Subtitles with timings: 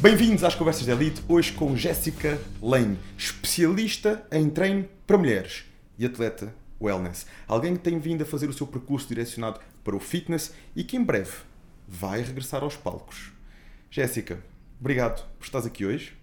[0.00, 5.64] Bem-vindos às Conversas de Elite, hoje com Jéssica Lane, especialista em treino para mulheres
[5.98, 7.26] e atleta wellness.
[7.48, 10.96] Alguém que tem vindo a fazer o seu percurso direcionado para o fitness e que
[10.96, 11.32] em breve
[11.88, 13.32] vai regressar aos palcos.
[13.90, 14.38] Jéssica,
[14.78, 16.14] obrigado por estás aqui hoje.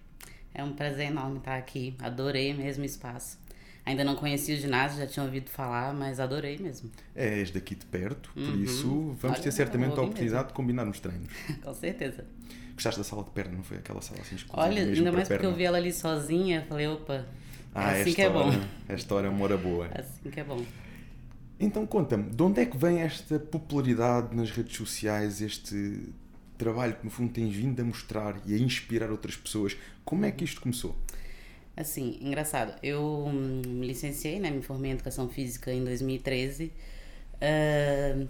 [0.54, 1.96] É um prazer enorme estar aqui.
[1.98, 3.38] Adorei mesmo o espaço.
[3.84, 6.90] Ainda não conhecia o ginásio, já tinha ouvido falar, mas adorei mesmo.
[7.14, 8.62] É, és daqui de perto, por Uhum.
[8.62, 8.88] isso
[9.20, 10.48] vamos Olha, ter certamente a oportunidade mesmo.
[10.48, 11.30] de combinar-nos treinos.
[11.62, 12.24] Com certeza.
[12.74, 15.46] Gostaste da sala de perna, não foi aquela sala assim exclusiva Olha, ainda mais porque
[15.46, 17.24] eu vi ela ali sozinha, falei, opa,
[17.74, 18.48] Ah, é assim esta que é bom.
[18.48, 19.88] hora, esta hora é uma hora boa.
[19.94, 20.60] Assim que é bom.
[21.58, 26.08] Então conta-me, de onde é que vem esta popularidade nas redes sociais, este
[26.58, 29.76] trabalho que no fundo tens vindo a mostrar e a inspirar outras pessoas?
[30.04, 30.96] Como é que isto começou?
[31.76, 36.72] Assim, engraçado, eu hum, me licenciei, né, me formei em Educação Física em 2013,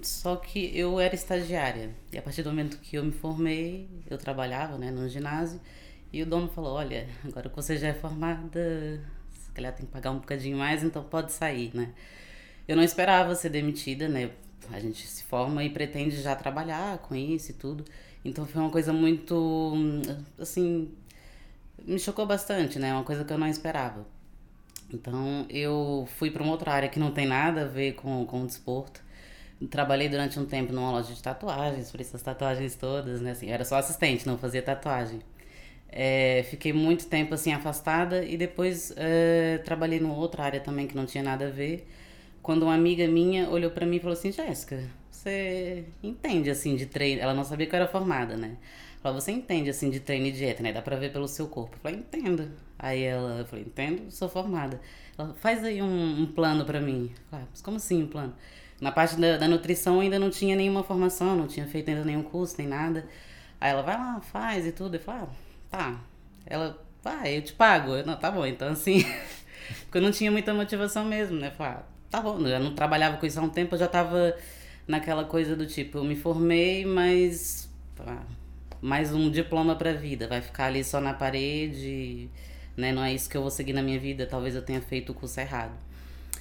[0.02, 4.18] só que eu era estagiária, e a partir do momento que eu me formei, eu
[4.18, 5.60] trabalhava, né, no ginásio,
[6.12, 9.00] e o dono falou, olha, agora que você já é formada,
[9.32, 11.92] se calhar tem que pagar um bocadinho mais, então pode sair, né.
[12.66, 14.30] Eu não esperava ser demitida, né,
[14.72, 17.84] a gente se forma e pretende já trabalhar com isso e tudo,
[18.24, 19.82] então foi uma coisa muito,
[20.38, 20.90] assim,
[21.86, 22.92] me chocou bastante, né?
[22.94, 24.06] Uma coisa que eu não esperava.
[24.94, 28.42] Então eu fui para uma outra área que não tem nada a ver com, com
[28.42, 29.02] o desporto.
[29.70, 33.30] Trabalhei durante um tempo numa loja de tatuagens, por essas tatuagens todas, né?
[33.30, 35.20] Assim, era só assistente, não fazia tatuagem.
[35.88, 40.96] É, fiquei muito tempo assim afastada e depois é, trabalhei numa outra área também que
[40.96, 41.88] não tinha nada a ver.
[42.42, 46.86] Quando uma amiga minha olhou para mim e falou assim: Jéssica, você entende assim de
[46.86, 47.22] treino?
[47.22, 48.56] Ela não sabia que eu era formada, né?
[49.02, 50.72] Falou, você entende assim de treino e dieta, né?
[50.72, 51.76] Dá pra ver pelo seu corpo.
[51.76, 52.50] Eu falei, entendo.
[52.78, 54.80] Aí ela, eu falei, entendo, sou formada.
[55.16, 57.12] Ela, faz aí um, um plano pra mim.
[57.30, 58.34] Falei, "Ah, mas como assim um plano?
[58.80, 62.22] Na parte da, da nutrição ainda não tinha nenhuma formação, não tinha feito ainda nenhum
[62.22, 63.06] curso, nem nada.
[63.60, 64.96] Aí ela, vai lá, faz e tudo.
[64.96, 65.28] Eu falei, ah,
[65.70, 66.00] tá.
[66.46, 67.92] Ela, vai, eu te pago.
[67.94, 69.04] Eu, não, tá bom, então assim.
[69.84, 71.48] Porque eu não tinha muita motivação mesmo, né?
[71.48, 73.88] Eu falei, ah, tá bom, eu não trabalhava com isso há um tempo, eu já
[73.88, 74.36] tava
[74.86, 77.68] naquela coisa do tipo, eu me formei, mas.
[78.00, 78.22] ah,
[78.82, 82.28] mais um diploma pra vida, vai ficar ali só na parede,
[82.76, 82.92] né?
[82.92, 85.14] Não é isso que eu vou seguir na minha vida, talvez eu tenha feito o
[85.14, 85.72] curso errado.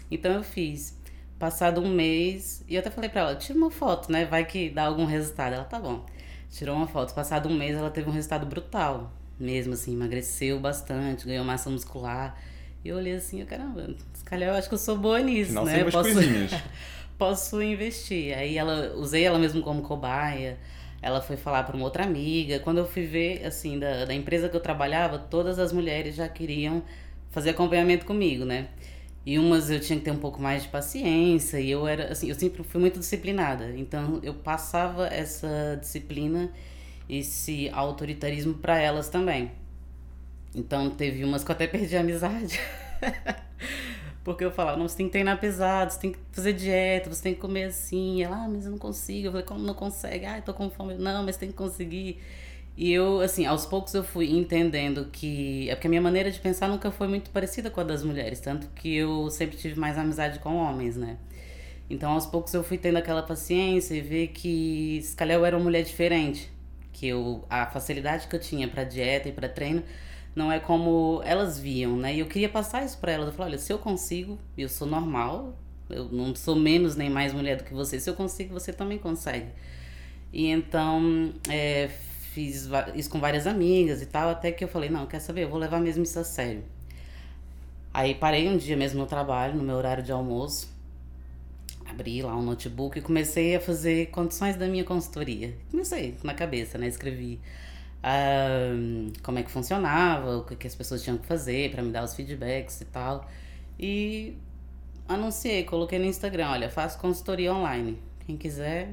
[0.09, 0.97] Então eu fiz.
[1.39, 4.23] Passado um mês, e eu até falei pra ela, tira uma foto, né?
[4.25, 5.53] Vai que dá algum resultado.
[5.53, 6.05] Ela, tá bom.
[6.49, 7.13] Tirou uma foto.
[7.13, 9.11] Passado um mês, ela teve um resultado brutal.
[9.39, 12.39] Mesmo assim, emagreceu bastante, ganhou massa muscular.
[12.85, 15.57] E eu olhei assim, eu, caramba, se calhar eu acho que eu sou boa nisso,
[15.57, 15.91] Afinal, né?
[15.91, 16.09] posso,
[17.17, 18.37] posso investir.
[18.37, 20.57] Aí ela, usei ela mesmo como cobaia.
[21.03, 22.59] Ela foi falar para uma outra amiga.
[22.59, 26.27] Quando eu fui ver, assim, da, da empresa que eu trabalhava, todas as mulheres já
[26.29, 26.81] queriam
[27.29, 28.69] fazer acompanhamento comigo, né?
[29.25, 32.29] E umas eu tinha que ter um pouco mais de paciência, e eu era, assim,
[32.29, 33.71] eu sempre fui muito disciplinada.
[33.77, 36.51] Então eu passava essa disciplina,
[37.09, 39.51] esse autoritarismo para elas também.
[40.55, 42.59] Então teve umas que eu até perdi a amizade.
[44.23, 47.21] Porque eu falava, não, você tem que treinar pesado, você tem que fazer dieta, você
[47.21, 48.19] tem que comer assim.
[48.19, 49.27] E ela, ah, mas eu não consigo.
[49.27, 50.25] Eu falei, como não consegue?
[50.25, 50.93] Ah, eu tô com fome.
[50.95, 52.21] Não, mas tem que conseguir.
[52.75, 55.69] E eu, assim, aos poucos eu fui entendendo que.
[55.69, 58.39] É porque a minha maneira de pensar nunca foi muito parecida com a das mulheres.
[58.39, 61.17] Tanto que eu sempre tive mais amizade com homens, né?
[61.89, 65.57] Então aos poucos eu fui tendo aquela paciência e ver que se calhar eu era
[65.57, 66.49] uma mulher diferente.
[66.93, 69.83] Que eu, a facilidade que eu tinha pra dieta e pra treino
[70.35, 72.15] não é como elas viam, né?
[72.15, 73.27] E eu queria passar isso pra elas.
[73.27, 75.57] Eu falei, olha, se eu consigo, eu sou normal,
[75.89, 77.99] eu não sou menos nem mais mulher do que você.
[77.99, 79.47] Se eu consigo, você também consegue.
[80.31, 81.89] E então, é,
[82.33, 85.49] fiz isso com várias amigas e tal, até que eu falei, não, quer saber, eu
[85.49, 86.63] vou levar mesmo isso a sério.
[87.93, 90.67] Aí parei um dia mesmo no trabalho, no meu horário de almoço,
[91.85, 95.53] abri lá um notebook e comecei a fazer condições da minha consultoria.
[95.69, 96.87] Comecei na cabeça, né?
[96.87, 97.39] Escrevi
[98.03, 98.73] ah,
[99.23, 102.03] como é que funcionava, o que, que as pessoas tinham que fazer para me dar
[102.03, 103.29] os feedbacks e tal.
[103.79, 104.37] E
[105.07, 107.97] anunciei, coloquei no Instagram, olha, faço consultoria online.
[108.25, 108.89] Quem quiser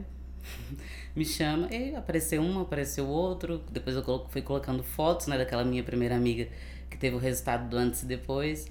[1.14, 1.68] me chama.
[1.74, 3.62] E apareceu um, apareceu outro.
[3.70, 6.48] Depois eu fui colocando fotos, né, daquela minha primeira amiga
[6.88, 8.68] que teve o resultado do antes e depois.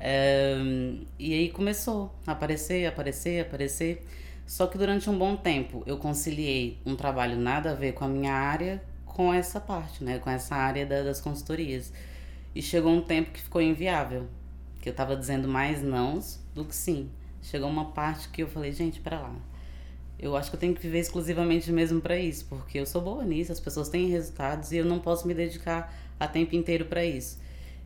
[0.00, 4.06] Ehm, e aí começou a aparecer, aparecer, aparecer.
[4.46, 8.08] Só que durante um bom tempo eu conciliei um trabalho nada a ver com a
[8.08, 8.82] minha área
[9.18, 10.20] com essa parte, né?
[10.20, 11.92] Com essa área da- das consultorias.
[12.54, 14.28] E chegou um tempo que ficou inviável.
[14.80, 17.10] Que eu tava dizendo mais nãos do que sim.
[17.42, 19.34] Chegou uma parte que eu falei, gente, pera lá.
[20.20, 23.24] Eu acho que eu tenho que viver exclusivamente mesmo para isso, porque eu sou boa
[23.24, 27.04] nisso, as pessoas têm resultados e eu não posso me dedicar a tempo inteiro para
[27.04, 27.40] isso.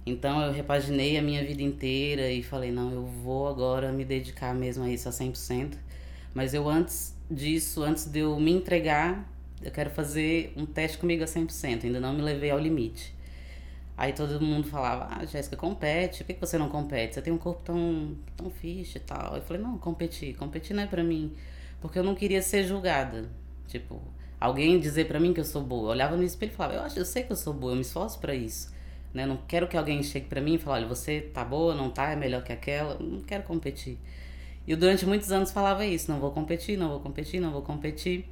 [0.04, 4.54] Então eu repaginei a minha vida inteira e falei, não, eu vou agora me dedicar
[4.54, 5.78] mesmo a isso a 100%.
[6.34, 9.31] Mas eu antes disso, antes de eu me entregar,
[9.62, 13.14] eu quero fazer um teste comigo a 100%, ainda não me levei ao limite.
[13.96, 17.14] Aí todo mundo falava, ah, Jéssica, compete, por que você não compete?
[17.14, 19.36] Você tem um corpo tão, tão fixe e tal.
[19.36, 21.32] Eu falei, não, competir, competir não é pra mim.
[21.80, 23.28] Porque eu não queria ser julgada.
[23.68, 24.00] Tipo,
[24.40, 25.88] alguém dizer pra mim que eu sou boa.
[25.88, 27.76] Eu olhava no espelho e falava, eu, acho, eu sei que eu sou boa, eu
[27.76, 28.72] me esforço para isso.
[29.12, 29.26] Né?
[29.26, 32.10] Não quero que alguém chegue para mim e fale, olha, você tá boa, não tá,
[32.10, 32.98] é melhor que aquela.
[32.98, 33.98] Não quero competir.
[34.66, 37.62] E eu durante muitos anos falava isso, não vou competir, não vou competir, não vou
[37.62, 38.28] competir.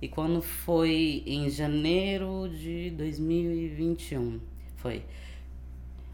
[0.00, 4.40] E quando foi em janeiro de 2021,
[4.76, 5.02] foi.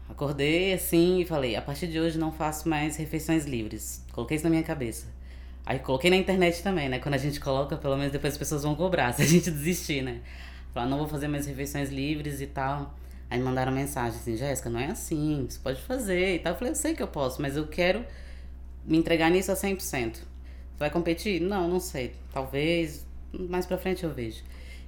[0.09, 4.05] Acordei assim e falei: a partir de hoje não faço mais refeições livres.
[4.11, 5.07] Coloquei isso na minha cabeça.
[5.65, 6.99] Aí coloquei na internet também, né?
[6.99, 10.01] Quando a gente coloca, pelo menos depois as pessoas vão cobrar se a gente desistir,
[10.01, 10.21] né?
[10.73, 12.93] Falar, não vou fazer mais refeições livres e tal.
[13.29, 16.53] Aí mandaram mensagem assim: Jéssica, não é assim, você pode fazer e tal.
[16.53, 18.05] Eu falei: eu sei que eu posso, mas eu quero
[18.85, 19.79] me entregar nisso a 100%.
[19.81, 20.23] Você
[20.77, 21.39] vai competir?
[21.39, 22.13] Não, não sei.
[22.33, 24.43] Talvez mais pra frente eu vejo.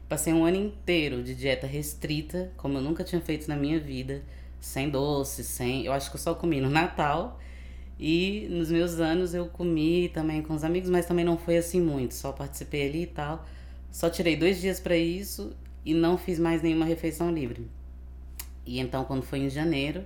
[0.08, 4.22] Passei um ano inteiro de dieta restrita, como eu nunca tinha feito na minha vida,
[4.60, 5.86] sem doce, sem.
[5.86, 7.40] Eu acho que eu só comi no Natal
[8.00, 11.82] e nos meus anos eu comi também com os amigos, mas também não foi assim
[11.82, 13.46] muito, só participei ali e tal.
[13.92, 15.56] Só tirei dois dias para isso
[15.86, 17.68] e não fiz mais nenhuma refeição livre.
[18.66, 20.04] E então, quando foi em janeiro,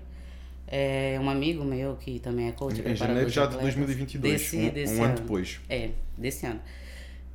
[0.67, 4.69] é, um amigo meu que também é coach, em janeiro já de 2022, desse, um,
[4.69, 5.59] desse um ano, ano depois.
[5.69, 6.59] É, desse ano.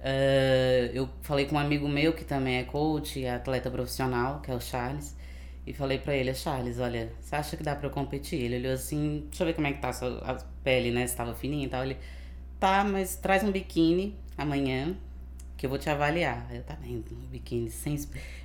[0.02, 4.50] Uh, eu falei com um amigo meu que também é coach e atleta profissional, que
[4.50, 5.16] é o Charles,
[5.64, 8.40] e falei para ele, Charles, olha, você acha que dá para eu competir?
[8.40, 10.34] Ele olhou assim, deixa eu ver como é que tá a, sua, a
[10.64, 11.84] pele, né, se tava fininha e tal.
[11.84, 11.96] Ele,
[12.58, 14.96] tá, mas traz um biquíni amanhã
[15.56, 16.48] que eu vou te avaliar.
[16.52, 17.96] Eu, tá bem, um biquíni sem...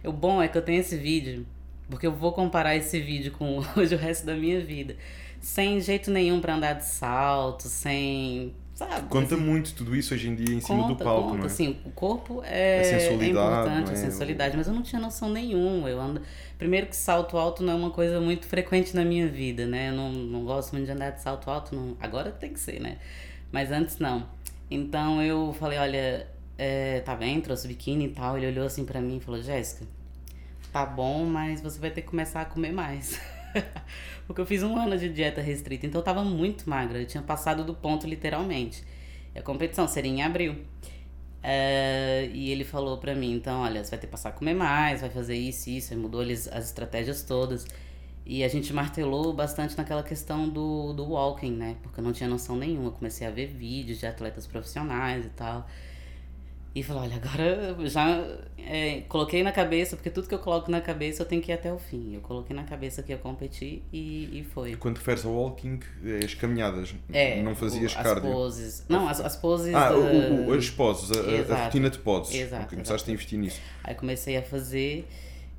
[0.03, 1.43] O bom é que eu tenho esse vídeo,
[1.89, 4.95] porque eu vou comparar esse vídeo com hoje o resto da minha vida.
[5.41, 9.07] Sem jeito nenhum para andar de salto, sem Sabe?
[9.09, 11.47] Conta assim, muito tudo isso hoje em dia em cima do palco, conta, não é?
[11.47, 13.93] Assim, o corpo é, a é importante, é?
[13.93, 15.89] a sensualidade, mas eu não tinha noção nenhuma.
[15.89, 16.21] Eu ando...
[16.59, 19.89] Primeiro que salto alto não é uma coisa muito frequente na minha vida, né?
[19.89, 21.97] Eu não, não gosto muito de andar de salto alto, não...
[21.99, 22.99] agora tem que ser, né?
[23.51, 24.29] Mas antes não.
[24.69, 28.37] Então eu falei, olha, é, tá bem, trouxe biquíni e tal.
[28.37, 29.87] Ele olhou assim para mim e falou, Jéssica,
[30.71, 33.19] tá bom, mas você vai ter que começar a comer mais.
[34.25, 36.99] Porque eu fiz um ano de dieta restrita, então eu tava muito magra.
[36.99, 38.83] Eu tinha passado do ponto, literalmente.
[39.33, 40.53] E a competição seria em abril.
[40.53, 44.53] Uh, e ele falou pra mim, então, olha, você vai ter que passar a comer
[44.53, 45.93] mais, vai fazer isso e isso.
[45.93, 47.65] Aí mudou as estratégias todas.
[48.25, 51.77] E a gente martelou bastante naquela questão do, do walking, né?
[51.81, 52.91] Porque eu não tinha noção nenhuma.
[52.91, 55.65] Comecei a ver vídeos de atletas profissionais e tal.
[56.77, 58.23] E falou, olha, agora já
[58.55, 61.55] é, coloquei na cabeça, porque tudo que eu coloco na cabeça eu tenho que ir
[61.55, 62.13] até o fim.
[62.13, 64.75] Eu coloquei na cabeça que ia competir e, e foi.
[64.75, 68.31] Quando fez o walking, é as caminhadas, é, não fazias o, as cardio?
[68.31, 68.85] poses.
[68.87, 69.73] Não, as, as poses...
[69.73, 69.97] Ah, da...
[69.97, 72.35] o, o, as poses, a, a, rotina de poses.
[72.35, 72.65] Exato.
[72.65, 73.59] Okay, começaste a investir nisso.
[73.83, 75.07] Aí comecei a fazer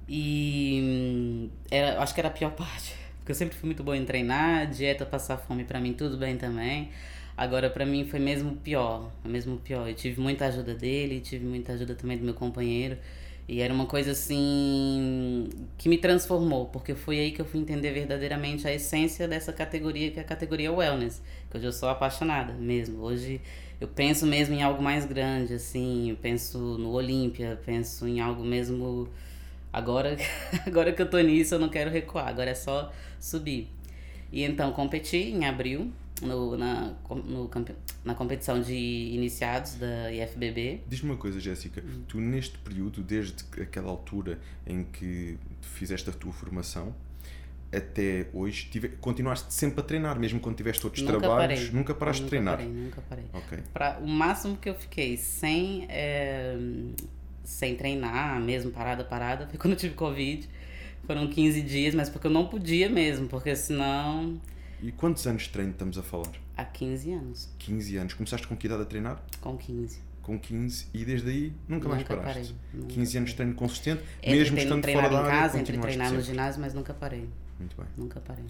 [0.08, 2.94] e hum, era, acho que era a pior parte.
[3.18, 6.36] Porque eu sempre fui muito boa em treinar, dieta, passar fome para mim, tudo bem
[6.36, 6.90] também.
[7.38, 9.12] Agora, para mim, foi mesmo pior.
[9.24, 9.88] Mesmo pior.
[9.88, 12.98] Eu tive muita ajuda dele, tive muita ajuda também do meu companheiro.
[13.46, 15.48] E era uma coisa assim
[15.78, 20.10] que me transformou, porque foi aí que eu fui entender verdadeiramente a essência dessa categoria,
[20.10, 23.00] que é a categoria wellness, que hoje eu sou apaixonada mesmo.
[23.02, 23.40] Hoje
[23.80, 28.44] eu penso mesmo em algo mais grande, assim, eu penso no Olímpia, penso em algo
[28.44, 29.08] mesmo.
[29.72, 30.16] Agora,
[30.66, 33.70] agora que eu tô nisso, eu não quero recuar, agora é só subir.
[34.32, 35.92] E então competi em abril,
[36.22, 36.94] no, na,
[37.24, 37.50] no,
[38.04, 40.82] na competição de iniciados da IFBB.
[40.86, 41.82] Diz-me uma coisa, Jéssica.
[41.84, 42.02] Hum.
[42.08, 46.94] Tu, neste período, desde aquela altura em que fizeste a tua formação,
[47.72, 51.60] até hoje, tive, continuaste sempre a treinar, mesmo quando tiveste outros nunca trabalhos?
[51.60, 51.72] Parei.
[51.72, 52.56] Nunca paraste de treinar?
[52.56, 53.24] Parei, nunca parei.
[53.32, 53.58] Okay.
[53.72, 56.56] Pra, o máximo que eu fiquei sem, é,
[57.44, 60.48] sem treinar, mesmo parada, parada, foi quando eu tive Covid.
[61.06, 64.38] Foram 15 dias, mas porque eu não podia mesmo, porque senão
[64.80, 66.32] e quantos anos de treino estamos a falar?
[66.56, 67.48] Há 15 anos.
[67.58, 68.14] 15 anos.
[68.14, 69.22] Começaste com que idade a treinar?
[69.40, 70.00] Com 15.
[70.22, 72.52] Com 15 e desde aí nunca, nunca mais paraste?
[72.52, 75.58] Parei, nunca 15 anos de treino consistente, entre mesmo estando fora da área, em casa,
[75.58, 77.28] entre treinar no ginásio, mas nunca parei.
[77.58, 77.86] Muito bem.
[77.96, 78.44] Nunca parei.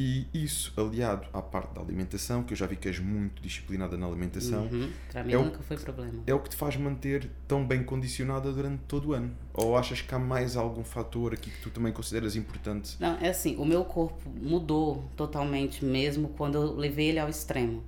[0.00, 3.96] E isso, aliado à parte da alimentação, que eu já vi que és muito disciplinada
[3.96, 4.92] na alimentação, uhum.
[5.10, 6.22] para mim é nunca o, foi problema.
[6.24, 9.34] É o que te faz manter tão bem condicionada durante todo o ano?
[9.52, 12.96] Ou achas que há mais algum fator aqui que tu também consideras importante?
[13.00, 17.82] Não, é assim, o meu corpo mudou totalmente mesmo quando eu levei ele ao extremo.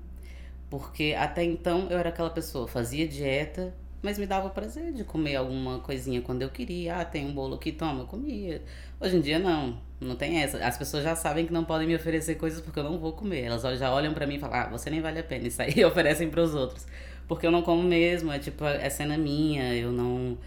[0.69, 5.37] Porque até então eu era aquela pessoa, fazia dieta, mas me dava prazer de comer
[5.37, 6.97] alguma coisinha quando eu queria.
[6.97, 8.64] Ah, tem um bolo aqui, toma, eu comia.
[8.99, 10.59] Hoje em dia não, não tem essa.
[10.64, 13.42] As pessoas já sabem que não podem me oferecer coisas porque eu não vou comer.
[13.42, 15.47] Elas já olham para mim e falam: "Ah, você nem vale a pena".
[15.47, 16.87] Isso aí oferecem para os outros.
[17.28, 20.38] Porque eu não como mesmo, é tipo, é cena minha, eu não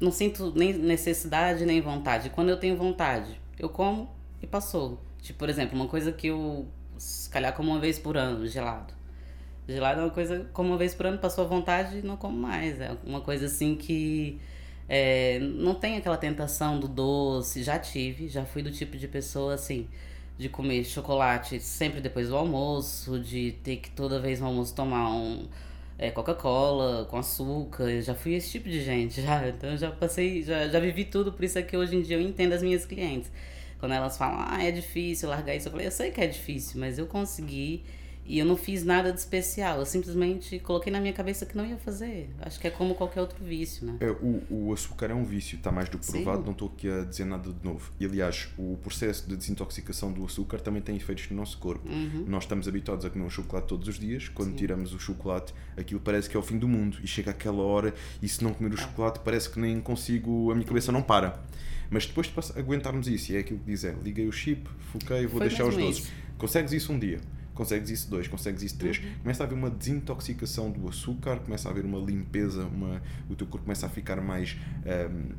[0.00, 2.30] não sinto nem necessidade nem vontade.
[2.30, 4.10] Quando eu tenho vontade, eu como
[4.42, 5.00] e passou.
[5.20, 6.66] Tipo, por exemplo, uma coisa que eu,
[6.98, 8.94] se calhar, como uma vez por ano, gelado.
[9.68, 12.80] Gelado é uma coisa, como uma vez por ano, passou a vontade, não como mais.
[12.80, 14.40] É uma coisa assim que
[14.88, 17.62] é, não tem aquela tentação do doce.
[17.62, 19.88] Já tive, já fui do tipo de pessoa assim,
[20.38, 25.10] de comer chocolate sempre depois do almoço, de ter que toda vez no almoço tomar
[25.10, 25.46] um
[25.98, 27.90] é, Coca-Cola com açúcar.
[27.90, 29.48] Eu já fui esse tipo de gente, já.
[29.48, 32.16] Então eu já passei, já, já vivi tudo, por isso é que hoje em dia
[32.16, 33.30] eu entendo as minhas clientes.
[33.78, 36.80] Quando elas falam, ah, é difícil largar isso, eu falei, eu sei que é difícil,
[36.80, 37.84] mas eu consegui
[38.28, 39.78] e eu não fiz nada de especial.
[39.78, 42.30] Eu simplesmente coloquei na minha cabeça que não ia fazer.
[42.40, 43.96] Acho que é como qualquer outro vício, né?
[44.00, 46.44] É, o, o açúcar é um vício, está mais do que provado, Sim.
[46.44, 47.90] não estou aqui a dizer nada de novo.
[48.00, 51.88] E aliás, o processo de desintoxicação do açúcar também tem efeitos no nosso corpo.
[51.88, 52.24] Uhum.
[52.26, 54.28] Nós estamos habituados a comer um chocolate todos os dias.
[54.28, 54.56] Quando Sim.
[54.56, 56.98] tiramos o chocolate, aquilo parece que é o fim do mundo.
[57.02, 58.82] E chega aquela hora e se não comer o ah.
[58.82, 61.40] chocolate, parece que nem consigo, a minha cabeça não para.
[61.88, 65.38] Mas depois de aguentarmos isso, e é aquilo que dizem, liguei o chip, foquei, vou
[65.38, 66.10] Foi deixar os doces.
[66.36, 67.20] Consegues isso um dia
[67.56, 69.14] consegues isso dois, consegues isso três, uhum.
[69.22, 73.46] começa a haver uma desintoxicação do açúcar, começa a haver uma limpeza, uma, o teu
[73.46, 75.32] corpo começa a ficar mais um,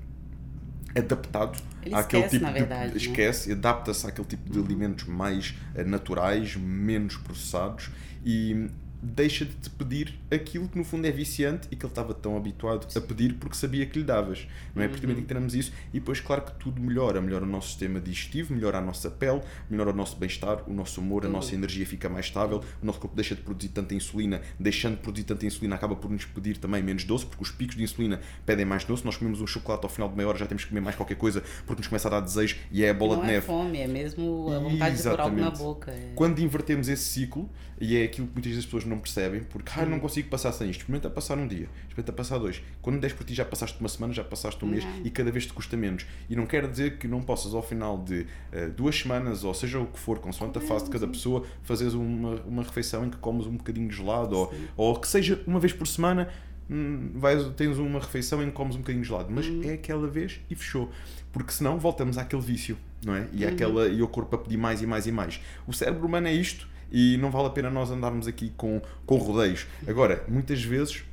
[0.98, 3.14] adaptado Ele àquele esquece, tipo verdade, de né?
[3.14, 4.66] esquece, adapta-se àquele tipo de uhum.
[4.66, 7.92] alimentos mais uh, naturais, menos processados
[8.26, 8.70] e
[9.02, 12.36] deixa de te pedir aquilo que no fundo é viciante e que ele estava tão
[12.36, 14.48] habituado a pedir porque sabia que lhe davas.
[14.74, 14.88] Não é?
[14.88, 17.22] Porque também teremos isso e depois, claro que tudo melhora.
[17.22, 21.02] Melhora o nosso sistema digestivo, melhora a nossa pele, melhora o nosso bem-estar, o nosso
[21.02, 24.42] humor, a nossa energia fica mais estável, o nosso corpo deixa de produzir tanta insulina,
[24.60, 27.76] deixando de produzir tanta insulina acaba por nos pedir também menos doce, porque os picos
[27.76, 29.06] de insulina pedem mais doce.
[29.06, 31.16] Nós comemos um chocolate ao final de meia hora, já temos que comer mais qualquer
[31.16, 33.46] coisa porque nos começa a dar desejo e é a bola não de é neve.
[33.46, 34.98] fome, é mesmo a vontade Exatamente.
[34.98, 35.92] de pôr algo na boca.
[35.92, 36.12] É...
[36.16, 39.72] Quando invertemos esse ciclo, e é aquilo que muitas vezes as pessoas não percebem, porque
[39.76, 40.82] ah, não consigo passar sem isto.
[40.82, 42.62] Experimenta passar um dia, experimenta passar dois.
[42.82, 45.06] Quando des por ti, já passaste uma semana, já passaste um mês não.
[45.06, 46.06] e cada vez te custa menos.
[46.30, 49.80] E não quer dizer que não possas, ao final de uh, duas semanas, ou seja
[49.80, 53.18] o que for, consoante a fase de cada pessoa, fazeres uma, uma refeição em que
[53.18, 56.30] comes um bocadinho de gelado, ou, ou que seja uma vez por semana.
[56.70, 59.62] Hum, vais, tens uma refeição em que comes um bocadinho de gelado, mas hum.
[59.64, 60.92] é aquela vez e fechou,
[61.32, 63.26] porque senão voltamos àquele vício, não é?
[63.32, 63.52] E, uhum.
[63.52, 65.40] àquela, e o corpo a pedir mais e mais e mais.
[65.66, 69.18] O cérebro humano é isto, e não vale a pena nós andarmos aqui com, com
[69.18, 69.68] rodeios.
[69.88, 71.04] Agora, muitas vezes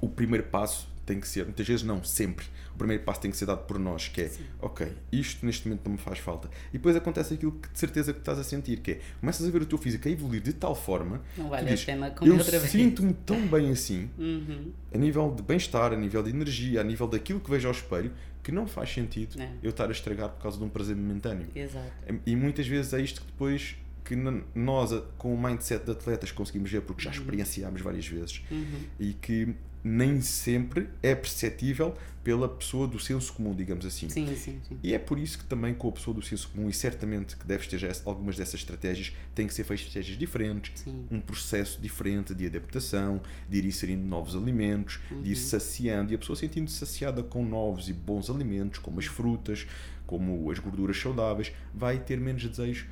[0.00, 3.36] o primeiro passo tem que ser, muitas vezes não, sempre, o primeiro passo tem que
[3.36, 4.44] ser dado por nós, que é, Sim.
[4.60, 6.50] ok, isto neste momento não me faz falta.
[6.68, 9.50] E depois acontece aquilo que de certeza que estás a sentir, que é, começas a
[9.50, 12.30] ver o teu físico a evoluir de tal forma, não vale dizes, a pena comer
[12.30, 14.70] eu sinto-me tão bem assim, uhum.
[14.94, 18.12] a nível de bem-estar, a nível de energia, a nível daquilo que vejo ao espelho,
[18.42, 19.50] que não faz sentido é.
[19.62, 21.46] eu estar a estragar por causa de um prazer momentâneo.
[21.54, 21.90] Exato.
[22.24, 23.76] E muitas vezes é isto que depois
[24.08, 24.16] que
[24.54, 27.16] nós, com o mindset de atletas, conseguimos ver porque já uhum.
[27.16, 28.80] experienciámos várias vezes uhum.
[28.98, 34.08] e que nem sempre é perceptível pela pessoa do senso comum, digamos assim.
[34.08, 34.78] Sim, sim, sim.
[34.82, 37.46] E é por isso que também com a pessoa do senso comum, e certamente que
[37.46, 41.06] deves ter algumas dessas estratégias, tem que ser feitas estratégias diferentes, sim.
[41.10, 45.22] um processo diferente de adaptação, de ir inserindo novos alimentos, uhum.
[45.22, 45.40] de ir uhum.
[45.40, 49.66] saciando, e a pessoa sentindo-se saciada com novos e bons alimentos, como as frutas,
[50.06, 52.86] como as gorduras saudáveis, vai ter menos desejo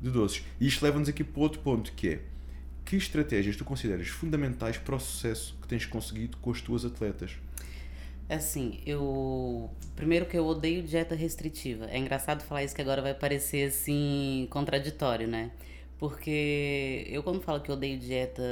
[0.00, 0.44] de doces.
[0.60, 2.20] E isto leva-nos aqui para outro ponto, que é
[2.84, 7.36] que estratégias tu consideras fundamentais para o sucesso que tens conseguido com as tuas atletas?
[8.28, 9.70] Assim, eu.
[9.94, 11.86] Primeiro que eu odeio dieta restritiva.
[11.90, 15.50] É engraçado falar isso que agora vai parecer assim contraditório, né?
[15.98, 18.42] Porque eu quando falo que odeio dieta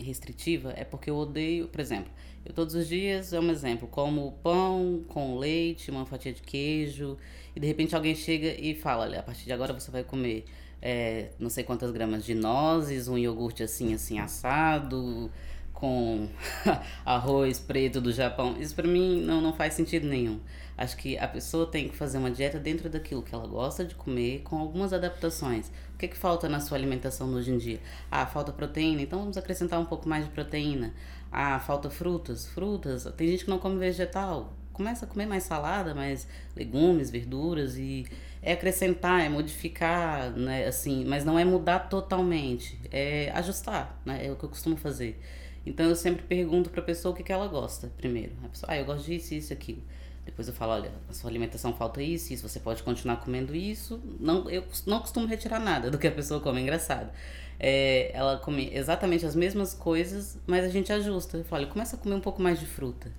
[0.00, 2.10] restritiva, é porque eu odeio, por exemplo,
[2.44, 7.16] eu todos os dias, é um exemplo, como pão com leite, uma fatia de queijo,
[7.54, 10.44] e de repente alguém chega e fala, olha, a partir de agora você vai comer
[10.80, 15.30] é, não sei quantas gramas de nozes, um iogurte assim, assim, assado,
[15.72, 16.28] com
[17.06, 18.56] arroz preto do Japão.
[18.58, 20.40] Isso para mim não, não faz sentido nenhum.
[20.76, 23.96] Acho que a pessoa tem que fazer uma dieta dentro daquilo que ela gosta de
[23.96, 25.68] comer, com algumas adaptações.
[25.94, 27.80] O que, é que falta na sua alimentação hoje em dia?
[28.08, 30.94] Ah, falta proteína, então vamos acrescentar um pouco mais de proteína.
[31.32, 32.46] Ah, falta frutas.
[32.46, 34.52] Frutas, tem gente que não come vegetal.
[34.72, 38.06] Começa a comer mais salada, mais legumes, verduras e
[38.42, 44.30] é acrescentar, é modificar, né, assim, mas não é mudar totalmente, é ajustar, né, é
[44.30, 45.20] o que eu costumo fazer.
[45.66, 48.32] Então eu sempre pergunto para a pessoa o que, que ela gosta primeiro.
[48.44, 49.82] A pessoa, ah, eu gosto disso, isso, aquilo.
[50.24, 54.00] Depois eu falo, olha, a sua alimentação falta isso, isso, você pode continuar comendo isso.
[54.20, 57.10] Não, eu não costumo retirar nada do que a pessoa come, é engraçado.
[57.58, 61.38] É, ela come exatamente as mesmas coisas, mas a gente ajusta.
[61.38, 63.10] Eu falo, começa a comer um pouco mais de fruta.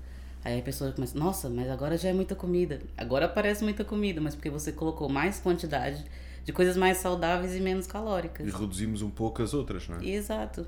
[0.44, 2.80] Aí a pessoa começa, nossa, mas agora já é muita comida.
[2.98, 6.06] Agora parece muita comida, mas porque você colocou mais quantidade
[6.46, 8.48] de coisas mais saudáveis e menos calóricas.
[8.48, 10.06] E reduzimos um pouco as outras, não é?
[10.06, 10.66] Exato.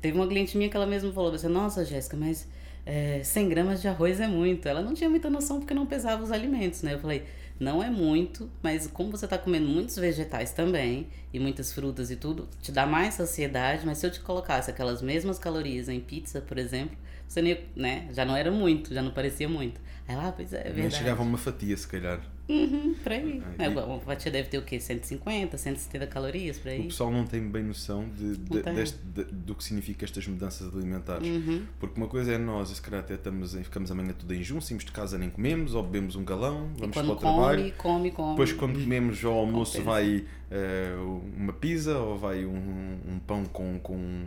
[0.00, 2.46] Teve uma cliente minha que ela mesma falou, você, nossa, Jéssica, mas
[2.84, 4.68] é, 100 gramas de arroz é muito.
[4.68, 6.94] Ela não tinha muita noção porque não pesava os alimentos, né?
[6.94, 7.24] Eu falei,
[7.58, 12.16] não é muito, mas como você está comendo muitos vegetais também, e muitas frutas e
[12.16, 16.40] tudo, te dá mais saciedade, mas se eu te colocasse aquelas mesmas calorias em pizza,
[16.40, 19.80] por exemplo, você nem, né, já não era muito, já não parecia muito.
[20.08, 20.94] Aí lá, ah, pois é, é verdade.
[20.94, 22.20] Chegava uma fatia, se calhar.
[22.48, 23.42] Uhum, por aí.
[23.58, 24.78] É, é, uma fatia deve ter o quê?
[24.78, 26.82] 150, 170 calorias, por aí?
[26.82, 30.72] O pessoal não tem bem noção de, de, deste, de do que significa estas mudanças
[30.72, 31.26] alimentares.
[31.26, 31.64] Uhum.
[31.80, 34.84] Porque uma coisa é nós, se calhar até estamos, ficamos amanhã tudo em junho, saímos
[34.84, 37.72] de casa nem comemos, ou bebemos um galão, vamos para o trabalho.
[37.76, 43.18] Come, come, Depois quando comemos ao almoço vai uh, uma pizza, ou vai um, um
[43.26, 44.24] pão com, com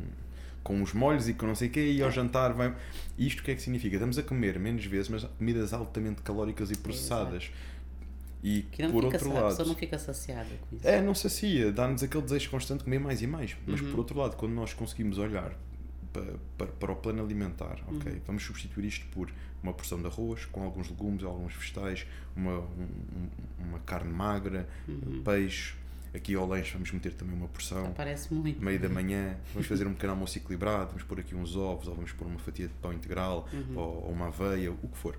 [0.63, 2.75] com os molhos e com não sei o quê, e ao jantar vai.
[3.18, 3.96] Isto o que é que significa?
[3.96, 7.44] Estamos a comer menos vezes, mas comidas altamente calóricas e processadas.
[7.44, 7.70] Exato.
[8.42, 9.46] E por outro lado.
[9.46, 10.88] A pessoa não fica saciada com isso.
[10.88, 13.56] É, não sacia, dá-nos aquele desejo constante de comer mais e mais.
[13.68, 13.92] Mas uhum.
[13.92, 15.54] por outro lado, quando nós conseguimos olhar
[16.13, 18.13] para, para, para o plano alimentar, ok?
[18.13, 18.22] Uhum.
[18.25, 23.30] Vamos substituir isto por uma porção de arroz com alguns legumes, alguns vegetais, uma, um,
[23.60, 25.22] uma carne magra, uhum.
[25.24, 25.74] peixe,
[26.13, 27.94] Aqui ao lanche vamos meter também uma porção.
[27.94, 28.63] Parece muito.
[28.63, 31.96] Meio da manhã, vamos fazer um pequeno almoço equilibrado, vamos pôr aqui uns ovos, ou
[31.96, 33.78] vamos pôr uma fatia de pão integral, uhum.
[33.78, 35.16] ou, ou, uma aveia, o que for.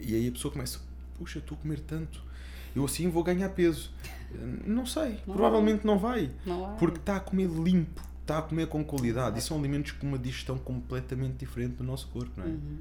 [0.00, 0.80] E aí a pessoa começa,
[1.16, 2.22] puxa, estou a comer tanto,
[2.74, 3.92] eu assim vou ganhar peso.
[4.66, 5.86] Não sei, não provavelmente vai.
[5.86, 6.30] não vai.
[6.44, 6.76] Não vai.
[6.76, 9.38] Porque está a comer limpo, está a comer com qualidade.
[9.38, 12.48] E são alimentos com uma digestão completamente diferente do nosso corpo, não é?
[12.48, 12.78] Uhum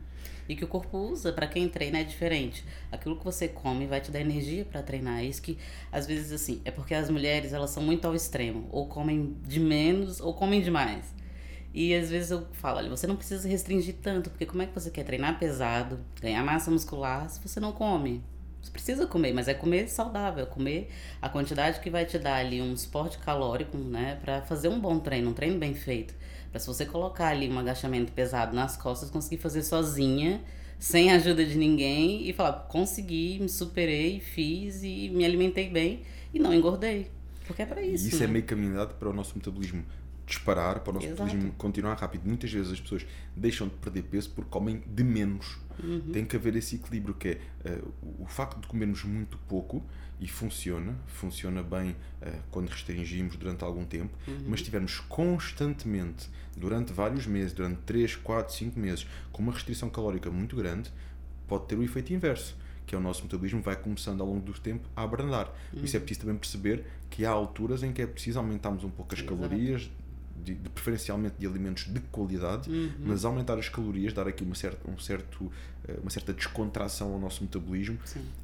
[0.48, 2.63] e que o corpo usa para quem treina é diferente.
[2.92, 5.20] Aquilo que você come vai te dar energia para treinar.
[5.20, 5.58] É isso que
[5.92, 9.60] às vezes assim, é porque as mulheres elas são muito ao extremo, ou comem de
[9.60, 11.13] menos ou comem demais.
[11.74, 14.74] E às vezes eu falo, olha, você não precisa restringir tanto, porque como é que
[14.74, 18.24] você quer treinar pesado, ganhar massa muscular se você não come?
[18.67, 20.89] Você precisa comer, mas é comer saudável, é comer
[21.21, 24.99] a quantidade que vai te dar ali um suporte calórico, né, para fazer um bom
[24.99, 26.13] treino, um treino bem feito.
[26.51, 30.43] Para se você colocar ali um agachamento pesado nas costas, conseguir fazer sozinha,
[30.77, 36.01] sem ajuda de ninguém e falar, consegui, me superei, fiz e me alimentei bem
[36.34, 37.10] e não engordei.
[37.45, 38.06] Porque é para isso.
[38.06, 38.25] E isso é né?
[38.25, 39.86] é meio caminhado para o nosso metabolismo
[40.25, 41.23] disparar, para o nosso Exato.
[41.23, 42.25] metabolismo continuar rápido.
[42.25, 45.58] Muitas vezes as pessoas deixam de perder peso porque comem de menos.
[45.84, 46.12] Uhum.
[46.12, 47.30] Tem que haver esse equilíbrio que
[47.63, 49.84] é uh, o facto de comermos muito pouco
[50.20, 54.46] e funciona, funciona bem uh, quando restringimos durante algum tempo, uhum.
[54.48, 60.32] mas estivermos constantemente, durante vários meses, durante 3, 4, 5 meses, com uma restrição calórica
[60.32, 60.92] muito grande,
[61.48, 64.54] pode ter o efeito inverso, que é o nosso metabolismo vai começando ao longo do
[64.60, 65.54] tempo a abrandar.
[65.74, 65.84] Uhum.
[65.84, 69.13] Isso é preciso também perceber que há alturas em que é preciso aumentarmos um pouco
[69.13, 69.36] as Exato.
[69.36, 69.90] calorias,
[70.43, 72.91] de, de, preferencialmente de alimentos de qualidade, uhum.
[73.00, 75.52] mas aumentar as calorias, dar aqui uma certa, um certo,
[75.88, 77.97] eh, uma certa descontração ao nosso metabolismo,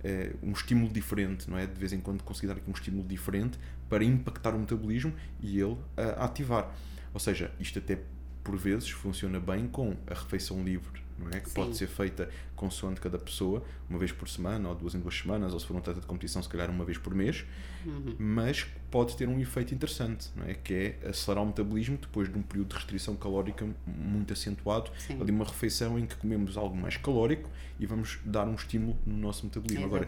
[0.03, 1.65] é, um estímulo diferente, não é?
[1.65, 5.60] De vez em quando conseguir dar aqui um estímulo diferente para impactar o metabolismo e
[5.60, 5.79] ele uh,
[6.17, 6.73] ativar.
[7.13, 7.99] Ou seja, isto até
[8.43, 11.39] por vezes funciona bem com a refeição livre não é?
[11.39, 11.56] Que Sim.
[11.56, 15.54] pode ser feita consoante cada pessoa, uma vez por semana, ou duas em duas semanas,
[15.54, 17.45] ou se for um atleta de competição, se calhar uma vez por mês,
[17.86, 18.15] uhum.
[18.17, 20.54] mas pode ter um efeito interessante, não é?
[20.54, 20.73] Que
[21.04, 25.19] é acelerar o metabolismo depois de um período de restrição calórica muito acentuado, Sim.
[25.19, 27.49] ali uma refeição em que comemos algo mais calórico
[27.80, 29.86] e vamos dar um estímulo no nosso metabolismo.
[29.86, 30.08] Agora,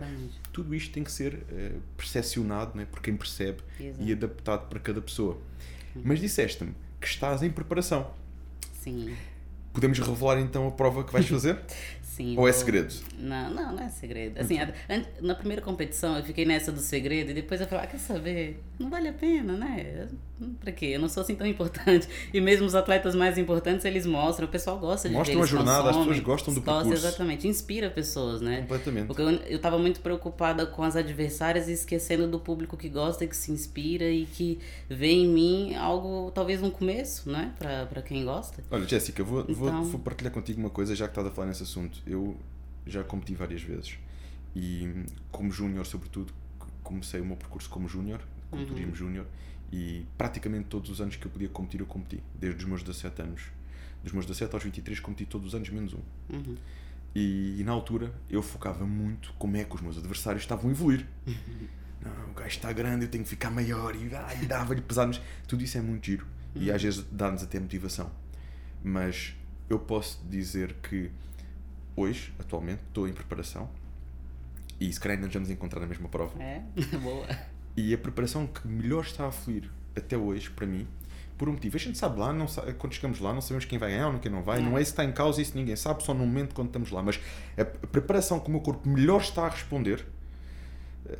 [0.53, 2.85] tudo isto tem que ser uh, percepcionado não é?
[2.85, 4.03] por quem percebe Exato.
[4.03, 5.37] e adaptado para cada pessoa.
[5.95, 6.03] Uhum.
[6.05, 8.11] Mas disseste-me que estás em preparação.
[8.73, 9.15] Sim.
[9.75, 11.59] Podemos revelar então a prova que vais fazer?
[12.01, 12.37] Sim.
[12.37, 12.93] Ou é segredo?
[13.19, 14.39] Não, não, não é segredo.
[14.39, 14.57] Assim,
[15.19, 18.63] na primeira competição eu fiquei nessa do segredo e depois eu falei, ah, quer saber?
[18.79, 20.07] Não vale a pena, né?
[20.59, 20.87] Pra quê?
[20.87, 22.07] Eu não sou assim tão importante.
[22.33, 25.89] E mesmo os atletas mais importantes, eles mostram, o pessoal gosta de Mostram a jornada,
[25.89, 27.07] as pessoas gostam do gosta, percurso.
[27.07, 28.61] Exatamente, inspira pessoas, né?
[28.61, 29.07] Completamente.
[29.07, 33.25] Porque eu, eu tava muito preocupada com as adversárias e esquecendo do público que gosta,
[33.25, 37.53] que se inspira e que vê em mim algo, talvez um começo, né?
[37.57, 38.61] Pra, pra quem gosta.
[38.69, 39.55] Olha, Jéssica, vou, então...
[39.55, 42.35] vou, vou partilhar contigo uma coisa, já que estás a falar nesse assunto eu
[42.85, 43.97] já competi várias vezes
[44.55, 46.33] e como júnior sobretudo
[46.83, 48.67] comecei o meu percurso como júnior como uhum.
[48.67, 49.25] turismo júnior
[49.71, 53.21] e praticamente todos os anos que eu podia competir eu competi desde os meus 17
[53.21, 53.43] anos
[54.03, 56.55] dos meus 17 aos 23 competi todos os anos menos um uhum.
[57.13, 60.73] e, e, na altura eu focava muito como é que os meus adversários estavam a
[60.73, 61.07] evoluir
[62.01, 65.77] não, o gajo está grande eu tenho que ficar maior e, dava-lhe pesados tudo isso
[65.77, 66.25] é muito giro
[66.55, 66.61] uhum.
[66.61, 68.11] e às vezes dá-nos até motivação
[68.83, 69.35] mas
[69.69, 71.11] eu posso dizer que
[71.95, 73.69] hoje, atualmente, estou em preparação
[74.79, 76.41] e se calhar ainda nos vamos encontrar na mesma prova.
[76.41, 76.63] É?
[77.01, 77.25] Boa.
[77.77, 80.87] E a preparação que melhor está a fluir até hoje, para mim,
[81.37, 81.75] por um motivo.
[81.75, 84.19] A gente sabe lá, não sabe, quando chegamos lá, não sabemos quem vai ganhar ou
[84.19, 84.61] quem não vai.
[84.61, 86.67] Não, não é isso que está em causa, isso ninguém sabe, só no momento quando
[86.67, 87.01] estamos lá.
[87.01, 87.19] Mas
[87.57, 90.05] a preparação que o meu corpo melhor está a responder,
[91.09, 91.17] eh,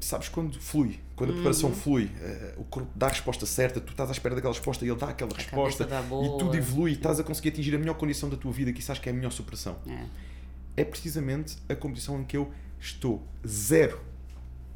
[0.00, 3.90] sabes quando flui, quando a preparação flui, eh, o corpo dá a resposta certa, tu
[3.90, 6.94] estás à espera daquela resposta e ele dá aquela resposta dá e tudo evolui e
[6.94, 9.12] estás a conseguir atingir a melhor condição da tua vida que isso acho que é
[9.12, 9.76] a melhor superação.
[9.86, 10.82] É.
[10.82, 14.00] É precisamente a competição em que eu estou zero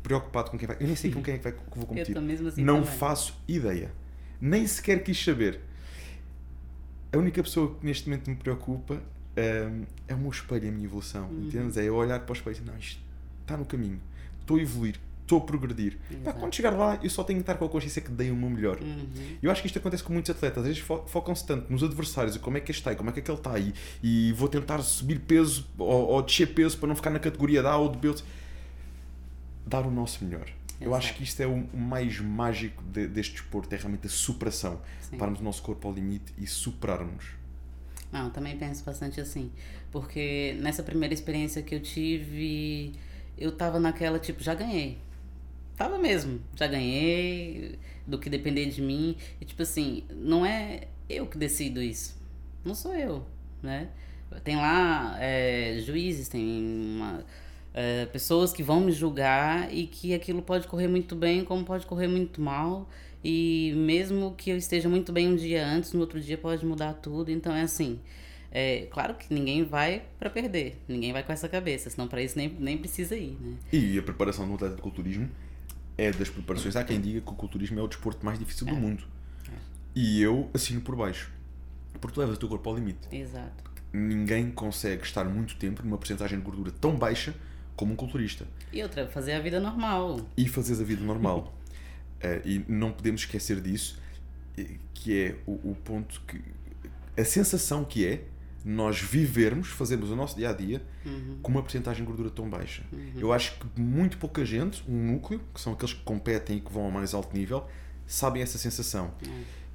[0.03, 0.77] preocupado com quem vai.
[0.81, 2.17] Eu nem sei com quem é que, vai, que vou competir.
[2.19, 2.99] assim Não também.
[2.99, 3.93] faço ideia.
[4.41, 5.61] Nem sequer quis saber.
[7.13, 10.87] A única pessoa que neste momento me preocupa hum, é o meu espelho, a minha
[10.87, 11.29] evolução.
[11.29, 11.47] Uhum.
[11.49, 11.77] Entendes?
[11.77, 13.01] É eu olhar para o espelho e dizer, não, isto
[13.43, 14.01] está no caminho.
[14.41, 14.99] Estou a evoluir.
[15.23, 15.99] Estou a progredir.
[16.25, 18.37] Pá, quando chegar lá, eu só tenho que estar com a consciência que dei o
[18.37, 18.79] meu melhor.
[18.81, 19.07] Uhum.
[19.43, 20.59] Eu acho que isto acontece com muitos atletas.
[20.59, 23.09] Às vezes fo- focam-se tanto nos adversários e como é que este está e como
[23.09, 26.89] é que aquele está e, e vou tentar subir peso ou, ou descer peso para
[26.89, 28.15] não ficar na categoria de A ou de B.
[29.67, 30.49] Dar o nosso melhor.
[30.81, 30.97] Eu Exato.
[30.97, 34.81] acho que isto é o o mais mágico de- deste desporto, é realmente a superação.
[35.01, 35.17] Sim.
[35.17, 37.27] Pararmos o nosso corpo ao limite e superarmos.
[38.11, 39.51] Não, também penso bastante assim.
[39.91, 42.93] Porque nessa primeira experiência que eu tive,
[43.39, 44.99] eu tava naquela, tipo, já ganhei.
[45.77, 49.17] Tava mesmo, já ganhei, do que depender de mim.
[49.41, 52.21] E tipo assim, não é eu que decido isso.
[52.65, 53.25] Não sou eu,
[53.63, 53.89] né?
[54.45, 56.43] Tem lá é, juízes, tem
[56.97, 57.25] uma,
[57.75, 61.87] é, pessoas que vão me julgar e que aquilo pode correr muito bem, como pode
[61.87, 62.89] correr muito mal.
[63.25, 66.95] E mesmo que eu esteja muito bem um dia antes, no outro dia pode mudar
[66.95, 67.31] tudo.
[67.31, 68.01] Então é assim.
[68.51, 72.37] É, claro que ninguém vai para perder, ninguém vai com essa cabeça, senão para isso
[72.37, 73.55] nem, nem precisa ir, né?
[73.73, 75.31] E a preparação do atleta de culturismo
[75.97, 76.77] é das preparações.
[76.77, 79.05] Há quem diga que o culturismo é o desporto mais difícil do mundo.
[79.95, 81.33] E eu assino por baixo.
[82.01, 83.01] Porque tu levas o teu corpo ao limite.
[83.11, 83.71] Exato.
[83.93, 87.35] Ninguém consegue estar muito tempo numa porcentagem de gordura tão baixa
[87.77, 88.47] como um culturista.
[88.73, 90.21] E outra, fazer a vida normal.
[90.37, 91.53] E fazeres a vida normal.
[92.25, 94.01] Eh, e não podemos esquecer disso,
[94.57, 96.41] eh, que é o, o ponto que.
[97.17, 98.23] A sensação que é
[98.65, 100.83] nós vivermos, fazermos o nosso dia a dia
[101.43, 102.85] com uma porcentagem de gordura tão baixa.
[103.17, 106.73] Eu acho que muito pouca gente, um núcleo, que são aqueles que competem e que
[106.73, 107.67] vão ao mais alto nível,
[108.07, 109.13] sabem essa sensação.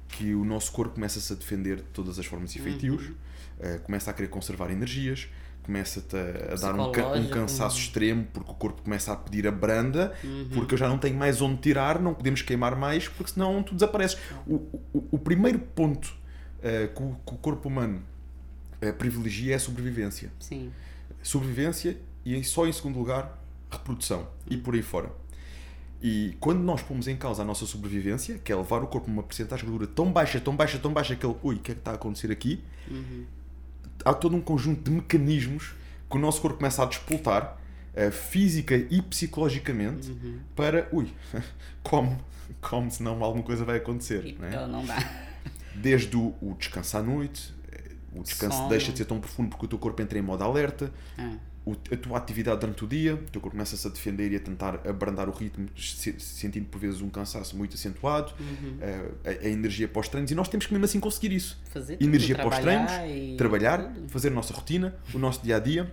[0.08, 3.12] Que o nosso corpo começa-se a defender de todas as formas e feitios,
[3.60, 5.28] eh, começa a querer conservar energias,
[5.68, 9.52] começa-te a, a dar um, um cansaço extremo porque o corpo começa a pedir a
[9.52, 10.48] branda, Uhum.
[10.54, 13.74] porque eu já não tenho mais onde tirar, não podemos queimar mais, porque senão tu
[13.74, 14.18] desapareces.
[14.46, 14.54] O,
[14.94, 16.10] o, o primeiro ponto
[16.62, 18.02] eh, que, o, que o corpo humano
[18.80, 20.72] eh, privilegia é a sobrevivência Sim.
[21.22, 23.38] sobrevivência e só em segundo lugar
[23.70, 25.10] reprodução e por aí fora.
[26.00, 29.12] E quando nós pomos em causa a nossa sobrevivência, que é levar o corpo a
[29.12, 31.72] uma porcentagem de gordura tão baixa, tão baixa, tão baixa que ele, ui, o que
[31.72, 32.62] é que está a acontecer aqui?
[34.04, 35.72] Há todo um conjunto de mecanismos
[36.10, 37.58] que o nosso corpo começa a despoltar,
[37.94, 40.16] eh, física e psicologicamente,
[40.56, 41.12] para, ui,
[41.82, 42.16] come,
[42.60, 44.24] come, senão alguma coisa vai acontecer.
[44.24, 44.48] E não é?
[44.48, 44.96] então não dá.
[45.74, 48.68] Desde o, o descanso à noite, eh, o descanso Sono.
[48.68, 51.47] deixa de ser tão profundo porque o teu corpo entra em modo alerta, É.
[51.72, 54.86] a tua atividade durante o dia, o teu corpo começa-se a defender e a tentar
[54.88, 58.78] abrandar o ritmo, se- sentindo por vezes um cansaço muito acentuado, Uhum.
[58.80, 61.60] eh, a, a energia para os treinos, e nós temos que mesmo assim conseguir isso.
[61.70, 65.56] Fazer Energia para os trabalhar treinos, e trabalhar, fazer a nossa rotina, o nosso dia
[65.56, 65.92] a dia,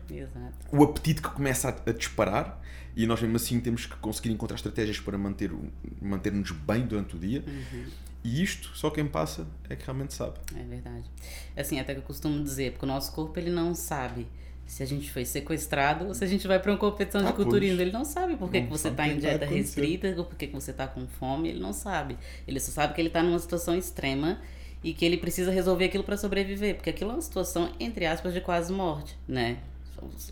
[0.72, 2.62] o apetite que começa a, a disparar,
[2.96, 5.52] e nós mesmo assim temos que conseguir encontrar estratégias para manter,
[6.02, 7.44] manter-nos bem durante o dia.
[7.46, 7.86] Uhum.
[8.24, 10.40] E isto, só quem passa é que realmente sabe.
[10.56, 11.04] É verdade.
[11.56, 14.26] Assim, até que eu costumo dizer, porque o nosso corpo ele não sabe
[14.66, 17.34] se a gente foi sequestrado ou se a gente vai para uma competição Ah, de
[17.34, 17.78] culturismo.
[17.78, 17.88] pois.
[17.88, 20.48] Ele não sabe por que, Não que você está em dieta restrita ou por que,
[20.48, 21.50] que você está com fome.
[21.50, 22.18] Ele não sabe.
[22.48, 24.40] Ele só sabe que ele está numa situação extrema
[24.84, 26.76] e que ele precisa resolver aquilo para sobreviver.
[26.76, 29.58] Porque aquilo é uma situação, entre aspas, de quase morte, né?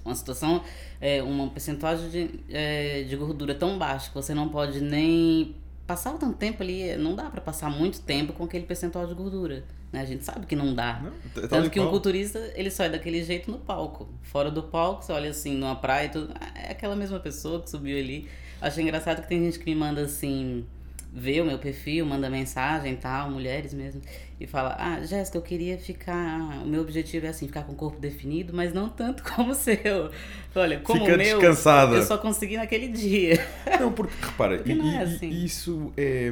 [0.04, 0.62] Uma situação,
[1.00, 5.56] é, uma percentuagem de, é, de gordura tão baixa que você não pode nem
[5.88, 6.96] passar tanto tempo ali.
[6.98, 9.64] Não dá para passar muito tempo com aquele percentual de gordura.
[9.94, 10.02] Né?
[10.02, 11.00] A gente sabe que não dá.
[11.04, 14.10] Não, tal Tanto que um culturista, ele só é daquele jeito no palco.
[14.24, 16.34] Fora do palco, você olha assim, numa praia e tudo.
[16.56, 18.28] É aquela mesma pessoa que subiu ali.
[18.60, 20.66] Acho engraçado que tem gente que me manda assim,
[21.14, 24.02] vê o meu perfil, manda mensagem e tal, mulheres mesmo,
[24.40, 26.64] e fala: Ah, Jéssica, eu queria ficar.
[26.64, 29.56] O meu objetivo é assim, ficar com o corpo definido, mas não tanto como o
[29.56, 30.10] seu.
[30.56, 31.98] Olha, como Fica o meu, descansada.
[31.98, 33.46] eu só consegui naquele dia.
[33.80, 35.30] Não, porque repara, Porque e, não é assim.
[35.30, 36.32] isso é,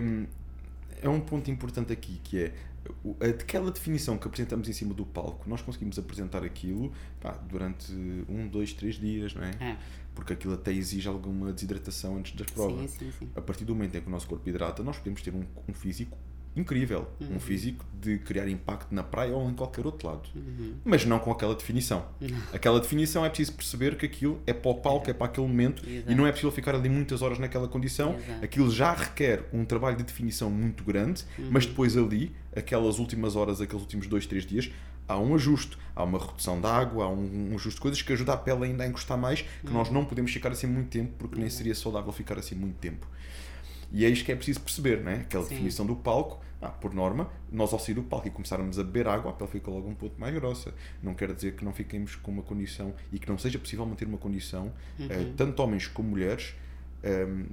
[1.01, 2.51] é um ponto importante aqui, que é
[3.19, 8.47] aquela definição que apresentamos em cima do palco, nós conseguimos apresentar aquilo pá, durante um,
[8.47, 9.51] dois, três dias, não é?
[9.59, 9.77] É,
[10.13, 12.91] Porque aquilo até exige alguma desidratação antes das provas.
[12.91, 13.29] sim, sim, sim.
[13.35, 15.73] A partir do momento em que o nosso corpo hidrata, nós podemos ter um, um
[15.73, 16.17] físico
[16.55, 17.07] incrível.
[17.19, 17.35] Uhum.
[17.35, 20.27] Um físico de criar impacto na praia ou em qualquer outro lado.
[20.35, 20.73] Uhum.
[20.83, 22.05] Mas não com aquela definição.
[22.51, 25.87] Aquela definição é preciso perceber que aquilo é para o palco, é para aquele momento
[25.87, 26.11] Exato.
[26.11, 28.15] e não é possível ficar ali muitas horas naquela condição.
[28.15, 28.43] Exato.
[28.45, 31.49] Aquilo já requer um trabalho de definição muito grande, Uhum.
[31.51, 34.71] mas depois ali, aquelas últimas horas, aqueles últimos dois, três dias,
[35.07, 38.13] há um ajuste, há uma redução da água, há um, um ajuste de coisas que
[38.13, 41.11] ajuda a pele ainda a encostar mais, que nós não podemos ficar assim muito tempo,
[41.17, 43.05] porque nem seria saudável ficar assim muito tempo.
[43.91, 45.21] E é isto que é preciso perceber, né?
[45.21, 45.51] aquela Sim.
[45.51, 46.39] definição do palco.
[46.61, 49.49] Ah, por norma, nós ao sair do palco e começarmos a beber água, a pele
[49.49, 50.71] fica logo um pouco mais grossa.
[51.01, 54.07] Não quer dizer que não fiquemos com uma condição e que não seja possível manter
[54.07, 56.53] uma condição, eh, tanto homens como mulheres,
[57.03, 57.45] ehm,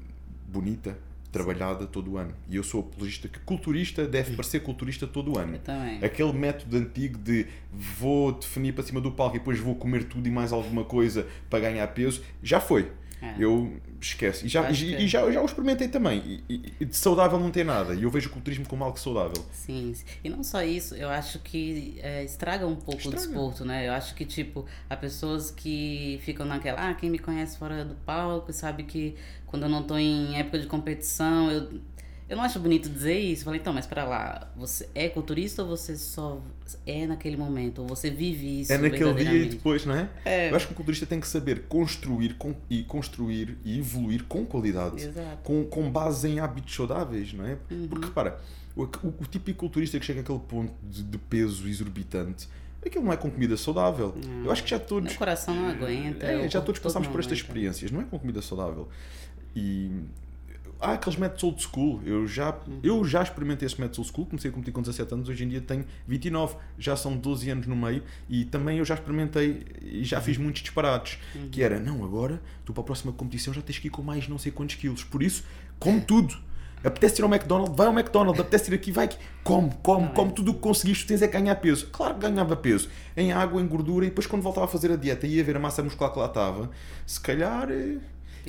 [0.47, 0.95] bonita,
[1.33, 2.35] trabalhada todo o ano.
[2.49, 5.55] E eu sou apologista que culturista deve parecer culturista todo o ano.
[5.55, 6.05] Eu também.
[6.05, 10.27] Aquele método antigo de vou definir para cima do palco e depois vou comer tudo
[10.27, 12.91] e mais alguma coisa para ganhar peso, já foi.
[13.21, 13.35] É.
[13.39, 14.47] Eu esqueço.
[14.47, 16.43] E já, e, e já, já o experimentei também.
[16.49, 17.95] E, e- de saudável não tem nada.
[17.95, 19.45] E eu vejo o culturismo como algo saudável.
[19.53, 20.05] Sim, sim.
[20.25, 23.17] e não só isso, eu acho que é, estraga um pouco Estraga.
[23.19, 23.89] o desporto, né?
[23.89, 27.95] Eu acho que, tipo, há pessoas que ficam naquela, ah, quem me conhece fora do
[27.97, 31.81] palco sabe que quando eu não tô em época de competição, eu,
[32.29, 33.45] eu não acho bonito dizer isso.
[33.45, 36.41] Falei, então, mas pra lá, você é culturista ou você só
[36.87, 37.81] é naquele momento?
[37.81, 40.11] Ou você vive isso é naquele dia e depois, não é?
[40.25, 40.51] É.
[40.51, 44.45] Eu acho que o culturista tem que saber construir com, e construir e evoluir com
[44.45, 45.03] qualidade.
[45.03, 45.39] Exato.
[45.43, 47.57] Com, com base em hábitos saudáveis, não é?
[47.71, 47.89] Uhum.
[47.89, 48.39] Porque repara,
[48.77, 52.47] o, o, o típico culturista que chega àquele ponto de, de peso exorbitante,
[52.85, 54.15] aquilo não é com comida saudável.
[54.45, 55.09] Eu acho que já todos.
[55.09, 56.27] Meu coração não aguenta.
[56.27, 58.87] É, já todos não por estas experiências, não é com comida saudável.
[59.57, 59.91] E
[60.81, 62.01] há aqueles métodos old school.
[62.05, 65.29] Eu já, eu já experimentei esse método old school, comecei a competir com 17 anos,
[65.29, 68.95] hoje em dia tenho 29, já são 12 anos no meio e também eu já
[68.95, 71.19] experimentei e já fiz muitos disparates.
[71.35, 71.49] Uhum.
[71.51, 74.29] Que era, não, agora tu para a próxima competição já tens que ir com mais
[74.29, 75.05] não sei quantos quilos.
[75.05, 75.45] Por isso,
[75.79, 76.49] come tudo.
[76.85, 80.11] Apetece ir ao McDonald's, vai ao McDonald's, apetece ir aqui, vai aqui, come, come, Não
[80.13, 80.15] é?
[80.15, 81.89] come tudo o que conseguiste, tu tens é que ganhar peso.
[81.91, 84.97] Claro que ganhava peso, em água, em gordura, e depois quando voltava a fazer a
[84.97, 86.71] dieta e ia ver a massa muscular que lá estava,
[87.05, 87.69] se calhar.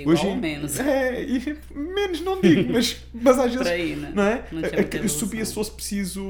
[0.07, 0.79] Hoje, ou menos.
[0.79, 3.67] É, e menos não digo, mas, mas às vezes.
[3.67, 4.11] Aí, né?
[4.15, 4.45] Não é?
[4.51, 6.21] Não A- muita a- subia se fosse preciso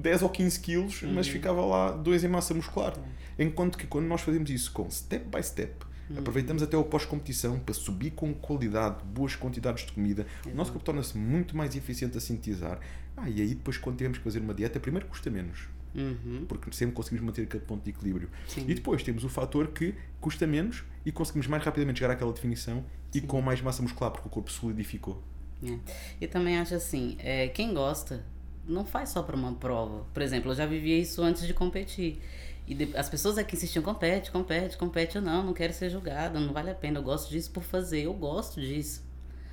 [0.00, 2.94] 10 ou 15 quilos, mas ficava lá 2 em massa muscular.
[3.38, 5.72] Enquanto que quando nós fazemos isso com step by step,
[6.16, 10.84] aproveitamos até o pós-competição para subir com qualidade, boas quantidades de comida, o nosso corpo
[10.84, 12.78] torna-se muito mais eficiente a sintetizar.
[13.16, 16.44] Ah, e aí depois quando temos que fazer uma dieta, primeiro custa menos Uhum.
[16.48, 18.28] porque sempre conseguimos manter aquele ponto de equilíbrio.
[18.48, 18.64] Sim.
[18.66, 22.84] E depois temos o fator que custa menos e conseguimos mais rapidamente chegar àquela definição
[23.14, 25.22] e com mais massa muscular, porque o corpo solidificou.
[25.64, 25.78] É.
[26.20, 28.22] E também acho assim, é, quem gosta
[28.66, 30.04] não faz só para uma prova.
[30.12, 32.20] Por exemplo, eu já vivia isso antes de competir.
[32.66, 35.16] E de- as pessoas aqui insistiam, compete, compete, compete.
[35.16, 36.98] Eu não, não quero ser julgada, não vale a pena.
[36.98, 39.02] Eu gosto disso por fazer, eu gosto disso.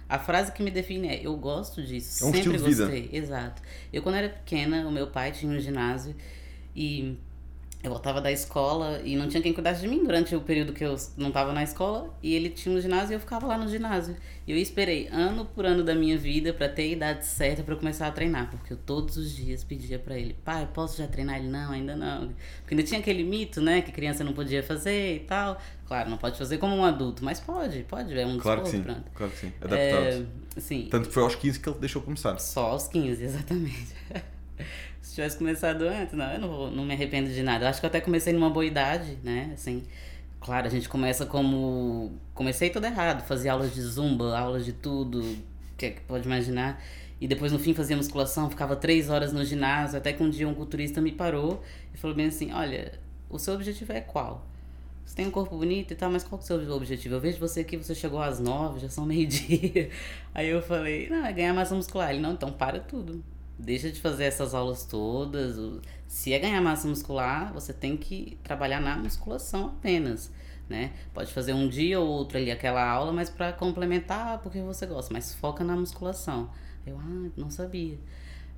[0.07, 2.23] A frase que me define é, eu gosto disso.
[2.23, 2.83] É um sempre estilo de vida.
[2.85, 3.09] gostei.
[3.13, 3.61] Exato.
[3.93, 6.15] Eu quando era pequena, o meu pai tinha um ginásio
[6.75, 7.17] e
[7.83, 10.83] eu voltava da escola e não tinha quem cuidasse de mim durante o período que
[10.83, 12.13] eu não estava na escola.
[12.21, 14.15] E ele tinha um ginásio e eu ficava lá no ginásio.
[14.45, 17.75] E eu esperei ano por ano da minha vida para ter a idade certa para
[17.75, 18.51] começar a treinar.
[18.51, 21.37] Porque eu todos os dias pedia para ele: pai, posso já treinar?
[21.39, 22.27] Ele: não, ainda não.
[22.59, 23.81] Porque ainda tinha aquele mito, né?
[23.81, 25.59] Que criança não podia fazer e tal.
[25.87, 28.17] Claro, não pode fazer como um adulto, mas pode, pode.
[28.17, 29.11] É um Claro que desporto, sim, pronto.
[29.15, 29.53] claro que sim.
[29.59, 30.27] Adaptado.
[30.55, 30.87] É, sim.
[30.89, 32.37] Tanto que foi aos 15 que ele deixou começar.
[32.39, 33.95] Só aos 15, exatamente.
[35.11, 37.65] Se tivesse começado antes, não, eu não, vou, não me arrependo de nada.
[37.65, 39.51] Eu acho que eu até comecei numa boa idade, né?
[39.53, 39.83] Assim,
[40.39, 42.13] claro, a gente começa como.
[42.33, 45.21] Comecei tudo errado, fazia aulas de zumba, aulas de tudo,
[45.77, 46.81] que é que pode imaginar.
[47.19, 50.47] E depois no fim fazia musculação, ficava três horas no ginásio, até que um dia
[50.47, 51.61] um culturista me parou
[51.93, 52.93] e falou bem assim: olha,
[53.29, 54.47] o seu objetivo é qual?
[55.05, 57.15] Você tem um corpo bonito e tal, mas qual que é o seu objetivo?
[57.15, 59.89] Eu vejo você aqui, você chegou às nove, já são meio-dia.
[60.33, 62.11] Aí eu falei, não, é ganhar massa muscular.
[62.11, 63.21] Ele, não, então para tudo.
[63.57, 65.55] Deixa de fazer essas aulas todas.
[66.07, 70.31] Se é ganhar massa muscular, você tem que trabalhar na musculação apenas,
[70.67, 70.91] né?
[71.13, 75.13] Pode fazer um dia ou outro ali aquela aula, mas para complementar porque você gosta,
[75.13, 76.49] mas foca na musculação.
[76.85, 77.99] Eu, ah, não sabia.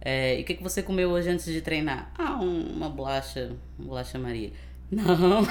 [0.01, 2.11] É, e o que, que você comeu hoje antes de treinar?
[2.17, 4.51] Ah, um- uma bolacha, uma bolacha Maria.
[4.93, 5.47] Não,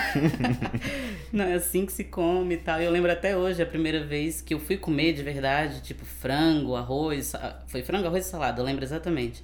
[1.33, 2.81] não é assim que se come e tal.
[2.81, 6.77] Eu lembro até hoje, a primeira vez que eu fui comer de verdade, tipo frango,
[6.77, 7.33] arroz,
[7.67, 9.43] foi frango, arroz e salada, eu lembro exatamente.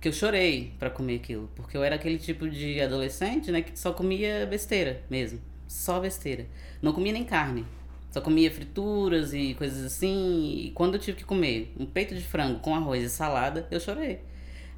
[0.00, 3.78] Que eu chorei pra comer aquilo, porque eu era aquele tipo de adolescente, né, que
[3.78, 6.46] só comia besteira mesmo, só besteira.
[6.82, 7.64] Não comia nem carne.
[8.10, 10.66] Só comia frituras e coisas assim.
[10.66, 13.80] E quando eu tive que comer um peito de frango com arroz e salada, eu
[13.80, 14.20] chorei.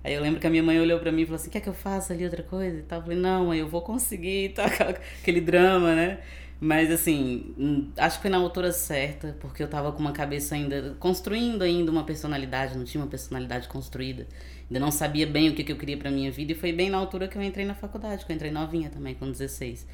[0.07, 1.69] Aí eu lembro que a minha mãe olhou pra mim e falou assim: quer que
[1.69, 3.01] eu faça ali outra coisa e tal?
[3.01, 4.67] Eu falei: não, mãe, eu vou conseguir e tal.
[5.21, 6.21] Aquele drama, né?
[6.61, 10.55] Mas assim, hum, acho que foi na altura certa, porque eu tava com uma cabeça
[10.55, 10.95] ainda.
[11.01, 14.29] construindo ainda uma personalidade, não tinha uma personalidade construída.
[14.71, 16.89] Ainda não sabia bem o que, que eu queria pra minha vida e foi bem
[16.89, 19.89] na altura que eu entrei na faculdade, que eu entrei novinha também, com 16.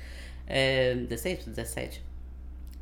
[0.47, 2.05] É, 16, 17.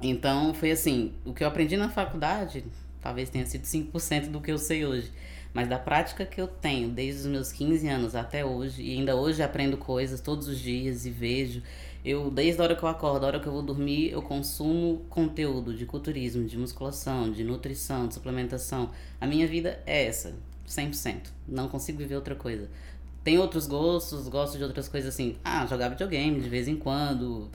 [0.03, 2.65] Então foi assim, o que eu aprendi na faculdade
[3.01, 5.11] talvez tenha sido 5% do que eu sei hoje.
[5.53, 9.17] Mas da prática que eu tenho desde os meus 15 anos até hoje, e ainda
[9.17, 11.63] hoje aprendo coisas todos os dias e vejo.
[12.05, 15.05] Eu, desde a hora que eu acordo, a hora que eu vou dormir, eu consumo
[15.11, 18.91] conteúdo de culturismo, de musculação, de nutrição, de suplementação.
[19.21, 20.35] A minha vida é essa,
[20.67, 21.29] 100%.
[21.47, 22.69] Não consigo viver outra coisa.
[23.23, 25.37] Tem outros gostos, gosto de outras coisas assim.
[25.45, 27.51] Ah, jogar videogame de vez em quando,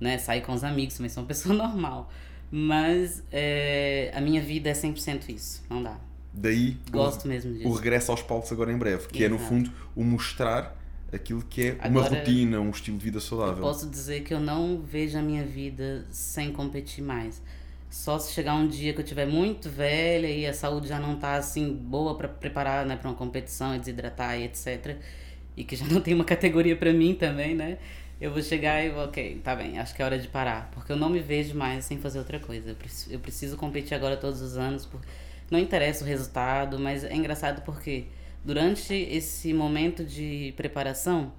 [0.00, 0.16] né?
[0.16, 2.10] Sair com os amigos, mas sou uma pessoa normal.
[2.50, 6.00] Mas é, a minha vida é 100% isso, não dá.
[6.32, 7.68] Daí Gosto o, mesmo disso.
[7.68, 9.48] o regresso aos palcos agora em breve, que é no Exato.
[9.48, 10.76] fundo o mostrar
[11.12, 13.62] aquilo que é uma Agora, rotina, um estilo de vida Eu saudável.
[13.62, 17.42] posso dizer que eu não vejo a minha vida sem competir mais.
[17.90, 21.16] Só se chegar um dia que eu tiver muito velha e a saúde já não
[21.18, 24.96] tá assim boa para preparar, né, para uma competição, e desidratar e etc.
[25.56, 27.78] E que já não tem uma categoria para mim também, né?
[28.20, 30.70] Eu vou chegar e vou, ok, tá bem, acho que é hora de parar.
[30.72, 32.70] Porque eu não me vejo mais sem fazer outra coisa.
[32.70, 34.86] Eu preciso, eu preciso competir agora todos os anos.
[34.86, 35.00] Por...
[35.50, 38.04] Não interessa o resultado, mas é engraçado porque
[38.44, 41.32] durante esse momento de preparação,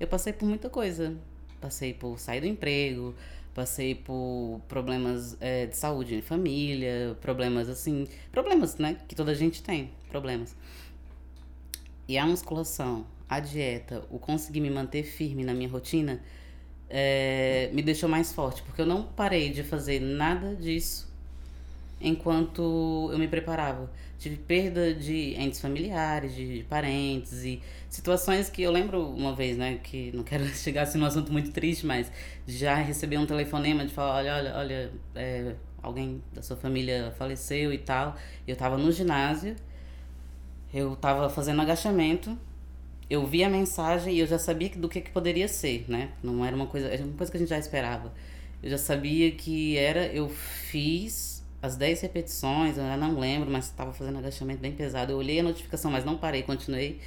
[0.00, 1.16] eu passei por muita coisa.
[1.60, 3.14] Passei por sair do emprego,
[3.54, 9.62] passei por problemas eh, de saúde em família, problemas assim, problemas, né, que toda gente
[9.62, 10.56] tem, problemas.
[12.08, 16.20] E a musculação, a dieta, o conseguir me manter firme na minha rotina,
[16.90, 21.11] eh, me deixou mais forte, porque eu não parei de fazer nada disso
[22.02, 23.90] enquanto eu me preparava.
[24.18, 29.78] Tive perda de entes familiares, de parentes e situações que eu lembro uma vez, né,
[29.82, 32.10] que não quero chegar assim num assunto muito triste, mas
[32.46, 37.72] já recebi um telefonema de falar, olha, olha, olha, é, alguém da sua família faleceu
[37.72, 38.16] e tal.
[38.46, 39.56] Eu tava no ginásio,
[40.72, 42.36] eu tava fazendo agachamento,
[43.10, 46.10] eu vi a mensagem e eu já sabia do que, que poderia ser, né?
[46.22, 48.12] Não era uma coisa, era uma coisa que a gente já esperava.
[48.62, 51.31] Eu já sabia que era, eu fiz
[51.62, 55.12] as 10 repetições, eu não lembro, mas estava fazendo agachamento bem pesado.
[55.12, 57.00] Eu olhei a notificação, mas não parei, continuei.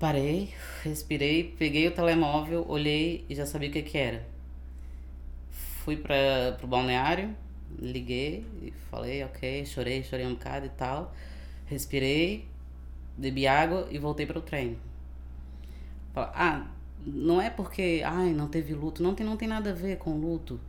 [0.00, 4.26] Parei, respirei, peguei o telemóvel, olhei e já sabia o que que era.
[5.84, 7.36] Fui para pro balneário,
[7.78, 11.14] liguei e falei, ok, chorei, chorei um bocado e tal.
[11.66, 12.48] Respirei,
[13.16, 14.76] bebi água e voltei para o treino.
[16.16, 16.66] Ah,
[17.06, 20.16] não é porque, ai, não teve luto, não tem, não tem nada a ver com
[20.18, 20.60] luto.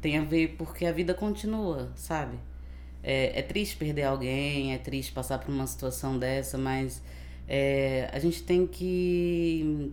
[0.00, 2.38] Tem a ver porque a vida continua, sabe?
[3.02, 7.02] É, é triste perder alguém, é triste passar por uma situação dessa, mas
[7.48, 9.92] é, a gente tem que,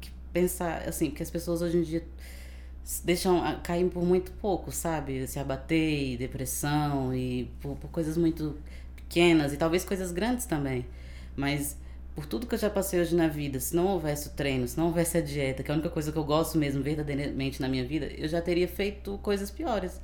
[0.00, 2.04] que pensar, assim, porque as pessoas hoje em dia
[3.04, 5.26] deixam a- cair por muito pouco, sabe?
[5.26, 8.56] Se abater, e depressão e por, por coisas muito
[8.96, 10.86] pequenas e talvez coisas grandes também.
[11.36, 11.76] Mas
[12.16, 14.78] por tudo que eu já passei hoje na vida, se não houvesse o treino, se
[14.78, 17.68] não houvesse a dieta, que é a única coisa que eu gosto mesmo verdadeiramente na
[17.68, 20.00] minha vida, eu já teria feito coisas piores.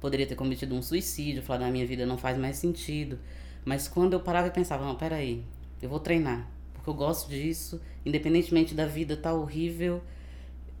[0.00, 3.18] Poderia ter cometido um suicídio, falar na minha vida não faz mais sentido.
[3.64, 5.42] Mas quando eu parava e pensava, não, peraí,
[5.82, 10.00] eu vou treinar, porque eu gosto disso, independentemente da vida tá horrível,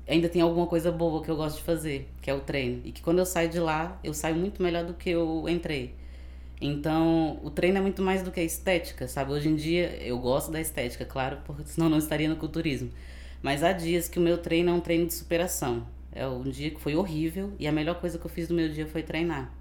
[0.06, 2.82] ainda tem alguma coisa boa que eu gosto de fazer, que é o treino.
[2.84, 5.96] E que quando eu saio de lá, eu saio muito melhor do que eu entrei.
[6.60, 9.32] Então, o treino é muito mais do que a estética, sabe?
[9.32, 12.90] Hoje em dia eu gosto da estética, claro, porque senão não estaria no culturismo.
[13.42, 15.86] Mas há dias que o meu treino é um treino de superação.
[16.12, 18.70] É um dia que foi horrível e a melhor coisa que eu fiz no meu
[18.70, 19.52] dia foi treinar.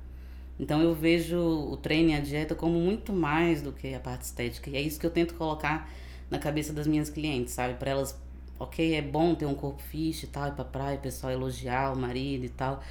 [0.57, 4.21] Então eu vejo o treino e a dieta como muito mais do que a parte
[4.21, 4.69] estética.
[4.69, 5.89] E é isso que eu tento colocar
[6.31, 7.73] na cabeça das minhas clientes, sabe?
[7.73, 8.17] Para elas,
[8.57, 11.91] ok, é bom ter um corpo fixe e tal, ir pra praia, o pessoal elogiar
[11.91, 12.81] o marido e tal.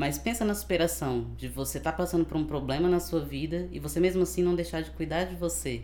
[0.00, 3.78] Mas pensa na superação, de você estar passando por um problema na sua vida e
[3.78, 5.82] você mesmo assim não deixar de cuidar de você.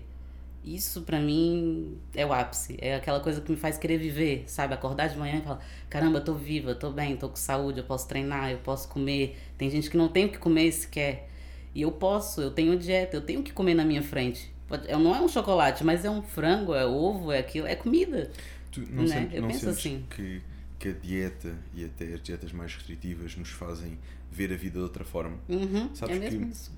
[0.64, 4.72] Isso pra mim é o ápice, é aquela coisa que me faz querer viver, sabe?
[4.72, 7.80] Acordar de manhã e falar: caramba, eu tô viva, eu tô bem, tô com saúde,
[7.80, 9.36] eu posso treinar, eu posso comer.
[9.58, 11.28] Tem gente que não tem o que comer sequer.
[11.74, 14.50] E eu posso, eu tenho dieta, eu tenho o que comer na minha frente.
[14.86, 18.30] É- Não é um chocolate, mas é um frango, é ovo, é aquilo, é comida.
[18.72, 19.08] Tu não Né?
[19.08, 20.06] sentes, Eu não penso assim.
[20.08, 20.40] que,
[20.78, 23.98] que a dieta e até as dietas mais restritivas nos fazem
[24.30, 25.38] ver a vida de outra forma?
[25.48, 26.72] Uhum, Sabes é que isso.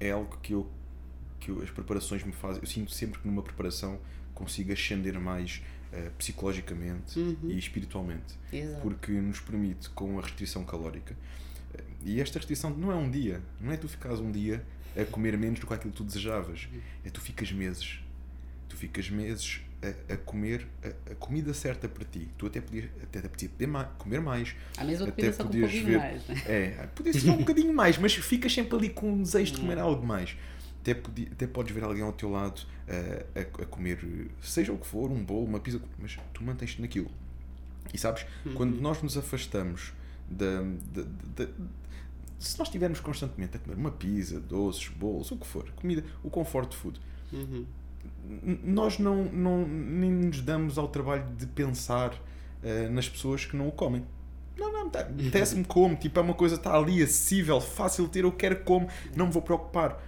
[0.00, 0.70] é algo que eu
[1.40, 2.62] que eu- as preparações me fazem.
[2.62, 3.98] Eu sinto sempre que numa preparação
[4.32, 5.60] consigo ascender mais
[5.92, 8.58] eh, psicologicamente e espiritualmente, Uhum.
[8.60, 8.80] Exato.
[8.80, 11.14] porque nos permite com a restrição calórica.
[11.74, 14.64] eh, E esta restrição não é um dia, não é tu ficares um dia
[14.96, 16.68] a comer menos do que aquilo que tu desejavas,
[17.04, 17.98] é tu ficas meses.
[18.72, 22.26] Tu ficas meses a, a comer a, a comida certa para ti.
[22.38, 25.42] Tu até podias até te apetecia poder ma- comer mais, A mesma até comida só
[25.42, 26.42] com um podias ver- mais, né?
[26.46, 29.60] é, podia ser só um bocadinho mais, mas ficas sempre ali com um desejo de
[29.60, 30.34] comer algo mais.
[30.80, 33.98] Até, podi- até podes ver alguém ao teu lado a, a comer,
[34.40, 37.10] seja o que for, um bolo, uma pizza, mas tu mantens-te naquilo.
[37.92, 39.92] E sabes, quando nós nos afastamos
[40.30, 41.52] da, da, da-
[42.38, 46.30] se nós estivermos constantemente a comer uma pizza, doces, bolos, o que for, comida, o
[46.30, 46.98] comfort food,
[47.32, 47.66] Uhum.
[48.64, 52.14] Nós não, não nem nos damos ao trabalho de pensar
[52.62, 54.04] eh, nas pessoas que não o comem.
[54.56, 58.24] Não, não, tá, desce-me como, tipo, é uma coisa está ali acessível, fácil de ter,
[58.24, 60.02] eu quero como, não me vou preocupar.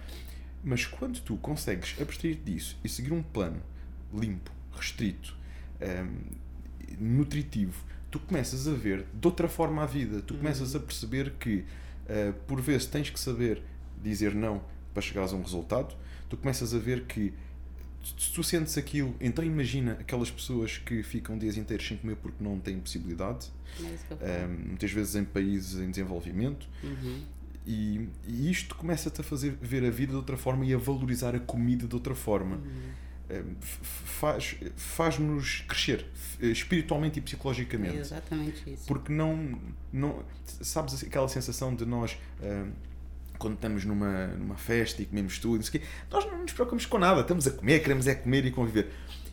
[0.63, 3.61] Mas quando tu consegues abstrair disso e seguir um plano
[4.13, 5.35] limpo, restrito,
[5.79, 6.07] ehm,
[6.99, 10.21] nutritivo, tu começas a ver de outra forma a vida.
[10.21, 11.65] Tu começas a perceber que,
[12.07, 13.61] eh, por vezes, tens que saber
[14.01, 15.95] dizer não para chegares a um resultado.
[16.29, 17.33] Tu começas a ver que
[18.17, 22.43] se tu sentes aquilo, então imagina aquelas pessoas que ficam dias inteiros sem comer porque
[22.43, 23.47] não têm possibilidade,
[23.79, 24.21] É falo.
[24.21, 27.21] ehm, muitas vezes em países em desenvolvimento, Uhum.
[27.65, 31.35] e, e isto começa-te a fazer ver a vida de outra forma e a valorizar
[31.35, 32.59] a comida de outra forma.
[33.27, 36.05] Eh, f- Faz, faz-nos crescer
[36.39, 37.97] eh, espiritualmente e É psicologicamente.
[37.97, 38.85] exatamente isso.
[38.87, 39.59] Porque não,
[39.91, 40.23] não.
[40.45, 42.17] Sabes aquela sensação de nós.
[42.41, 42.65] eh,
[43.37, 45.81] quando estamos numa, numa festa e comemos tudo, não quê,
[46.11, 48.91] nós não nos preocupamos com nada, estamos a comer, queremos é comer e conviver.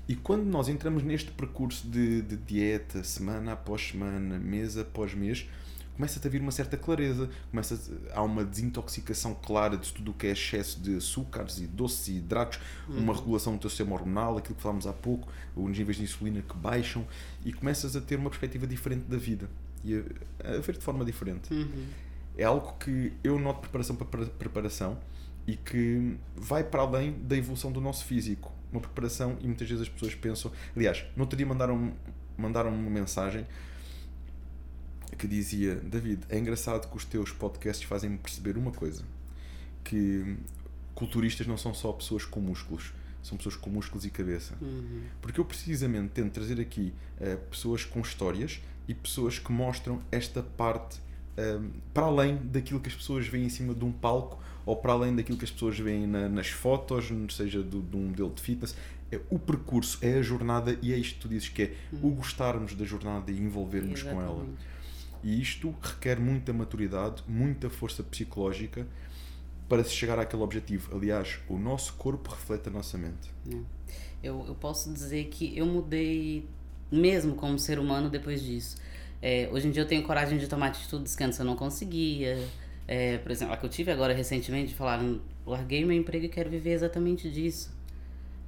[0.08, 5.48] E quando nós entramos neste percurso de, de dieta, semana após semana, mês após mês,
[5.94, 7.78] começa-te a vir uma certa clareza, começa
[8.12, 12.16] há uma desintoxicação clara de tudo o que é excesso de açúcares e doces e
[12.16, 16.02] hidratos, uma regulação do teu sistema hormonal, aquilo que falámos há pouco, os níveis de
[16.02, 17.06] insulina que baixam,
[17.44, 19.48] e começas a ter uma perspectiva diferente da vida
[19.84, 21.52] e a, a ver de forma diferente.
[21.52, 21.86] Uhum.
[22.36, 24.98] É algo que eu noto preparação para para- preparação
[25.46, 28.52] e que vai para além da evolução do nosso físico.
[28.70, 30.50] Uma preparação e muitas vezes as pessoas pensam.
[30.74, 31.92] Aliás, no outro dia mandaram,
[32.38, 33.46] mandaram uma mensagem
[35.18, 39.04] que dizia: David, é engraçado que os teus podcasts fazem-me perceber uma coisa:
[39.84, 40.36] que
[40.94, 44.54] culturistas não são só pessoas com músculos, são pessoas com músculos e cabeça.
[44.60, 45.02] Uhum.
[45.20, 50.42] Porque eu precisamente tento trazer aqui eh, pessoas com histórias e pessoas que mostram esta
[50.42, 51.00] parte
[51.94, 55.14] para além daquilo que as pessoas veem em cima de um palco ou para além
[55.16, 58.76] daquilo que as pessoas veem na- nas fotos, seja do, de um modelo de fitness.
[59.10, 62.10] É o percurso, é a jornada e é isto que tu dizes que é o
[62.10, 64.46] gostarmos da jornada e envolvermos com ela.
[65.24, 68.86] E isto requer muita maturidade, muita força psicológica
[69.68, 70.94] para se chegar àquele objetivo.
[70.96, 73.30] Aliás, o nosso corpo reflete a nossa mente.
[73.46, 73.60] né?
[74.22, 76.46] Eu, eu posso dizer que eu mudei
[76.90, 78.76] mesmo como ser humano depois disso.
[79.22, 82.36] É, hoje em dia eu tenho coragem de tomar atitudes que antes eu não conseguia.
[82.88, 85.00] É, por exemplo, a que eu tive agora recentemente de falar,
[85.46, 87.72] larguei meu emprego e quero viver exatamente disso.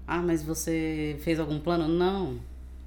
[0.06, 1.86] Ah, mas você fez algum plano?
[1.86, 2.40] Não.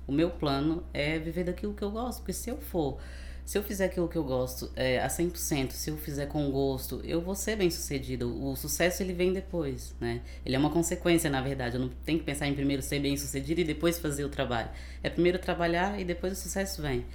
[0.06, 3.00] O meu plano é viver daquilo que eu gosto, porque se eu for,
[3.46, 7.02] se eu fizer aquilo que eu gosto é, a 100%, se eu fizer com gosto,
[7.06, 8.46] eu vou ser bem sucedido.
[8.46, 10.22] O sucesso ele vem depois, né?
[10.46, 11.76] Ele é uma consequência, na verdade.
[11.76, 14.70] Eu não tenho que pensar em primeiro ser bem sucedido e depois fazer o trabalho.
[15.02, 17.06] É primeiro trabalhar e depois o sucesso vem.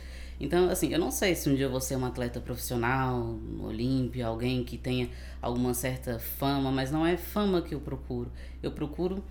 [0.43, 4.64] Então, assim, eu não sei se um dia vou ser uma atleta profissional, Olímpia, alguém
[4.64, 5.09] que tenha
[5.40, 8.28] alguma certa fama, mas não é fama que eu procuro.
[8.61, 9.22] Eu procuro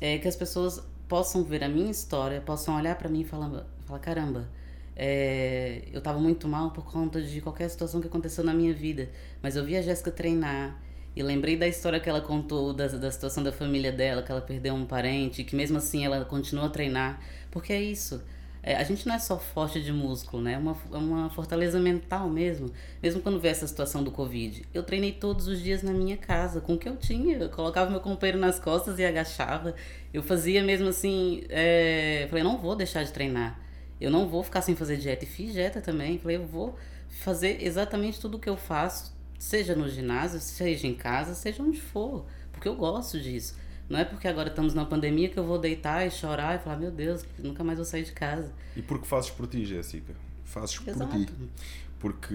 [0.00, 3.64] é, que as pessoas possam ver a minha história, possam olhar pra mim e falar,
[3.86, 4.48] falar caramba,
[4.96, 9.08] é, eu tava muito mal por conta de qualquer situação que aconteceu na minha vida,
[9.40, 10.82] mas eu vi a Jéssica treinar
[11.14, 14.40] e lembrei da história que ela contou da, da situação da família dela, que ela
[14.40, 17.20] perdeu um parente, que mesmo assim ela continua a treinar,
[17.52, 18.20] porque é isso.
[18.66, 20.54] É, a gente não é só forte de músculo, né?
[20.54, 22.68] É uma, é uma fortaleza mental mesmo.
[23.00, 24.64] Mesmo quando veio essa situação do Covid.
[24.74, 27.36] Eu treinei todos os dias na minha casa, com o que eu tinha.
[27.36, 29.72] Eu colocava meu companheiro nas costas e agachava.
[30.12, 31.44] Eu fazia mesmo assim.
[31.48, 32.26] É...
[32.28, 33.56] Falei, não vou deixar de treinar.
[34.00, 35.24] Eu não vou ficar sem fazer dieta.
[35.24, 36.18] E fiz dieta também.
[36.18, 36.76] Falei, eu vou
[37.08, 41.80] fazer exatamente tudo o que eu faço, seja no ginásio, seja em casa, seja onde
[41.80, 42.26] for.
[42.50, 43.54] Porque eu gosto disso.
[43.88, 46.76] Não é porque agora estamos na pandemia que eu vou deitar e chorar e falar,
[46.76, 48.52] meu Deus, nunca mais vou sair de casa.
[48.76, 50.14] E porque fazes por ti, Jéssica.
[50.44, 51.24] Fazes por Exato.
[51.24, 51.32] ti.
[51.98, 52.34] Porque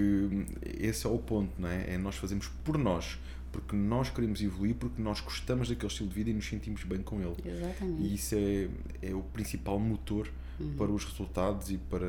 [0.80, 1.94] esse é o ponto, não é?
[1.94, 3.20] É nós fazemos por nós.
[3.52, 7.02] Porque nós queremos evoluir, porque nós gostamos daquele estilo de vida e nos sentimos bem
[7.02, 7.36] com ele.
[7.44, 8.02] Exatamente.
[8.02, 8.70] E isso é,
[9.02, 10.30] é o principal motor
[10.78, 12.08] para os resultados e para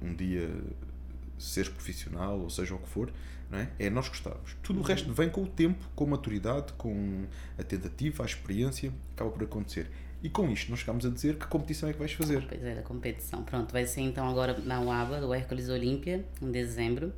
[0.00, 0.50] um dia
[1.38, 3.12] seres profissional, ou seja o que for,
[3.58, 3.68] é?
[3.78, 4.56] É nós gostarmos.
[4.62, 7.24] Tudo o resto vem com o tempo, com a maturidade, com
[7.58, 9.90] a tentativa, a experiência, acaba por acontecer.
[10.22, 12.46] E com isto, nós chegamos a dizer que competição é que vais fazer.
[12.48, 13.42] Pois é, da competição.
[13.42, 17.12] Pronto, vai ser então agora na UABA, do Hércules Olímpia, em dezembro.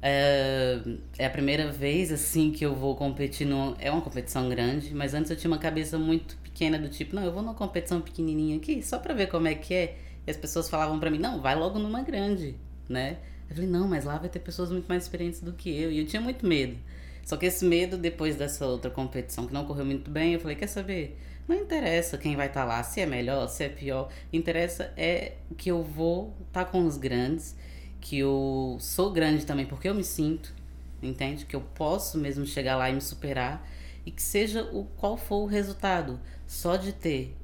[0.00, 0.80] É,
[1.18, 3.74] é a primeira vez, assim, que eu vou competir no...
[3.80, 7.24] É uma competição grande, mas antes eu tinha uma cabeça muito pequena do tipo, não,
[7.24, 9.98] eu vou numa competição pequenininha aqui, só pra ver como é que é.
[10.24, 12.54] E as pessoas falavam pra mim, não, vai logo numa grande,
[12.88, 13.18] né?
[13.48, 15.90] Eu falei, não, mas lá vai ter pessoas muito mais experientes do que eu.
[15.90, 16.76] E eu tinha muito medo.
[17.24, 20.56] Só que esse medo, depois dessa outra competição que não correu muito bem, eu falei,
[20.56, 21.18] quer saber?
[21.48, 24.10] Não interessa quem vai estar lá, se é melhor, se é pior.
[24.32, 27.56] Interessa é que eu vou estar com os grandes,
[28.00, 30.54] que eu sou grande também porque eu me sinto.
[31.02, 31.44] entende?
[31.44, 33.68] Que eu posso mesmo chegar lá e me superar
[34.04, 37.36] e que seja o qual for o resultado, só de ter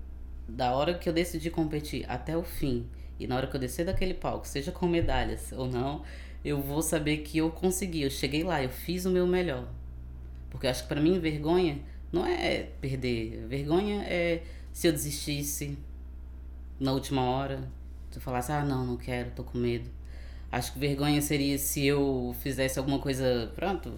[0.48, 2.86] da hora que eu decidi competir até o fim
[3.22, 6.02] e na hora que eu descer daquele palco, seja com medalhas ou não,
[6.44, 9.68] eu vou saber que eu consegui, eu cheguei lá, eu fiz o meu melhor.
[10.50, 11.80] Porque eu acho que para mim vergonha
[12.12, 14.42] não é perder, vergonha é
[14.72, 15.78] se eu desistisse
[16.78, 17.70] na última hora,
[18.10, 19.88] se eu falasse, ah, não, não quero, tô com medo.
[20.50, 23.94] Acho que vergonha seria se eu fizesse alguma coisa, pronto,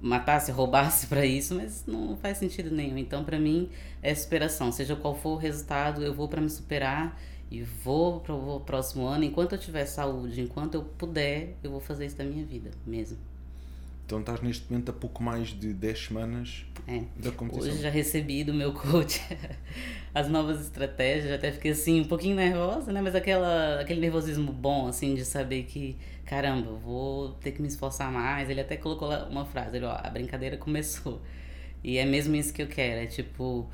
[0.00, 2.98] matasse, roubasse para isso, mas não faz sentido nenhum.
[2.98, 3.70] Então, para mim,
[4.02, 4.70] é superação.
[4.70, 7.18] Seja qual for o resultado, eu vou para me superar
[7.50, 9.24] e vou para o próximo ano.
[9.24, 13.16] Enquanto eu tiver saúde, enquanto eu puder, eu vou fazer isso da minha vida mesmo.
[14.04, 17.02] Então estás neste momento a pouco mais de 10 semanas É.
[17.16, 17.70] da competição.
[17.70, 19.20] Hoje já recebi do meu coach
[20.14, 23.02] as novas estratégias, até fiquei assim um pouquinho nervosa, né?
[23.02, 25.94] Mas aquela, aquele nervosismo bom, assim, de saber que,
[26.24, 28.48] caramba, vou ter que me esforçar mais.
[28.48, 31.20] Ele até colocou lá uma frase, ele, ó, a brincadeira começou.
[31.84, 33.68] E é mesmo isso que eu quero, é tipo,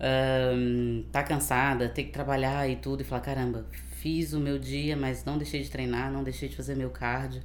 [0.00, 3.66] ahn, tá cansada, ter que trabalhar e tudo, e falar, caramba,
[3.96, 7.42] fiz o meu dia, mas não deixei de treinar, não deixei de fazer meu cardio.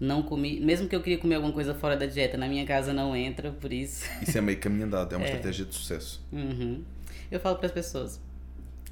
[0.00, 2.92] Não comi, mesmo que eu queria comer alguma coisa fora da dieta, na minha casa
[2.92, 4.04] não entra, por isso.
[4.20, 6.20] Isso é meio caminho andado, é uma estratégia de sucesso.
[6.32, 6.82] Uhum.
[7.30, 8.20] Eu falo para as pessoas.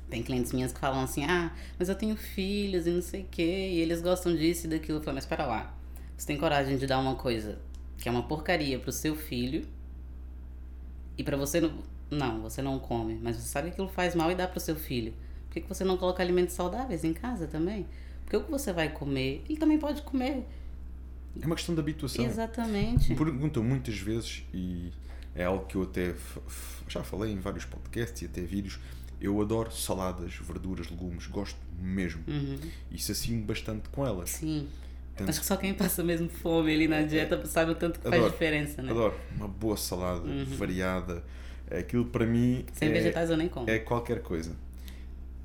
[0.09, 3.27] Tem clientes minhas que falam assim: ah, mas eu tenho filhos e não sei o
[3.31, 4.99] quê, e eles gostam disso e daquilo.
[4.99, 5.75] Eu falo, mas espera lá.
[6.17, 7.59] Você tem coragem de dar uma coisa
[7.99, 9.65] que é uma porcaria pro seu filho
[11.17, 11.73] e para você não.
[12.15, 14.77] Não, você não come, mas você sabe que aquilo faz mal e dá pro seu
[14.77, 15.13] filho.
[15.49, 17.87] Por que, que você não coloca alimentos saudáveis em casa também?
[18.25, 20.47] Porque o que você vai comer, ele também pode comer.
[21.41, 22.25] É uma questão de habituação.
[22.25, 23.11] Exatamente.
[23.11, 24.91] Me perguntam muitas vezes, e
[25.35, 26.15] é algo que eu até
[26.89, 28.79] já falei em vários podcasts e até vídeos,
[29.21, 32.23] eu adoro saladas, verduras, legumes, gosto mesmo.
[32.27, 32.59] Uhum.
[32.91, 34.31] E sacio bastante com elas.
[34.31, 34.69] Sim.
[35.17, 38.05] Tanto- Acho que só quem passa mesmo fome ali na dieta sabe o tanto que
[38.05, 38.33] faz Adoro.
[38.33, 38.91] diferença, né?
[38.91, 40.23] Adoro uma boa salada,
[40.57, 41.23] variada.
[41.79, 43.69] Aquilo para mim Sem é, vegetais eu nem como.
[43.71, 44.55] é qualquer coisa.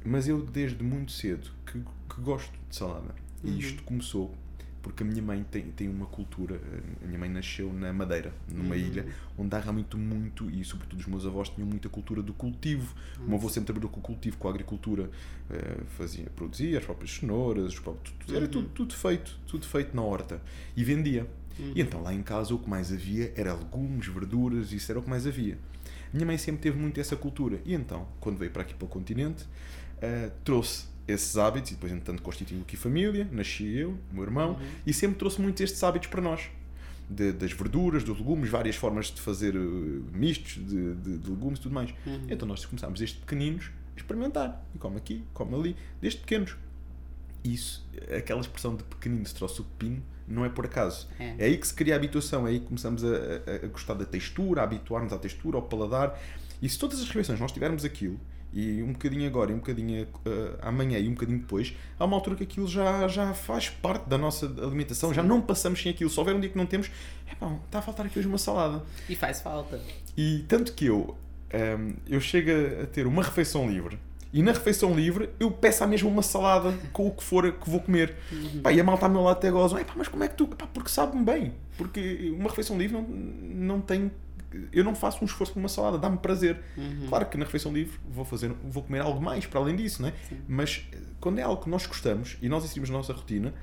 [0.05, 3.13] Mas eu desde muito cedo que, que gosto de salada.
[3.43, 3.51] Uhum.
[3.51, 4.33] E isto começou
[4.81, 6.61] porque a minha mãe tem, tem uma cultura.
[7.03, 8.79] A minha mãe nasceu na Madeira, numa Uhum.
[8.81, 9.05] ilha,
[9.37, 12.95] onde há realmente muito, e sobretudo os meus avós tinham muita cultura do cultivo.
[13.19, 15.09] O meu avô sempre trabalhou com o cultivo, com a agricultura,
[15.49, 19.93] eh, fazia, produzia as próprias cenouras, os próprios, tudo- era tudo, tudo feito, tudo feito
[19.93, 20.41] na horta.
[20.75, 21.27] E vendia.
[21.75, 25.03] E então lá em casa o que mais havia era legumes, verduras, isso era o
[25.03, 25.57] que mais havia.
[26.13, 27.59] Minha mãe sempre teve muito essa cultura.
[27.65, 29.45] E então, quando veio para aqui para o continente,
[30.01, 34.93] eh, trouxe esses hábitos, e depois, entretanto, constituiu aqui família, nasci eu, meu irmão, e
[34.93, 36.49] sempre trouxe muito estes hábitos para nós.
[37.09, 39.59] De- das verduras, dos legumes, várias formas de fazer eh,
[40.13, 41.93] mistos de, de- de legumes e tudo mais.
[42.29, 44.65] Então nós começámos desde pequeninos a experimentar.
[44.75, 46.57] E come aqui, come ali, desde pequenos.
[47.43, 51.07] Isso, aquela expressão de pequenino se trouxe o pepino, não é por acaso.
[51.19, 51.35] É.
[51.37, 53.93] É aí que se cria a habituação, é aí que começamos a, a- a gostar
[53.93, 56.19] da textura, a habituar-nos à textura, ao paladar.
[56.61, 58.19] E se todas as refeições nós tivermos aquilo,
[58.51, 62.15] e um bocadinho agora, e um bocadinho eh, amanhã e um bocadinho depois, há uma
[62.15, 66.09] altura que aquilo já, já faz parte da nossa alimentação, já não passamos sem aquilo.
[66.09, 66.89] Se houver um dia que não temos,
[67.29, 68.83] é bom, está a faltar aqui hoje uma salada.
[69.07, 69.79] E faz falta.
[70.15, 71.15] E tanto que eu,
[71.51, 72.49] ehm, eu chego
[72.83, 73.99] a ter uma refeição livre
[74.37, 77.67] e na refeição livre eu peço à mesma uma salada com o que for que
[77.69, 78.15] vou comer.
[78.61, 80.47] Pá, e a malta ao meu lado até goza, "Epá, mas como é que tu.
[80.47, 81.53] Pá, porque sabe-me bem.
[81.77, 84.11] Porque uma refeição livre não, não tem.
[84.71, 86.59] Eu não faço um esforço por uma salada, dá-me prazer.
[87.09, 90.09] Claro que na refeição livre vou, fazer, vou comer algo mais para além disso, não
[90.09, 90.13] é?
[90.47, 93.53] Mas eh, quando é algo que nós gostamos e nós inserimos na nossa rotina,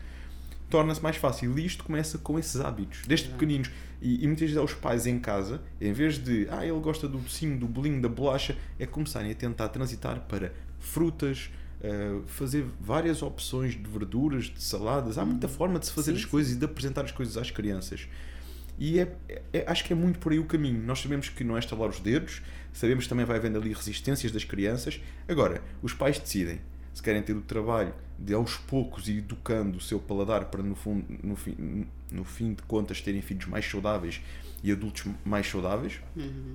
[0.75, 1.57] torna-se mais fácil.
[1.57, 3.71] E isto começa com esses hábitos, desde pequeninos.
[4.03, 7.19] E, e muitas vezes aos pais em casa, em vez de, ah, ele gosta do
[7.19, 11.49] docinho, do bolinho, da bolacha, é começarem a tentar transitar para frutas,
[11.81, 15.17] eh, fazer várias opções de verduras, de saladas.
[15.17, 17.53] Há muita forma de se fazer Sim, as coisas e de apresentar as coisas às
[17.53, 18.09] crianças.
[18.77, 19.15] E é,
[19.53, 20.83] é- acho que é muito por aí o caminho.
[20.85, 24.33] Nós sabemos que não é estalar os dedos, sabemos que também vai havendo ali resistências
[24.33, 25.01] das crianças.
[25.29, 26.61] Agora, os pais decidem
[26.93, 30.75] se querem ter o trabalho de aos poucos ir educando o seu paladar para no,
[30.75, 34.21] fundo, no, fim, no fim de contas terem filhos mais saudáveis
[34.63, 36.01] e adultos mais saudáveis,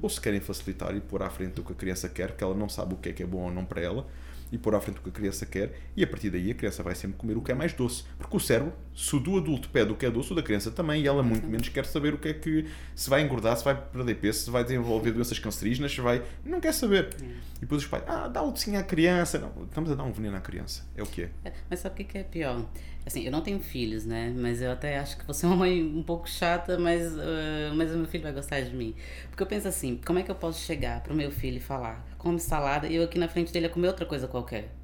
[0.02, 2.56] ou se querem facilitar e pôr à frente o que a criança quer, que ela
[2.56, 4.08] não sabe o que é que é bom ou não para ela,
[4.52, 6.82] e pôr à frente o que a criança quer, e a partir daí a criança
[6.84, 8.04] vai sempre comer o que é mais doce.
[8.18, 10.72] Porque o cérebro, se o do adulto pede o que é doce, o da criança
[10.72, 13.64] também, e ela muito menos quer saber o que é que se vai engordar, se
[13.64, 16.24] vai perder peso, se vai desenvolver doenças cancerígenas, se vai.
[16.44, 17.10] Não quer saber.
[17.58, 19.38] E depois os pais, ah, dá o docinho à criança.
[19.38, 20.86] Não, estamos a dar um veneno à criança.
[20.96, 21.30] É o que é.
[21.46, 22.66] É, Mas sabe o que que é pior?
[23.10, 24.32] Assim, eu não tenho filhos, né?
[24.38, 27.92] Mas eu até acho que você é uma mãe um pouco chata, mas, ah, mas
[27.92, 28.94] o meu filho vai gostar de mim.
[29.32, 32.06] Porque eu penso assim, como é que eu posso chegar pro meu filho e falar,
[32.20, 34.76] come salada, e eu aqui na frente dele comer outra coisa qualquer?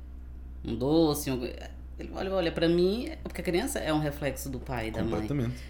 [0.64, 1.44] Um doce, um...
[1.44, 5.04] Ele olha, olha, pra mim, porque a criança é um reflexo do pai e da
[5.04, 5.28] mãe.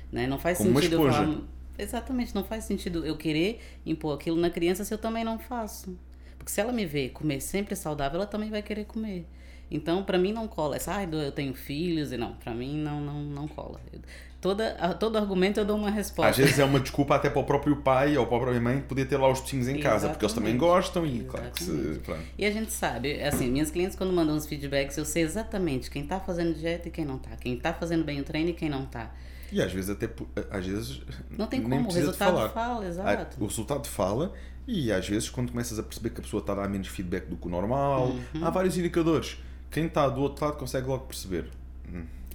[0.10, 0.26] Né?
[0.26, 1.42] Não faz Como sentido eu falar.
[1.78, 6.00] Exatamente, não faz sentido eu querer impor aquilo na criança se eu também não faço.
[6.38, 9.28] Porque se ela me vê comer sempre saudável, ela também vai querer comer.
[9.70, 10.76] Então, pra mim não cola.
[10.76, 13.80] Essa, ai, eu tenho filhos e não, pra mim não não, não cola.
[13.92, 14.00] Eu-
[14.40, 16.30] toda, a- todo argumento eu dou uma resposta.
[16.30, 18.80] Às vezes é uma desculpa até para o próprio pai ou para a própria mãe
[18.82, 20.76] poder ter lá os docinhos em casa, porque eles também Exatamente.
[20.76, 21.72] gostam e claro que se.
[21.72, 22.00] Exatamente.
[22.02, 22.22] Pronto.
[22.38, 26.06] E a gente sabe, assim, minhas clientes quando mandam os feedbacks, eu sei exatamente quem
[26.06, 27.32] tá fazendo dieta e quem não tá.
[27.38, 29.12] Quem tá fazendo bem o treino e quem não tá.
[29.52, 31.02] E às vezes até pu- às vezes
[31.38, 33.44] Não tem como, o resultado fala, Ah, exato.
[33.44, 34.32] O resultado fala
[34.68, 37.26] e às vezes quando começas a perceber que a pessoa está a dar menos feedback
[37.28, 38.44] do que o normal, Uhum.
[38.46, 39.38] há vários indicadores.
[39.76, 41.50] Quem está do outro lado consegue logo perceber.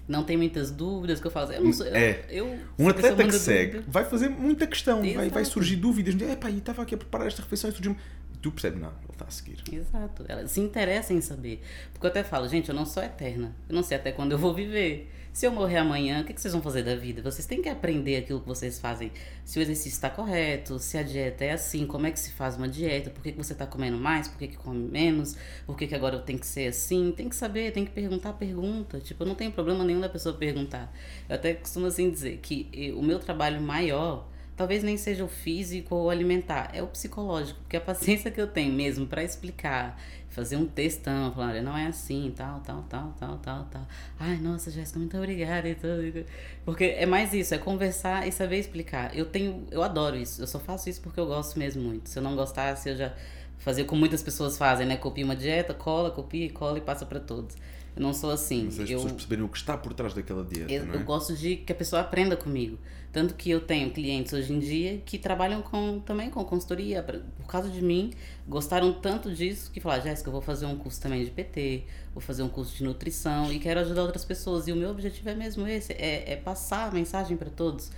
[0.07, 1.53] Não tem muitas dúvidas que eu falo.
[1.53, 1.87] Eu não sou.
[1.87, 2.25] É.
[2.29, 6.15] Eu, Um atleta que segue dúvida- vai fazer muita questão, vai, vai surgir dúvidas.
[6.21, 7.97] Epá, e estava aqui a preparar esta refeição e surgiu
[8.43, 9.59] tu percebes, não, ele está a seguir.
[9.73, 10.25] Exato.
[10.29, 11.63] Ela se interessa em saber.
[11.95, 13.55] Porque eu até falo, gente, eu não sou eterna.
[13.69, 15.11] Eu não sei até quando eu vou viver.
[15.33, 17.23] Se eu morrer amanhã, o que vocês vão fazer da vida?
[17.23, 19.13] Vocês têm que aprender aquilo que vocês fazem.
[19.45, 22.57] Se o exercício está correto, se a dieta é assim, como é que se faz
[22.57, 25.77] uma dieta, por que, que você está comendo mais, por que, que come menos, por
[25.77, 27.13] que, que agora tem que ser assim.
[27.17, 28.99] Tem que saber, tem que perguntar, pergunta.
[28.99, 30.93] Tipo, eu não tenho problema nenhum da pessoa perguntar.
[31.29, 34.29] Eu até costumo assim dizer que o meu trabalho maior
[34.61, 38.39] talvez nem seja o físico ou o alimentar, é o psicológico, porque a paciência que
[38.39, 39.99] eu tenho mesmo para explicar,
[40.31, 43.87] fazer um textão, falar, olha, não é assim, tal, tal, tal, tal, tal, tal.
[44.19, 46.25] Ai, nossa, Jéssica, muito obrigada e tudo.
[46.65, 49.17] Porque é mais isso, é conversar e saber explicar.
[49.17, 50.41] Eu tenho, eu adoro isso.
[50.41, 52.09] Eu só faço isso porque eu gosto mesmo muito.
[52.09, 53.13] Se eu não gostasse, eu já
[53.59, 54.97] fazia como muitas pessoas fazem, né?
[54.97, 57.57] Copia uma dieta, cola, copia, cola e passa para todos.
[57.97, 58.67] Eu não sou assim.
[58.67, 60.97] Mas as eu, pessoas perceberem o que está por trás daquela dieta, eu, não é?
[60.97, 62.79] eu gosto de que a pessoa aprenda comigo.
[63.13, 67.03] Tanto que eu tenho clientes hoje em dia que trabalham com, também com consultoria.
[67.03, 68.13] Por causa de mim,
[68.47, 71.83] gostaram tanto disso que falaram, Jéssica, eu vou fazer um curso também de PT,
[72.15, 74.69] vou fazer um curso de nutrição e quero ajudar outras pessoas.
[74.69, 77.91] E o meu objetivo é mesmo esse, é, é passar a mensagem para todos.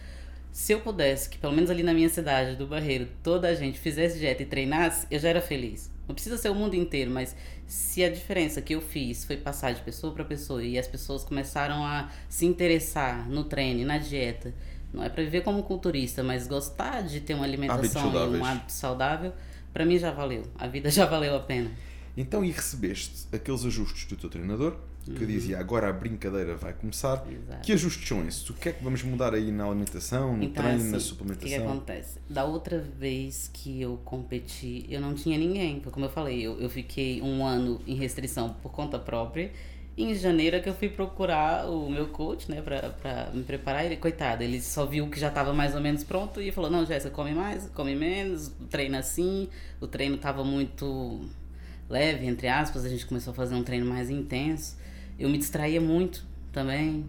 [0.51, 3.79] Se eu pudesse, que pelo menos ali na minha cidade, do Barreiro, toda a gente
[3.79, 5.91] fizesse dieta e treinasse, eu já era feliz.
[6.07, 7.35] Não precisa ser o mundo inteiro, mas
[7.67, 11.25] se a diferença que eu fiz foi passar de pessoa para pessoa e as pessoas
[11.25, 14.53] começaram a se interessar no treino e na dieta,
[14.93, 18.73] não é para viver como culturista, mas gostar de ter uma alimentação e um hábito
[18.73, 19.33] saudável,
[19.73, 20.43] para mim já valeu.
[20.59, 21.71] A vida já valeu a pena.
[22.17, 27.25] Então, e recebeste aqueles ajustes do teu treinador, que dizia agora a brincadeira vai começar.
[27.27, 27.33] Uhum.
[27.33, 27.63] Exato.
[27.63, 28.49] Que ajustes são esses?
[28.51, 31.01] O que é que vamos mudar aí na alimentação, no Então, treino, assim, na O
[31.01, 31.69] que, que suplementação?
[31.69, 32.19] acontece?
[32.29, 35.81] Da outra vez que eu competi, eu não tinha ninguém.
[35.81, 39.51] Como eu falei, eu, eu fiquei um ano em restrição por conta própria.
[39.97, 43.85] Em janeiro é que eu fui procurar o meu coach, né, pra, pra me preparar.
[43.85, 46.87] Ele, coitado, ele só viu que já tava mais ou menos pronto e falou: Não,
[46.87, 49.49] Jéssica, come mais, come menos, treina assim.
[49.81, 51.21] O treino tava muito
[51.91, 52.87] leve, entre aspas.
[52.87, 54.79] A gente começou a fazer um treino mais intenso.
[55.19, 57.05] Eu me distraía muito também,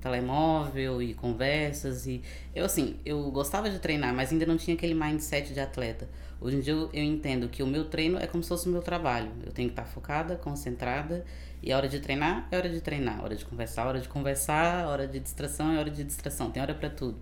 [0.00, 2.22] telemóvel e conversas e
[2.54, 6.08] eu assim, eu gostava de treinar, mas ainda não tinha aquele mindset de atleta.
[6.40, 8.72] Hoje em dia eu, eu entendo que o meu treino é como se fosse o
[8.72, 9.30] meu trabalho.
[9.44, 11.24] Eu tenho que estar focada, concentrada
[11.62, 14.86] e a hora de treinar é hora de treinar, hora de conversar, hora de conversar,
[14.86, 17.18] hora de distração é hora de distração, tem hora para tudo.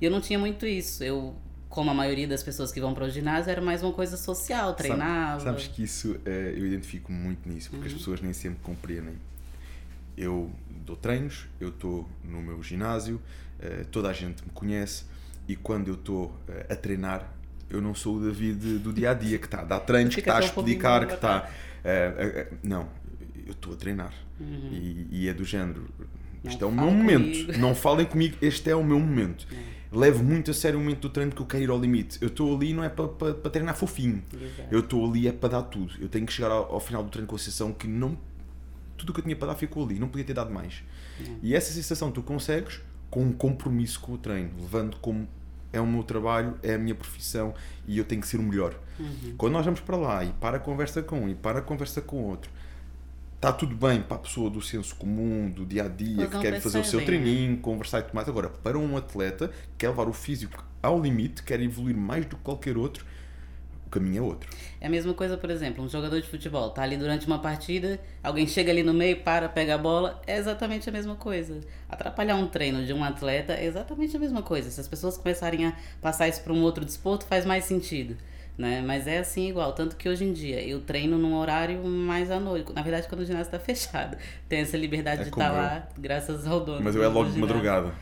[0.00, 1.02] E eu não tinha muito isso.
[1.04, 1.34] Eu
[1.68, 4.74] como a maioria das pessoas que vão para o ginásio era mais uma coisa social,
[4.74, 5.40] treinava.
[5.40, 7.92] Sabe- Sabes que isso, eh, eu identifico muito nisso, porque Uhum.
[7.92, 9.14] as pessoas nem sempre compreendem.
[10.16, 10.50] Eu
[10.86, 13.20] dou treinos, eu estou no meu ginásio,
[13.60, 15.04] eh, toda a gente me conhece
[15.48, 17.28] e quando eu estou eh, a treinar,
[17.68, 20.20] eu não sou o David do dia a dia que está a dar treinos, que
[20.20, 21.50] está a explicar, que está.
[22.62, 22.88] não,
[23.46, 25.88] eu estou a treinar e, e é do género.
[26.44, 26.94] Este é o meu Uhum.
[26.94, 27.38] momento.
[27.46, 27.58] comigo.
[27.58, 29.46] Não falem comigo, este é o meu momento.
[29.90, 32.18] Levo muito a sério o momento do treino porque eu quero ir ao limite.
[32.20, 34.22] Eu estou ali não é para pa, pa treinar fofinho.
[34.32, 34.68] Exato.
[34.70, 35.94] Eu estou ali é para dar tudo.
[36.00, 38.18] Eu tenho que chegar ao, ao final do treino com a sensação que não
[38.96, 40.82] tudo o que eu tinha para dar ficou ali, não podia ter dado mais.
[41.42, 42.80] E essa sensação tu consegues
[43.10, 45.26] com um compromisso com o treino, levando como
[45.72, 47.54] é o meu trabalho, é a minha profissão
[47.86, 48.74] e eu tenho que ser o melhor.
[48.98, 49.34] Uhum.
[49.36, 52.00] Quando nós vamos para lá e para a conversa com um e para a conversa
[52.00, 52.50] com outro,
[53.44, 56.60] está tudo bem para a pessoa do senso comum, do dia a dia, que quer
[56.62, 57.24] fazer o seu percebem, né?
[57.24, 58.26] treininho, conversar e tudo mais.
[58.26, 62.36] Agora, para um atleta que quer levar o físico ao limite, quer evoluir mais do
[62.36, 63.04] que qualquer outro,
[63.86, 64.48] o caminho é outro.
[64.80, 68.00] É a mesma coisa, por exemplo, um jogador de futebol tá ali durante uma partida,
[68.22, 71.60] alguém chega ali no meio, para, pega a bola, é exatamente a mesma coisa.
[71.86, 74.70] Atrapalhar um treino de um atleta é exatamente a mesma coisa.
[74.70, 78.16] Se as pessoas começarem a passar isso para um outro desporto, faz mais sentido.
[78.56, 78.82] Né?
[78.86, 82.38] Mas é assim igual, tanto que hoje em dia eu treino num horário mais à
[82.38, 82.72] noite.
[82.72, 84.16] Na verdade, quando o ginásio está fechado,
[84.48, 85.54] tem essa liberdade É de estar eu.
[85.54, 86.80] lá, graças ao dono.
[86.82, 87.92] Mas eu é logo de madrugada.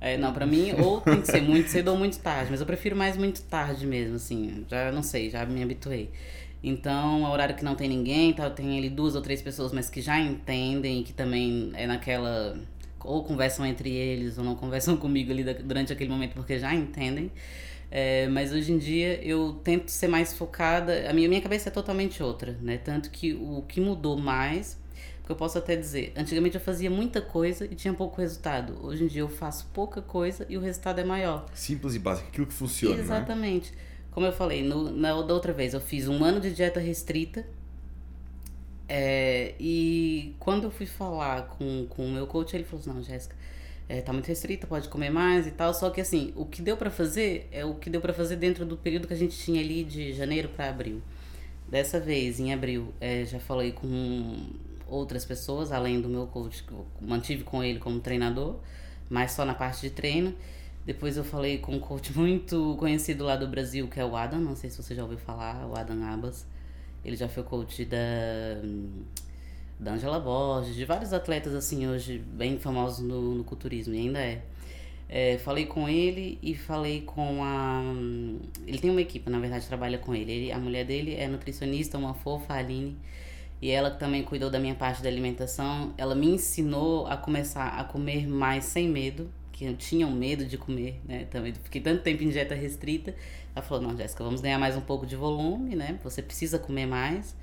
[0.00, 2.66] É, não, pra mim, ou tem que ser muito cedo ou muito tarde, mas eu
[2.66, 4.66] prefiro mais muito tarde mesmo, assim.
[4.68, 6.10] Já não sei, já me habituei.
[6.62, 9.88] Então, é horário que não tem ninguém, tá, tem ali duas ou três pessoas, mas
[9.88, 12.54] que já entendem que também é naquela.
[13.00, 17.30] Ou conversam entre eles, ou não conversam comigo ali durante aquele momento, porque já entendem.
[17.96, 21.08] É, mas hoje em dia eu tento ser mais focada.
[21.08, 22.76] A minha, minha cabeça é totalmente outra, né?
[22.76, 24.76] Tanto que o que mudou mais,
[25.18, 28.84] porque eu posso até dizer, antigamente eu fazia muita coisa e tinha pouco resultado.
[28.84, 31.46] Hoje em dia eu faço pouca coisa e o resultado é maior.
[31.54, 33.00] Simples e básico, aquilo que funciona.
[33.00, 33.72] Exatamente.
[34.10, 37.46] Como eu falei, no, na da outra vez, eu fiz um ano de dieta restrita.
[38.88, 43.02] É, e quando eu fui falar com, com o meu coach, ele falou assim: Não,
[43.04, 43.36] Jéssica,
[43.88, 45.74] é, tá muito restrita, pode comer mais e tal.
[45.74, 48.64] Só que assim, o que deu para fazer é o que deu para fazer dentro
[48.64, 51.02] do período que a gente tinha ali de janeiro para abril.
[51.68, 54.46] Dessa vez, em abril, é, já falei com
[54.86, 58.56] outras pessoas, além do meu coach, que eu mantive com ele como treinador,
[59.08, 60.34] mas só na parte de treino.
[60.84, 64.40] Depois eu falei com um coach muito conhecido lá do Brasil, que é o Adam,
[64.40, 66.46] não sei se você já ouviu falar, o Adam Abas.
[67.04, 67.98] Ele já foi coach da
[69.78, 74.20] da Angela Borges, de vários atletas assim hoje bem famosos no, no culturismo, e ainda
[74.20, 74.42] é.
[75.08, 75.38] é.
[75.38, 77.82] Falei com ele e falei com a.
[78.66, 80.32] Ele tem uma equipe, na verdade, trabalha com ele.
[80.32, 80.52] ele.
[80.52, 82.96] A mulher dele é nutricionista, uma fofa, Aline.
[83.60, 87.84] E ela também cuidou da minha parte da alimentação, ela me ensinou a começar a
[87.84, 91.26] comer mais sem medo, que eu tinha um medo de comer, né?
[91.30, 93.14] Também fiquei tanto tempo em dieta restrita.
[93.54, 95.98] Ela falou: "Não, Jéssica, vamos ganhar mais um pouco de volume, né?
[96.02, 97.34] Você precisa comer mais"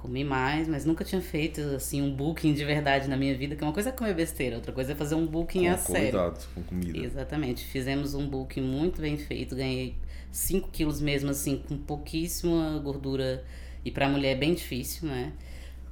[0.00, 3.62] comi mais, mas nunca tinha feito assim um booking de verdade na minha vida, que
[3.62, 6.34] uma coisa é comer besteira, outra coisa é fazer um booking com a sério.
[6.54, 6.98] com comida.
[6.98, 7.64] Exatamente.
[7.66, 9.94] Fizemos um booking muito bem feito, ganhei
[10.32, 13.44] 5 quilos mesmo assim, com pouquíssima gordura
[13.84, 15.34] e para mulher é bem difícil, né?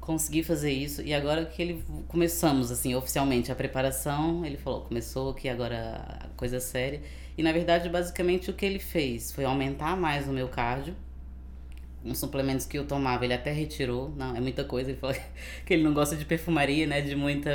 [0.00, 5.32] Consegui fazer isso e agora que ele começamos assim oficialmente a preparação, ele falou, começou
[5.32, 7.02] aqui agora a coisa séria.
[7.36, 10.94] E na verdade, basicamente o que ele fez foi aumentar mais o meu cardio
[12.09, 14.12] uns suplementos que eu tomava, ele até retirou.
[14.16, 14.90] Não, é muita coisa.
[14.90, 15.16] Ele falou
[15.66, 17.00] que ele não gosta de perfumaria, né?
[17.00, 17.50] De muita,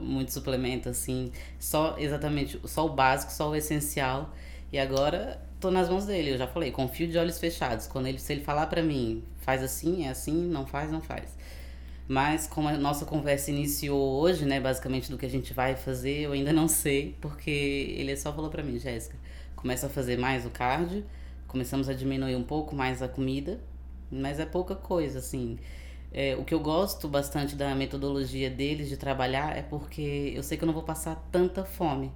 [0.00, 1.32] muito suplemento, assim.
[1.58, 4.34] Só exatamente, só o básico, só o essencial.
[4.72, 6.32] E agora tô nas mãos dele.
[6.32, 7.86] Eu já falei, confio de olhos fechados.
[7.86, 11.36] Quando ele, se ele falar para mim, faz assim, é assim, não faz, não faz.
[12.08, 16.22] Mas como a nossa conversa iniciou hoje, né, basicamente do que a gente vai fazer,
[16.22, 19.16] eu ainda não sei, porque ele só falou para mim, Jéssica,
[19.56, 21.04] começa a fazer mais o cardio
[21.52, 23.60] começamos a diminuir um pouco mais a comida,
[24.10, 25.58] mas é pouca coisa, assim.
[26.10, 30.58] É, o que eu gosto bastante da metodologia deles de trabalhar é porque eu sei
[30.58, 32.10] que eu não vou passar tanta fome.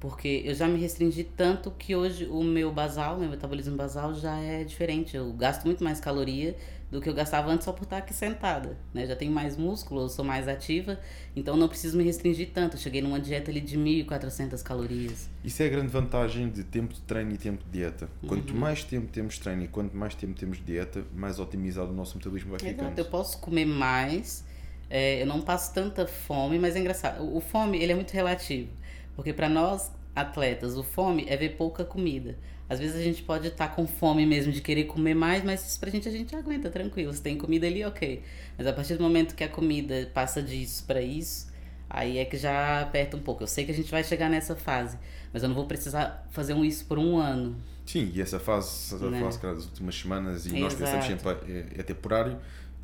[0.00, 4.36] Porque eu já me restringi tanto que hoje o meu basal, meu metabolismo basal já
[4.40, 5.16] é diferente.
[5.16, 6.56] Eu gasto muito mais caloria
[6.92, 9.06] do que eu gastava antes só por estar aqui sentada, né?
[9.06, 11.00] Já tenho mais músculo, eu sou mais ativa,
[11.34, 12.76] então não preciso me restringir tanto.
[12.76, 15.30] Eu cheguei numa dieta ali de 1.400 calorias.
[15.42, 18.10] Isso é a grande vantagem de tempo de treino e tempo de dieta.
[18.28, 18.60] Quanto uhum.
[18.60, 21.94] mais tempo temos de treino e quanto mais tempo temos de dieta, mais otimizado o
[21.94, 22.82] nosso metabolismo vai ficando.
[22.82, 24.44] Exato, eu posso comer mais,
[24.90, 27.22] é, eu não passo tanta fome, mas é engraçado.
[27.22, 28.68] O, o fome, ele é muito relativo,
[29.16, 32.36] porque para nós atletas, o fome é ver pouca comida.
[32.72, 35.68] Às vezes a gente pode estar tá com fome mesmo de querer comer mais, mas
[35.68, 37.12] isso pra gente a gente aguenta tranquilo.
[37.12, 38.22] Se tem comida ali, ok.
[38.56, 41.52] Mas a partir do momento que a comida passa disso para isso,
[41.90, 43.42] aí é que já aperta um pouco.
[43.42, 44.98] Eu sei que a gente vai chegar nessa fase,
[45.34, 47.54] mas eu não vou precisar fazer um isso por um ano.
[47.84, 49.20] Sim, e essa fase, essa né?
[49.20, 52.38] fase das últimas semanas, e nós pensamos sempre é, é temporário,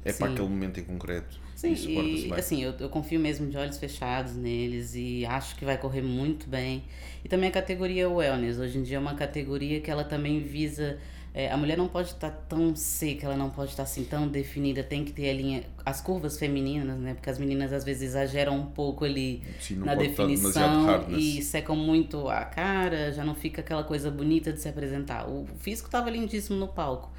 [0.04, 0.18] é Sim.
[0.18, 1.40] para aquele momento em concreto.
[1.58, 5.76] Sim, e, assim, eu, eu confio mesmo de olhos fechados neles e acho que vai
[5.76, 6.84] correr muito bem.
[7.24, 10.98] E também a categoria wellness, hoje em dia é uma categoria que ela também visa.
[11.34, 14.04] É, a mulher não pode estar tá tão seca, ela não pode estar tá, assim
[14.04, 15.64] tão definida, tem que ter a linha.
[15.84, 17.14] As curvas femininas, né?
[17.14, 22.28] Porque as meninas às vezes exageram um pouco ali Sim, na definição e secam muito
[22.28, 25.28] a cara, já não fica aquela coisa bonita de se apresentar.
[25.28, 27.10] O físico estava lindíssimo no palco,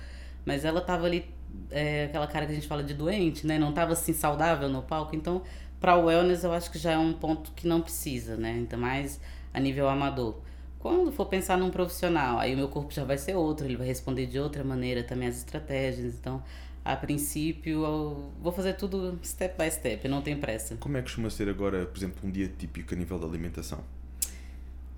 [0.45, 1.25] mas ela estava ali
[1.71, 3.57] é, aquela cara que a gente fala de doente, né?
[3.57, 5.15] Não tava assim saudável no palco.
[5.15, 5.41] Então,
[5.79, 8.51] para o wellness eu acho que já é um ponto que não precisa, né?
[8.51, 9.19] Ainda mais
[9.53, 10.35] a nível amador.
[10.79, 13.85] Quando for pensar num profissional, aí o meu corpo já vai ser outro, ele vai
[13.85, 16.15] responder de outra maneira também as estratégias.
[16.15, 16.41] Então,
[16.85, 20.77] a princípio, eu vou fazer tudo step by step, não tem pressa.
[20.77, 23.83] Como é que costuma ser agora, por exemplo, um dia típico a nível da alimentação?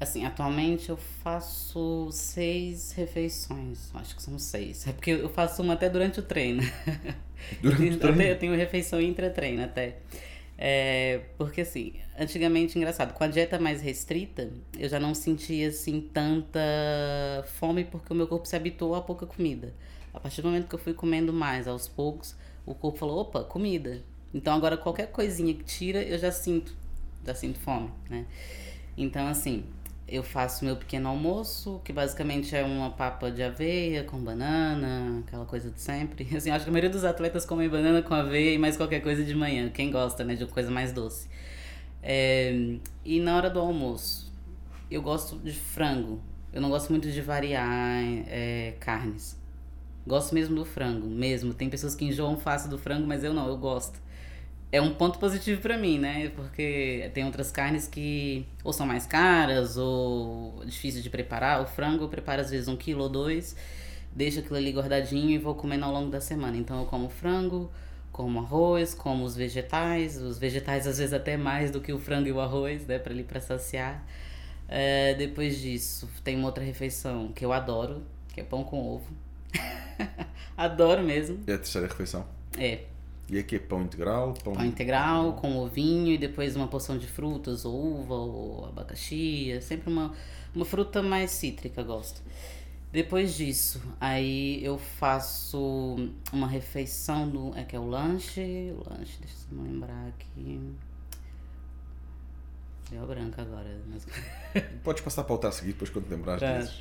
[0.01, 3.93] Assim, atualmente eu faço seis refeições.
[3.93, 4.87] Acho que são seis.
[4.87, 6.63] É porque eu faço uma até durante o treino.
[7.61, 8.21] Durante o treino?
[8.23, 9.97] Eu tenho refeição intra-treino até.
[10.57, 16.01] É, porque assim, antigamente, engraçado, com a dieta mais restrita, eu já não sentia assim
[16.11, 16.59] tanta
[17.59, 19.71] fome porque o meu corpo se habituou a pouca comida.
[20.11, 22.35] A partir do momento que eu fui comendo mais aos poucos,
[22.65, 24.03] o corpo falou, opa, comida.
[24.33, 26.75] Então agora qualquer coisinha que tira, eu já sinto,
[27.23, 28.25] já sinto fome, né?
[28.97, 29.63] Então assim,
[30.11, 35.45] eu faço meu pequeno almoço, que basicamente é uma papa de aveia com banana, aquela
[35.45, 36.27] coisa de sempre.
[36.35, 39.23] Assim, acho que a maioria dos atletas comem banana com aveia e mais qualquer coisa
[39.23, 39.69] de manhã.
[39.69, 41.29] Quem gosta, né, de coisa mais doce.
[42.03, 44.29] É, e na hora do almoço,
[44.89, 46.19] eu gosto de frango.
[46.51, 49.39] Eu não gosto muito de variar é, carnes.
[50.05, 51.53] Gosto mesmo do frango, mesmo.
[51.53, 53.97] Tem pessoas que enjoam fácil do frango, mas eu não, eu gosto
[54.71, 56.31] é um ponto positivo para mim, né?
[56.35, 61.61] Porque tem outras carnes que ou são mais caras ou difíceis de preparar.
[61.61, 63.55] O frango eu preparo às vezes um quilo ou dois,
[64.15, 66.55] deixo aquilo ali guardadinho e vou comendo ao longo da semana.
[66.55, 67.69] Então eu como frango,
[68.13, 72.29] como arroz, como os vegetais, os vegetais às vezes até mais do que o frango
[72.29, 72.97] e o arroz, né?
[72.97, 74.05] Para ali para saciar.
[74.69, 78.03] É, depois disso, tem uma outra refeição que eu adoro,
[78.33, 79.11] que é pão com ovo.
[80.55, 81.43] adoro mesmo.
[81.45, 82.25] É a terceira refeição?
[82.57, 82.90] É.
[83.31, 84.33] E aqui é pão integral?
[84.43, 89.53] Pão, pão integral com ovinho e depois uma porção de frutas, ou uva ou abacaxi.
[89.53, 90.13] É sempre uma,
[90.53, 92.21] uma fruta mais cítrica, gosto.
[92.91, 97.57] Depois disso, aí eu faço uma refeição do.
[97.57, 98.73] É que é o lanche.
[98.77, 100.59] O lanche, deixa eu me lembrar aqui.
[102.89, 103.79] Deu branca agora.
[103.87, 104.05] Mas...
[104.83, 106.75] Podes passar para o a seguir depois quando te lembrares tá.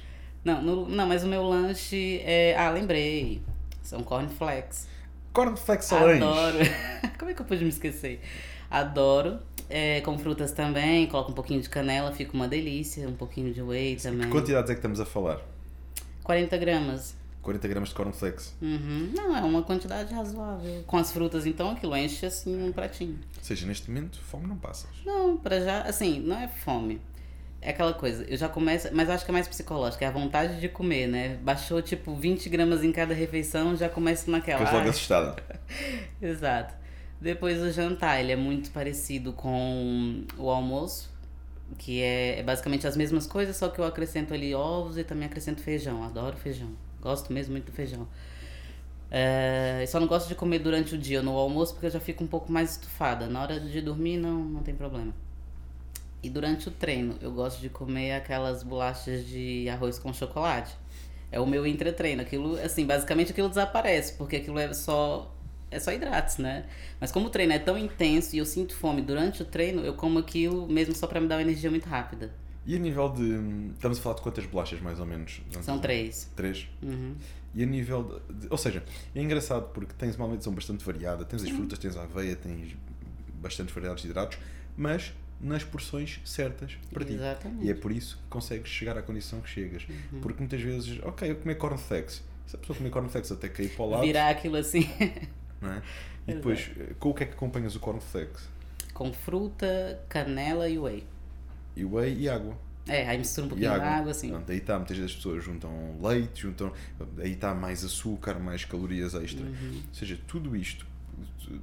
[0.44, 2.56] Não, no, não, mas o meu lanche é.
[2.58, 3.40] Ah, lembrei.
[3.82, 4.88] São cornflakes.
[5.32, 6.58] Cornflakes Adoro.
[7.18, 8.20] Como é que eu pude me esquecer?
[8.70, 9.38] Adoro.
[9.68, 13.08] É, com frutas também, coloco um pouquinho de canela, fica uma delícia.
[13.08, 14.26] Um pouquinho de whey também.
[14.26, 15.40] Que quantidades é que estamos a falar?
[16.24, 17.16] 40 gramas.
[17.42, 18.54] 40 gramas de cornflakes.
[18.60, 19.12] Uhum.
[19.14, 20.82] Não, é uma quantidade razoável.
[20.86, 23.18] Com as frutas, então, aquilo enche assim um pratinho.
[23.38, 24.90] Ou seja, neste momento, fome não passas.
[25.06, 27.00] Não, para já, assim, não é fome.
[27.62, 30.58] É aquela coisa, eu já começo, mas acho que é mais psicológico, é a vontade
[30.58, 31.38] de comer, né?
[31.42, 34.60] Baixou tipo 20 gramas em cada refeição, já começo naquela.
[34.60, 35.36] Ficas logo assustada.
[36.22, 36.74] Exato.
[37.20, 41.10] Depois o jantar, ele é muito parecido com o almoço,
[41.76, 45.26] que é, é, basicamente as mesmas coisas, só que eu acrescento ali ovos e também
[45.26, 46.02] acrescento feijão.
[46.02, 46.70] Adoro feijão.
[47.02, 48.08] Gosto mesmo muito do feijão.
[49.10, 52.24] É, só não gosto de comer durante o dia no almoço porque eu já fico
[52.24, 53.26] um pouco mais estufada.
[53.26, 55.12] Na hora de dormir, não, não tem problema.
[56.22, 60.74] E durante o treino, eu gosto de comer aquelas bolachas de arroz com chocolate.
[61.32, 62.20] É o meu entretreino.
[62.20, 65.34] Aquilo, assim, basicamente aquilo desaparece, porque aquilo é só
[65.70, 66.66] é só hidratos, né?
[67.00, 69.94] Mas como o treino é tão intenso e eu sinto fome durante o treino, eu
[69.94, 72.32] como aquilo mesmo só para me dar uma energia muito rápida.
[72.66, 73.72] E a nível de.
[73.72, 75.40] Estamos a falar de quantas bolachas, mais ou menos?
[75.62, 76.30] São três.
[76.36, 76.68] Três?
[76.82, 77.14] Uhum.
[77.54, 78.20] E a nível.
[78.28, 78.82] De, ou seja,
[79.14, 81.24] é engraçado porque tens uma alimentação bastante variada.
[81.24, 82.76] Tens as frutas, tens a aveia, tens
[83.34, 84.38] bastante variedades de hidratos,
[84.76, 87.14] mas nas porções certas para ti.
[87.14, 87.64] Exatamente.
[87.64, 89.86] E é por isso que consegues chegar à condição que chegas.
[89.88, 90.20] Uhum.
[90.20, 92.22] Porque muitas vezes, ok, eu comer cornflakes.
[92.46, 94.02] Se a pessoa comer cornflakes até cair para o lado.
[94.02, 94.88] Virar aquilo assim.
[95.60, 95.82] Não é?
[96.28, 96.70] E depois,
[97.00, 98.48] com o que é que acompanhas o cornflakes?
[98.94, 101.04] Com fruta, canela e whey.
[101.74, 102.56] E whey e água.
[102.86, 104.28] É, aí mistura um pouquinho de água, assim.
[104.30, 106.72] Pronto, aí está, muitas vezes as pessoas juntam leite, juntam.
[107.18, 109.44] Aí está mais açúcar, mais calorias extra.
[109.44, 109.82] Uhum.
[109.88, 110.86] Ou seja, tudo isto.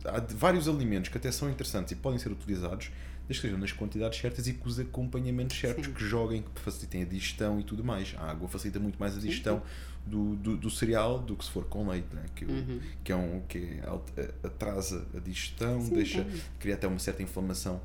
[0.05, 2.91] Há vários alimentos que até são interessantes e podem ser utilizados
[3.27, 5.93] desde que sejam nas quantidades certas e com os acompanhamentos certos sim.
[5.93, 8.15] que joguem, que facilitem a digestão e tudo mais.
[8.17, 9.61] A água facilita muito mais a digestão
[10.05, 12.23] do, do, do, cereal do que se for com leite, né?
[12.33, 12.79] que, uhum.
[13.03, 13.79] que é um que
[14.43, 16.25] atrasa a digestão, sim, deixa,
[16.57, 17.81] cria até uma certa inflamação.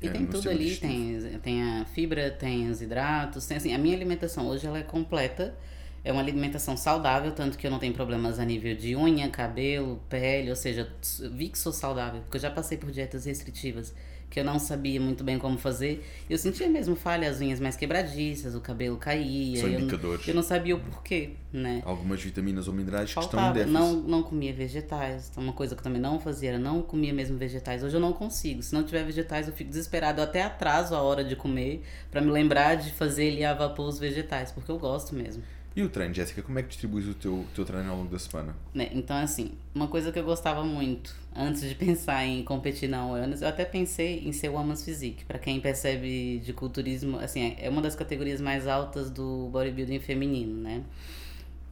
[0.00, 3.78] E é, tem tudo ali, tem, tem a fibra, tem os hidratos, tem assim, a
[3.78, 5.56] minha alimentação hoje ela é completa,
[6.04, 10.00] é uma alimentação saudável, tanto que eu não tenho problemas a nível de unha, cabelo,
[10.08, 10.88] pele, ou seja,
[11.32, 13.92] vi que sou saudável, porque eu já passei por dietas restritivas
[14.32, 16.02] que eu não sabia muito bem como fazer.
[16.28, 19.60] Eu sentia mesmo falha, as unhas mais quebradiças, o cabelo caía.
[19.60, 20.26] São indicadores.
[20.26, 21.82] Eu não sabia o porquê, né?
[21.84, 23.52] Algumas vitaminas ou minerais Faltava.
[23.52, 24.02] que estão em déficit.
[24.02, 25.28] Não, não comia vegetais.
[25.30, 27.84] Então, uma coisa que eu também não fazia era não comia mesmo vegetais.
[27.84, 28.62] Hoje eu não consigo.
[28.62, 30.22] Se não tiver vegetais, eu fico desesperado.
[30.22, 33.86] Eu até atraso a hora de comer para me lembrar de fazer ele a vapor
[33.86, 35.42] os vegetais, porque eu gosto mesmo.
[35.74, 36.42] E o treino, Jéssica?
[36.42, 38.54] Como é que distribuis o teu, teu treino ao longo da semana?
[38.74, 43.06] Né, então, assim, uma coisa que eu gostava muito, antes de pensar em competir na
[43.06, 45.24] wellness, eu até pensei em ser Women's Physique.
[45.24, 50.60] Para quem percebe de culturismo, assim, é uma das categorias mais altas do bodybuilding feminino,
[50.60, 50.82] né?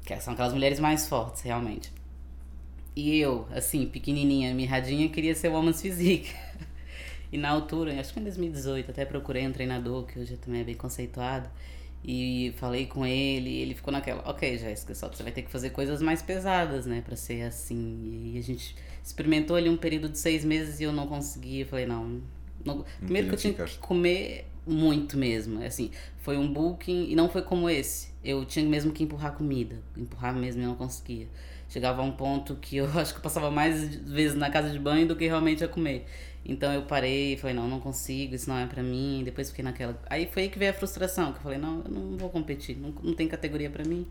[0.05, 1.93] Que são aquelas mulheres mais fortes, realmente.
[2.97, 6.35] E eu, assim, pequenininha, mirradinha, queria ser Women's Physique.
[7.31, 10.65] e na altura, acho que em 2018, até procurei um treinador, que hoje também é
[10.65, 11.51] bem conceituado,
[12.03, 15.43] e falei com ele, e ele ficou naquela, ok, Jéssica, só que você vai ter
[15.43, 18.33] que fazer coisas mais pesadas, né, pra ser assim.
[18.33, 18.75] E a gente
[19.05, 21.61] experimentou ali um período de seis meses e eu não consegui.
[21.61, 22.23] Eu falei, não.
[22.65, 22.85] não...
[23.01, 25.63] Primeiro que eu tinha que comer Muito mesmo.
[25.63, 28.11] Assim, foi um booking e não foi como esse.
[28.23, 29.79] Eu tinha mesmo que empurrar comida.
[29.97, 31.29] Empurrar mesmo e não conseguia.
[31.69, 34.79] Chegava a um ponto que eu acho que eu passava mais vezes na casa de
[34.79, 36.07] banho do que realmente a comer.
[36.45, 39.23] Então eu parei falei, não, não consigo, isso não é pra mim.
[39.25, 40.01] Depois fiquei naquela.
[40.09, 42.77] Aí foi aí que veio a frustração, que eu falei, não, eu não vou competir,
[42.77, 44.07] não, não tem categoria pra mim.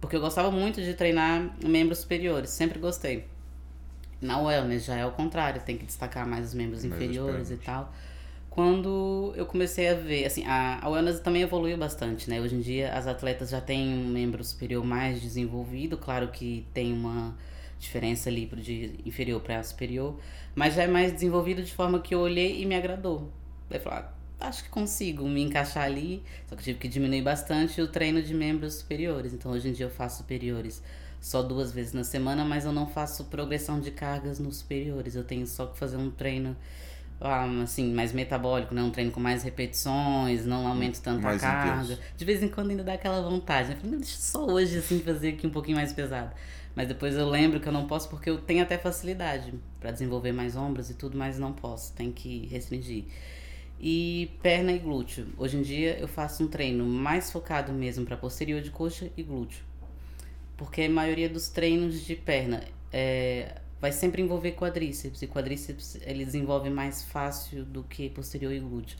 [0.00, 3.24] Porque eu gostava muito de treinar membros superiores, sempre gostei.
[4.20, 7.56] Na wellness já é o contrário, tem que destacar mais os membros mais inferiores e
[7.56, 7.92] tal.
[8.50, 12.40] Quando eu comecei a ver, assim, a, a wellness também evoluiu bastante, né?
[12.40, 16.92] Hoje em dia as atletas já têm um membro superior mais desenvolvido, claro que tem
[16.92, 17.34] uma
[17.78, 20.18] diferença ali de inferior para superior,
[20.54, 23.30] mas já é mais desenvolvido de forma que eu olhei e me agradou.
[23.68, 27.22] Daí falar, ah, acho que consigo me encaixar ali, só que eu tive que diminuir
[27.22, 29.32] bastante o treino de membros superiores.
[29.32, 30.82] Então hoje em dia eu faço superiores
[31.20, 35.14] só duas vezes na semana, mas eu não faço progressão de cargas nos superiores.
[35.14, 36.56] Eu tenho só que fazer um treino
[37.20, 38.82] ah, assim, mais metabólico, né?
[38.82, 41.84] Um treino com mais repetições, não aumento tanto mais a carga.
[41.84, 42.00] Intenso.
[42.16, 43.76] De vez em quando ainda dá aquela vontade, né?
[43.80, 46.32] Falei, deixa só hoje assim fazer aqui um pouquinho mais pesado.
[46.74, 50.32] Mas depois eu lembro que eu não posso porque eu tenho até facilidade para desenvolver
[50.32, 53.04] mais ombros e tudo, mas não posso, tem que restringir.
[53.78, 55.26] E perna e glúteo.
[55.36, 59.22] Hoje em dia eu faço um treino mais focado mesmo para posterior de coxa e
[59.22, 59.64] glúteo.
[60.56, 62.62] Porque a maioria dos treinos de perna
[62.92, 68.60] é, vai sempre envolver quadríceps e quadríceps ele desenvolve mais fácil do que posterior e
[68.60, 68.96] glúteo.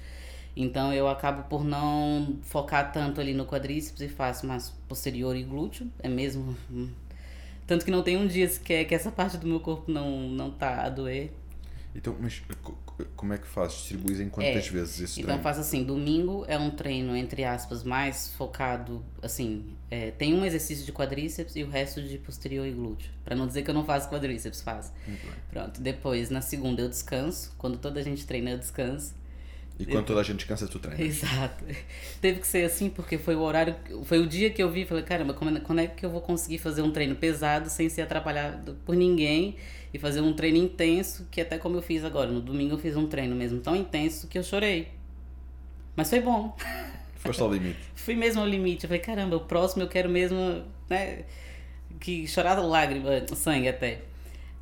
[0.55, 5.43] Então eu acabo por não focar tanto ali no quadríceps e faço mais posterior e
[5.43, 6.57] glúteo, é mesmo
[7.73, 10.51] tanto que não tem um dia sequer que essa parte do meu corpo não, não
[10.51, 11.33] tá a doer.
[11.95, 12.43] Então, mas
[13.16, 13.73] como é que faz?
[13.73, 15.33] Distribuis em quantas é, vezes esse então treino?
[15.33, 20.45] Então faço assim, domingo é um treino, entre aspas, mais focado, assim, é, tem um
[20.45, 23.11] exercício de quadríceps e o resto de posterior e glúteo.
[23.25, 24.93] Pra não dizer que eu não faço quadríceps, faço.
[25.51, 29.14] Pronto, depois, na segunda eu descanso, quando toda a gente treina eu descanso.
[29.79, 31.03] E quando toda a gente cansa, tu treina.
[31.03, 31.64] Exato.
[32.20, 35.03] Teve que ser assim, porque foi o horário, foi o dia que eu vi, falei,
[35.03, 38.77] caramba, é, quando é que eu vou conseguir fazer um treino pesado sem ser atrapalhado
[38.85, 39.57] por ninguém
[39.93, 42.97] e fazer um treino intenso, que até como eu fiz agora, no domingo eu fiz
[42.97, 44.89] um treino mesmo tão intenso que eu chorei.
[45.97, 46.57] Mas foi bom.
[47.16, 47.79] Foste ao limite.
[47.95, 48.85] Fui mesmo ao limite.
[48.85, 51.25] Eu falei, caramba, o próximo eu quero mesmo, né,
[52.01, 54.01] que chorar lágrima, sangue até.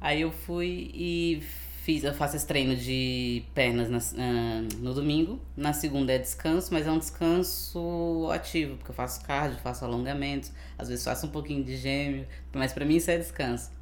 [0.00, 1.42] Aí eu fui e
[1.90, 5.40] Fiz, eu faço esse treino de pernas na, uh, no domingo.
[5.56, 10.52] Na segunda é descanso, mas é um descanso ativo, porque eu faço cardio, faço alongamentos,
[10.78, 13.72] às vezes faço um pouquinho de gêmeo, mas para mim isso é descanso.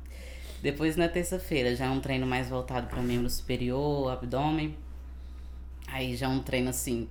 [0.62, 4.74] Depois na terça-feira já é um treino mais voltado para membro superior, abdômen.
[5.86, 7.10] Aí já é um treino assim,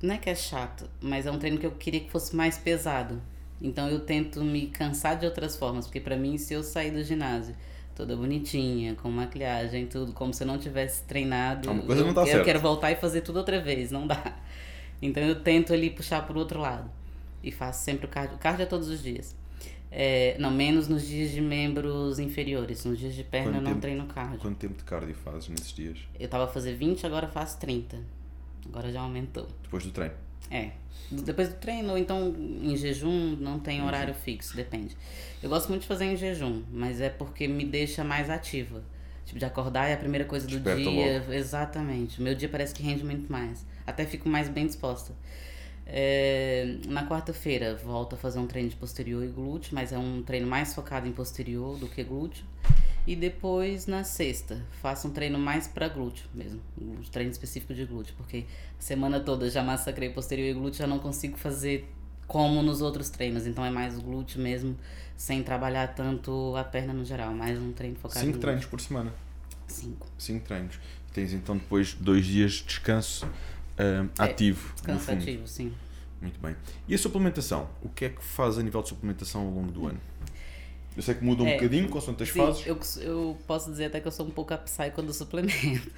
[0.00, 2.56] não é que é chato, mas é um treino que eu queria que fosse mais
[2.56, 3.20] pesado.
[3.60, 7.02] Então eu tento me cansar de outras formas, porque para mim se eu sair do
[7.02, 7.56] ginásio
[7.96, 11.70] toda bonitinha, com maquiagem, tudo, como se eu não tivesse treinado.
[11.70, 12.44] Uma coisa eu, não tá eu certo.
[12.44, 14.22] quero voltar e fazer tudo outra vez, não dá.
[15.02, 16.90] Então eu tento ali puxar pro outro lado.
[17.42, 18.38] E faço sempre o cardio.
[18.38, 19.36] Cardio é todos os dias.
[19.90, 22.82] É, não, menos nos dias de membros inferiores.
[22.86, 24.38] Nos dias de perna quanto eu não tempo, treino cardio.
[24.38, 25.98] Quanto tempo de cardio fazes nesses dias?
[26.18, 27.98] Eu tava a fazer 20, agora faço 30.
[28.70, 29.46] Agora já aumentou.
[29.62, 30.14] Depois do treino?
[30.50, 30.70] É.
[31.10, 34.96] Depois do treino, ou então em jejum, não tem horário fixo, depende.
[35.42, 38.82] Eu gosto muito de fazer em jejum, mas é porque me deixa mais ativa.
[39.24, 41.18] Tipo, de acordar é a primeira coisa do Desperta dia.
[41.20, 41.32] Logo.
[41.32, 42.22] Exatamente.
[42.22, 43.64] Meu dia parece que rende muito mais.
[43.86, 45.12] Até fico mais bem disposta.
[45.84, 50.22] É, na quarta-feira, volto a fazer um treino de posterior e glúteo, mas é um
[50.22, 52.44] treino mais focado em posterior do que glúteo.
[53.06, 56.60] E depois, na sexta, faço um treino mais para glúteo mesmo.
[56.80, 58.46] Um treino específico de glúteo, porque
[58.78, 61.88] a semana toda já massacrei posterior e glúteo, já não consigo fazer
[62.26, 63.46] como nos outros treinos.
[63.46, 64.76] Então é mais glúteo mesmo,
[65.16, 67.32] sem trabalhar tanto a perna no geral.
[67.32, 69.14] Mais um treino focado Cinco treinos por semana?
[69.68, 70.08] Cinco.
[70.18, 70.80] Cinco treinos.
[71.12, 74.70] Tens então depois dois dias de descanso uh, ativo.
[74.70, 75.72] É, descanso ativo, sim.
[76.20, 76.56] Muito bem.
[76.88, 77.68] E a suplementação?
[77.82, 80.00] O que é que faz a nível de suplementação ao longo do ano?
[80.96, 82.66] Eu sei que muda um é, bocadinho com as fases.
[82.66, 85.90] Eu, eu posso dizer até que eu sou um pouco a psycho do suplemento.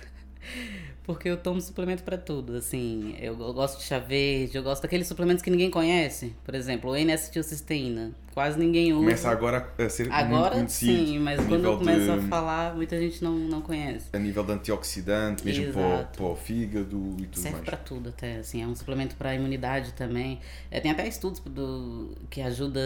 [1.08, 4.82] Porque eu tomo suplemento para tudo, assim, eu, eu, gosto de chá verde, eu gosto
[4.82, 9.04] daqueles suplementos que ninguém conhece, por exemplo, o N-acetilcisteína, quase ninguém usa.
[9.04, 13.00] Começa agora a ser agora, muito sim, mas quando eu começo de, a falar, muita
[13.00, 14.10] gente não, não conhece.
[14.12, 17.64] A nível de antioxidante, mesmo para, para o fígado e tudo Serve mais.
[17.64, 20.38] para tudo até, assim, é um suplemento para imunidade também.
[20.70, 22.82] É, tem até estudos do, que ajuda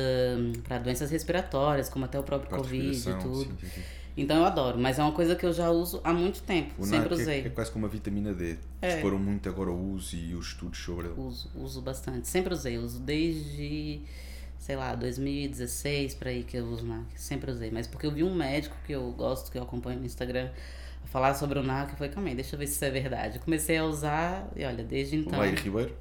[0.63, 3.59] para doenças respiratórias, como até o próprio Covid e tudo.
[3.61, 3.83] Sim, sim.
[4.17, 6.85] Então eu adoro, mas é uma coisa que eu já uso há muito tempo, o
[6.85, 7.41] sempre usei.
[7.41, 8.59] É, é quase como uma vitamina D.
[8.81, 9.01] É.
[9.01, 11.15] Foram muito agora o uso e os estudos sobre ele.
[11.19, 12.29] Uso, uso bastante.
[12.29, 14.03] Sempre usei, uso desde
[14.63, 18.23] sei lá, 2016 para aí que eu uso NAC, sempre usei, mas porque eu vi
[18.23, 20.51] um médico que eu gosto, que eu acompanho no Instagram,
[21.07, 23.41] falar sobre o NAC e foi, calma aí, deixa eu ver se isso é verdade.
[23.41, 25.37] Comecei a usar e olha, desde então.
[25.37, 25.93] Lair Ribeiro?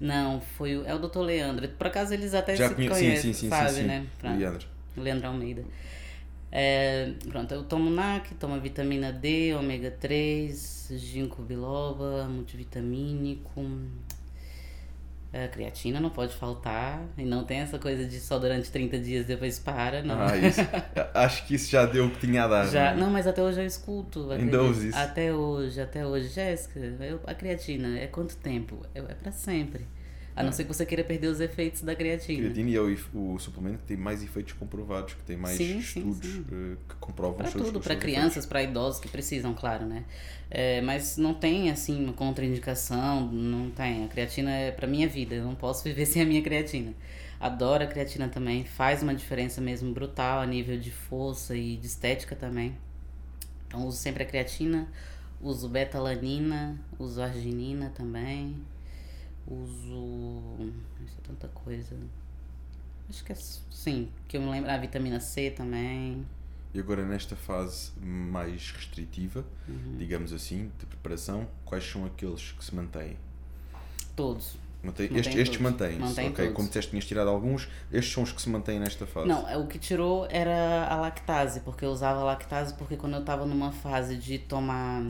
[0.00, 1.68] Não, foi o, é o doutor Leandro.
[1.68, 2.88] Por acaso eles até Já se conhe...
[2.88, 3.86] conhecem, sim, sim, sabe, sim, sim.
[3.86, 4.06] né?
[4.18, 4.32] Pra...
[4.34, 4.66] Leandro.
[4.96, 5.64] Leandro Almeida.
[6.50, 13.62] É, pronto, eu tomo NAC, tomo vitamina D, ômega 3, ginkgo biloba, multivitamínico,
[15.32, 17.02] a creatina não pode faltar.
[17.18, 20.20] E não tem essa coisa de só durante 30 dias depois para, não.
[20.20, 20.60] Ah, isso.
[21.12, 22.66] Acho que isso já deu o que tinha a dar.
[22.66, 23.00] Já, né?
[23.00, 24.30] não, mas até hoje eu escuto.
[24.30, 24.96] Ainda isso?
[24.96, 26.28] Até hoje, até hoje.
[26.28, 26.80] Jéssica,
[27.26, 28.80] a creatina é quanto tempo?
[28.94, 29.86] É, é para sempre.
[30.36, 32.50] A não ser que você queira perder os efeitos da creatina.
[32.50, 36.18] Creatina é o, o suplemento que tem mais efeitos comprovados, que tem mais sim, estudos
[36.18, 36.46] sim, sim.
[36.52, 40.04] Eh, que comprovam pra os seus tudo, para crianças, para idosos que precisam, claro, né?
[40.50, 44.04] É, mas não tem, assim, uma contraindicação, não tem.
[44.04, 46.92] A creatina é para minha vida, eu não posso viver sem a minha creatina.
[47.40, 51.86] Adoro a creatina também, faz uma diferença mesmo brutal a nível de força e de
[51.86, 52.76] estética também.
[53.66, 54.86] Então uso sempre a creatina,
[55.40, 58.54] uso betalanina, uso arginina também
[59.46, 60.72] uso.
[61.04, 61.96] Isso é tanta coisa.
[63.08, 63.36] Acho que é
[63.70, 64.70] sim, que eu me lembro.
[64.70, 66.26] A vitamina C também.
[66.74, 69.96] E agora nesta fase mais restritiva, uhum.
[69.96, 73.16] digamos assim, de preparação, quais são aqueles que se mantêm?
[74.14, 74.58] Todos.
[74.82, 76.44] Mantém, mantém estes, estes mantêm-se, mantém ok.
[76.44, 76.56] Todos.
[76.56, 79.26] Como disseste, tinhas tirado alguns, estes são os que se mantêm nesta fase.
[79.26, 83.46] Não, o que tirou era a lactase, porque eu usava lactase porque quando eu estava
[83.46, 85.02] numa fase de tomar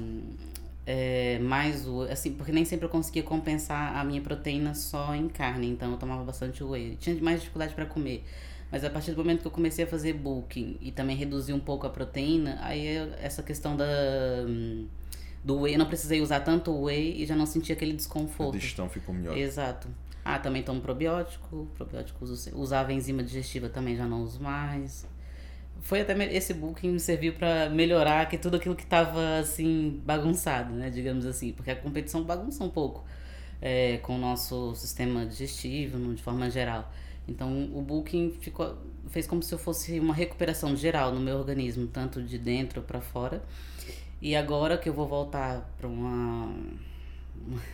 [0.87, 2.03] é, mais o.
[2.03, 5.99] Assim, porque nem sempre eu conseguia compensar a minha proteína só em carne, então eu
[5.99, 6.97] tomava bastante whey.
[7.01, 8.25] Tinha mais dificuldade para comer.
[8.71, 11.61] Mas a partir do momento que eu comecei a fazer bulking e também reduzir um
[11.61, 12.87] pouco a proteína, aí
[13.21, 13.87] essa questão da.
[15.43, 18.55] Do whey, eu não precisei usar tanto whey e já não senti aquele desconforto.
[18.55, 19.37] A digestão ficou melhor.
[19.37, 19.89] Exato.
[20.25, 21.69] Ah, também tomo probiótico.
[21.77, 25.07] Probiótico uso, usava enzima digestiva também já não uso mais
[25.83, 30.91] foi até esse booking serviu para melhorar que tudo aquilo que estava assim bagunçado, né,
[30.91, 33.05] digamos assim, porque a competição bagunça um pouco
[33.61, 36.91] é, com o nosso sistema digestivo, de forma geral.
[37.29, 38.77] Então o booking ficou
[39.09, 43.01] fez como se eu fosse uma recuperação geral no meu organismo, tanto de dentro para
[43.01, 43.43] fora.
[44.21, 46.53] E agora que eu vou voltar para uma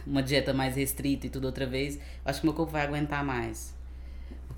[0.07, 3.75] uma dieta mais restrita e tudo outra vez, acho que meu corpo vai aguentar mais.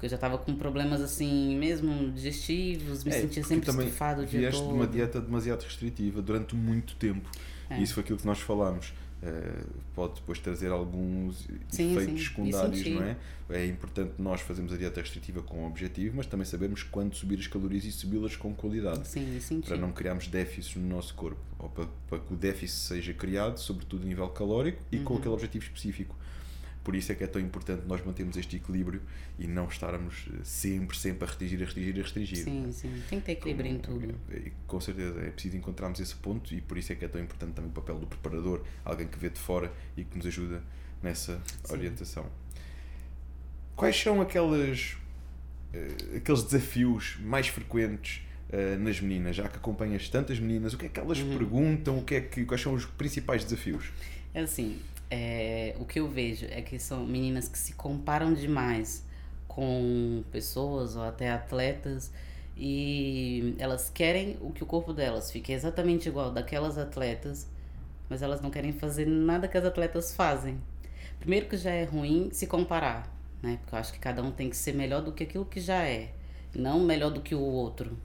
[0.05, 4.41] Eu já tava com problemas assim, mesmo digestivos, me é, sentia sempre estufado o dia
[4.41, 4.69] vieste todo.
[4.69, 7.27] de uma dieta demasiado restritiva durante muito tempo.
[7.71, 7.79] É.
[7.79, 8.93] E isso foi aquilo que nós falámos.
[9.23, 12.29] Uh, pode depois trazer alguns sim, efeitos sim.
[12.29, 13.17] secundários, não é?
[13.49, 17.47] É importante nós fazermos a dieta restritiva com objetivo, mas também sabermos quando subir as
[17.47, 19.09] calorias e subi-las com qualidade.
[19.09, 21.41] Sim, para não criarmos déficits no nosso corpo.
[21.59, 25.05] Ou para, para, que o déficit seja criado, sobretudo a nível calórico e uhum.
[25.05, 26.15] com aquele objetivo específico.
[26.85, 29.01] Por isso é que é tão importante nós mantermos este equilíbrio
[29.39, 32.45] e não estarmos eh, sempre, sempre a restringir, a restringir, a restringir.
[32.45, 33.03] Sim, sim.
[33.09, 34.15] Tem que ter equilíbrio com, em tudo.
[34.31, 37.19] Eh, com certeza, é preciso encontrarmos esse ponto e por isso é que é tão
[37.19, 40.63] importante também o papel do preparador, alguém que vê de fora e que nos ajuda
[41.03, 41.73] nessa sim.
[41.73, 42.27] orientação.
[43.75, 44.99] Quais são aquelas,
[45.73, 48.23] uh, aqueles desafios mais frequentes
[48.79, 51.37] nas meninas, já que acompanhas tantas meninas, o que é que elas uhum.
[51.37, 53.91] perguntam, o que é que, quais são os principais desafios?
[54.33, 54.79] É assim,
[55.11, 59.05] é, o que eu vejo é que são meninas que se comparam demais
[59.47, 62.11] com pessoas ou até atletas
[62.57, 67.49] e elas querem o que o corpo delas fique exatamente igual daquelas atletas,
[68.09, 70.61] mas elas não querem fazer nada que as atletas fazem.
[71.19, 73.59] Primeiro que já é ruim se comparar, né?
[73.61, 75.83] Porque eu acho que cada um tem que ser melhor do que aquilo que já
[75.85, 76.11] é,
[76.55, 77.97] não melhor do que o outro.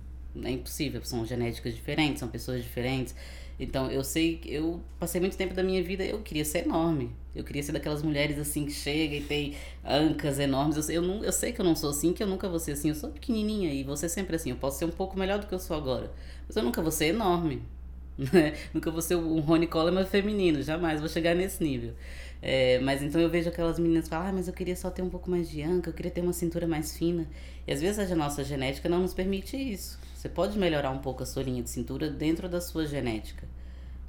[0.43, 3.15] É impossível, são genéticas diferentes, são pessoas diferentes.
[3.59, 7.11] Então, eu sei que eu passei muito tempo da minha vida, eu queria ser enorme.
[7.35, 9.55] Eu queria ser daquelas mulheres assim que chega e tem
[9.85, 10.89] ancas enormes.
[10.89, 12.71] Eu, eu, não, eu sei que eu não sou assim, que eu nunca vou ser
[12.71, 12.89] assim.
[12.89, 14.51] Eu sou pequenininha e você sempre assim.
[14.51, 16.11] Eu posso ser um pouco melhor do que eu sou agora,
[16.47, 17.61] mas eu nunca vou ser enorme.
[18.33, 18.53] Né?
[18.73, 21.93] nunca vou ser um Rony Coleman feminino, jamais vou chegar nesse nível.
[22.41, 25.09] É, mas então eu vejo aquelas meninas falar, ah, mas eu queria só ter um
[25.09, 27.25] pouco mais de anca, eu queria ter uma cintura mais fina.
[27.65, 29.97] E às vezes a nossa genética não nos permite isso.
[30.15, 33.47] Você pode melhorar um pouco a sua linha de cintura dentro da sua genética.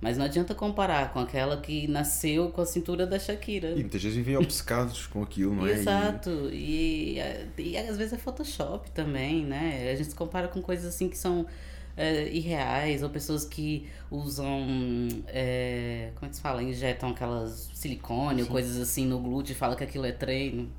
[0.00, 3.72] Mas não adianta comparar com aquela que nasceu com a cintura da Shakira.
[3.72, 5.72] E muitas vezes vivem obcecados com aquilo, não é?
[5.72, 6.48] Exato.
[6.50, 7.18] E,
[7.58, 9.90] e, às vezes é Photoshop também, né?
[9.92, 11.44] A gente se compara com coisas assim que são
[11.96, 14.66] é, irreais, ou pessoas que usam.
[15.26, 16.62] É, como é que se fala?
[16.62, 18.42] Injetam aquelas silicone Sim.
[18.42, 20.70] ou coisas assim no glúteo e fala que aquilo é treino.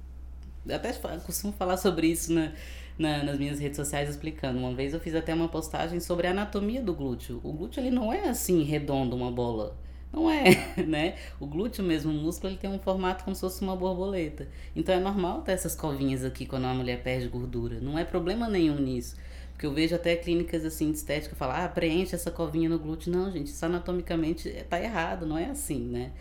[0.66, 0.92] Eu até
[1.26, 2.54] costumo falar sobre isso, né?
[3.02, 4.60] Na, nas minhas redes sociais explicando.
[4.60, 7.42] Uma vez eu fiz até uma postagem sobre a anatomia do glúteo.
[7.44, 9.76] O glúteo ele não é assim redondo, uma bola.
[10.14, 10.44] Não é,
[10.86, 11.16] né?
[11.40, 14.48] O glúteo mesmo, o músculo, ele tem um formato como se fosse uma borboleta.
[14.76, 17.80] Então é normal ter essas covinhas aqui quando uma mulher perde gordura.
[17.82, 19.16] Não é problema nenhum nisso.
[19.52, 23.12] Porque eu vejo até clínicas assim de estética falar, ah, preenche essa covinha no glúteo.
[23.12, 26.12] Não, gente, isso anatomicamente tá errado, não é assim, né?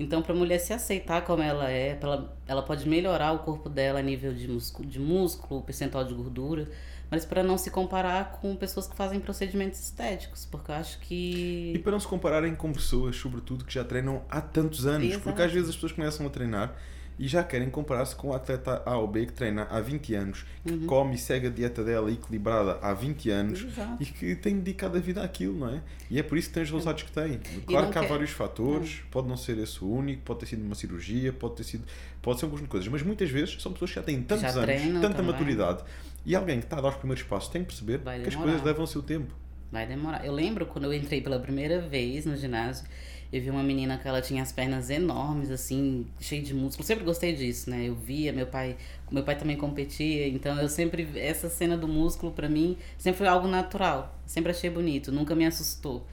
[0.00, 3.68] Então, para a mulher se aceitar como ela é, ela, ela pode melhorar o corpo
[3.68, 6.66] dela a nível de músculo, de músculo percentual de gordura,
[7.10, 11.74] mas para não se comparar com pessoas que fazem procedimentos estéticos, porque eu acho que.
[11.74, 15.22] E para não se compararem com pessoas, sobretudo, que já treinam há tantos anos, Exato.
[15.22, 16.74] porque às vezes as pessoas começam a treinar
[17.20, 20.46] e já querem comparar-se com o atleta A ou B que treina há 20 anos,
[20.64, 20.86] que uhum.
[20.86, 24.02] come e segue a dieta dela equilibrada há 20 anos Exato.
[24.02, 25.82] e que tem dedicado a vida àquilo, não é?
[26.10, 27.38] E é por isso que tem os resultados que tem.
[27.66, 28.08] Claro que há quer...
[28.08, 29.10] vários fatores, não.
[29.10, 31.84] pode não ser esse o único, pode ter sido uma cirurgia, pode ter sido.
[32.22, 34.54] pode ser um conjunto de coisas, mas muitas vezes são pessoas que já têm tantos
[34.54, 35.32] já anos, tanta também.
[35.32, 35.84] maturidade,
[36.24, 38.62] e alguém que está a dar os primeiros passos tem que perceber que as coisas
[38.62, 39.34] levam o seu tempo.
[39.70, 40.24] Vai demorar.
[40.24, 42.86] Eu lembro quando eu entrei pela primeira vez no ginásio
[43.32, 46.84] eu vi uma menina que ela tinha as pernas enormes, assim, cheia de músculo.
[46.84, 47.88] Sempre gostei disso, né?
[47.88, 48.76] Eu via, meu pai,
[49.10, 53.28] meu pai também competia, então eu sempre essa cena do músculo para mim sempre foi
[53.28, 54.18] algo natural.
[54.26, 56.06] Sempre achei bonito, nunca me assustou.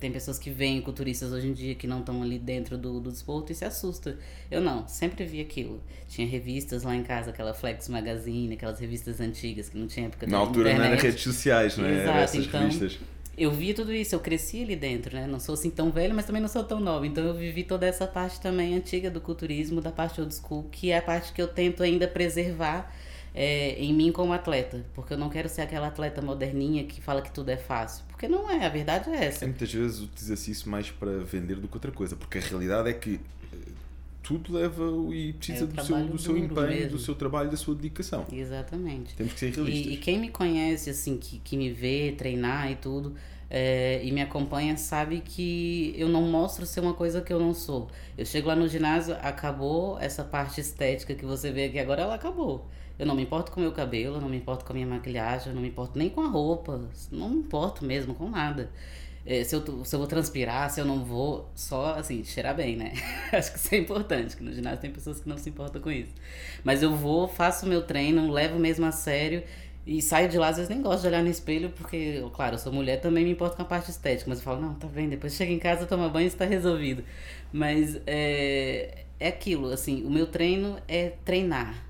[0.00, 3.10] Tem pessoas que veem culturistas hoje em dia que não estão ali dentro do, do
[3.12, 4.18] desporto e se assusta.
[4.50, 5.82] Eu não, sempre vi aquilo.
[6.08, 10.26] Tinha revistas lá em casa, aquela Flex Magazine, aquelas revistas antigas que não tinha época
[10.26, 10.88] Na altura internet.
[10.88, 12.02] não era redes sociais, não é?
[12.02, 12.98] Exato, Essas então, revistas
[13.36, 15.26] eu vi tudo isso, eu cresci ali dentro, né?
[15.26, 17.06] Não sou assim tão velha, mas também não sou tão nova.
[17.06, 20.90] Então eu vivi toda essa parte também antiga do culturismo, da parte old school, que
[20.90, 22.90] é a parte que eu tento ainda preservar
[23.34, 24.86] é, em mim como atleta.
[24.94, 28.04] Porque eu não quero ser aquela atleta moderninha que fala que tudo é fácil.
[28.08, 29.44] Porque não é, a verdade é essa.
[29.44, 32.16] É, muitas vezes utiliza-se isso mais para vender do que outra coisa.
[32.16, 33.20] Porque a realidade é que
[34.26, 34.82] tudo leva
[35.14, 36.90] e precisa é do seu, do seu empenho, mesmo.
[36.90, 38.26] do seu trabalho, da sua dedicação.
[38.32, 39.14] Exatamente.
[39.14, 39.86] Temos que ser realistas.
[39.86, 43.14] E, e quem me conhece, assim, que, que me vê treinar e tudo,
[43.48, 47.54] é, e me acompanha, sabe que eu não mostro ser uma coisa que eu não
[47.54, 47.88] sou.
[48.18, 52.16] Eu chego lá no ginásio, acabou essa parte estética que você vê aqui agora, ela
[52.16, 52.66] acabou.
[52.98, 55.52] Eu não me importo com o meu cabelo, não me importo com a minha maquilhagem,
[55.52, 56.80] não me importo nem com a roupa,
[57.12, 58.70] não me importo mesmo com nada
[59.44, 62.92] se, eu, se eu vou transpirar, se eu não vou, só assim, cheirar bem, né?
[63.32, 65.90] Acho que isso é importante, que no ginásio tem pessoas que não se importam com
[65.90, 66.12] isso.
[66.62, 69.42] Mas eu vou, faço o meu treino, levo mesmo a sério
[69.86, 72.58] e saio de lá, às vezes nem gosto de olhar no espelho, porque, claro, eu
[72.58, 75.08] sou mulher, também me importo com a parte estética, mas eu falo, não, tá bem,
[75.08, 77.04] depois chega em casa, toma banho e está resolvido.
[77.52, 81.85] Mas é, é aquilo, assim, o meu treino é treinar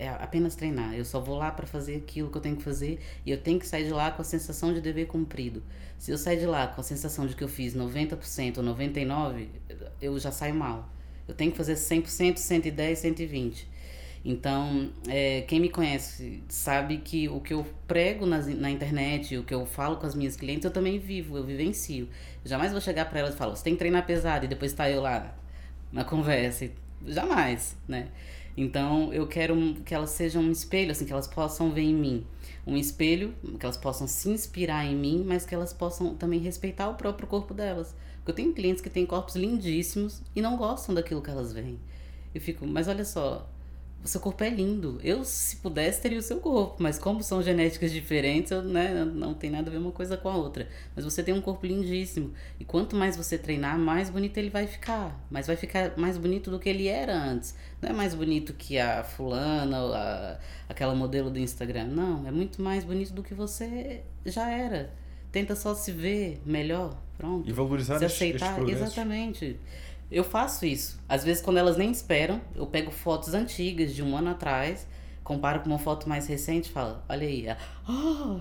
[0.00, 0.94] é apenas treinar.
[0.94, 3.58] Eu só vou lá para fazer aquilo que eu tenho que fazer e eu tenho
[3.58, 5.62] que sair de lá com a sensação de dever cumprido.
[5.98, 9.46] Se eu sair de lá com a sensação de que eu fiz 90% ou 99%,
[10.00, 10.88] eu já saio mal.
[11.28, 13.64] Eu tenho que fazer 100%, 110%, 120%.
[14.24, 19.44] Então, é, quem me conhece sabe que o que eu prego na, na internet, o
[19.44, 22.08] que eu falo com as minhas clientes, eu também vivo, eu vivencio.
[22.42, 24.72] Eu jamais vou chegar para elas e falar, você tem que treinar pesado e depois
[24.72, 25.34] tá eu lá
[25.92, 26.70] na conversa.
[27.06, 28.08] Jamais, né?
[28.62, 29.56] Então, eu quero
[29.86, 32.26] que elas sejam um espelho, assim, que elas possam ver em mim
[32.66, 36.90] um espelho, que elas possam se inspirar em mim, mas que elas possam também respeitar
[36.90, 37.94] o próprio corpo delas.
[38.16, 41.80] Porque eu tenho clientes que têm corpos lindíssimos e não gostam daquilo que elas veem.
[42.34, 43.48] Eu fico, mas olha só,
[44.02, 44.98] o seu corpo é lindo.
[45.02, 49.34] Eu, se pudesse, teria o seu corpo, mas como são genéticas diferentes, eu, né, não
[49.34, 50.66] tem nada a ver uma coisa com a outra.
[50.96, 52.32] Mas você tem um corpo lindíssimo.
[52.58, 55.20] E quanto mais você treinar, mais bonito ele vai ficar.
[55.30, 57.54] Mas vai ficar mais bonito do que ele era antes.
[57.82, 61.88] Não é mais bonito que a fulana, a, aquela modelo do Instagram.
[61.88, 64.94] Não, é muito mais bonito do que você já era.
[65.30, 67.48] Tenta só se ver melhor, pronto.
[67.48, 69.56] E valorizar se aceitar, exatamente.
[70.10, 71.00] Eu faço isso.
[71.08, 74.86] Às vezes, quando elas nem esperam, eu pego fotos antigas de um ano atrás,
[75.22, 77.46] comparo com uma foto mais recente e falo, olha aí.
[77.88, 78.38] Oh!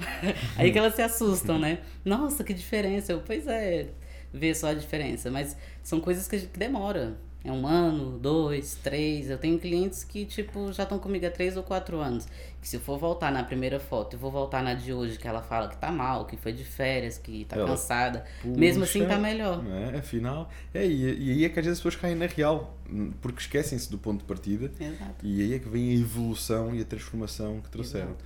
[0.58, 1.80] aí que elas se assustam, né?
[2.06, 3.12] Nossa, que diferença.
[3.12, 3.90] Eu, pois é,
[4.34, 5.32] ver só a diferença.
[5.32, 7.16] Mas são coisas que, que demoram.
[7.42, 9.30] É um ano, dois, três.
[9.30, 12.28] Eu tenho clientes que, tipo, já estão comigo há três ou quatro anos.
[12.62, 15.26] Que se eu for voltar na primeira foto e vou voltar na de hoje, que
[15.26, 18.26] ela fala que tá mal, que foi de férias, que tá ela, cansada.
[18.42, 19.64] Puxa, mesmo assim tá melhor.
[19.66, 20.50] É, afinal.
[20.74, 22.78] É, e, e aí é que às vezes as pessoas caem na real,
[23.22, 24.70] porque esquecem-se do ponto de partida.
[24.78, 25.26] Exato.
[25.26, 28.08] E aí é que vem a evolução e a transformação que trouxeram.
[28.08, 28.26] Exato.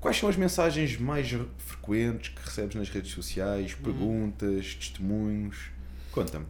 [0.00, 3.76] Quais são as mensagens mais frequentes que recebes nas redes sociais?
[3.78, 3.82] Hum.
[3.84, 5.70] Perguntas, testemunhos?
[6.10, 6.46] Conta-me.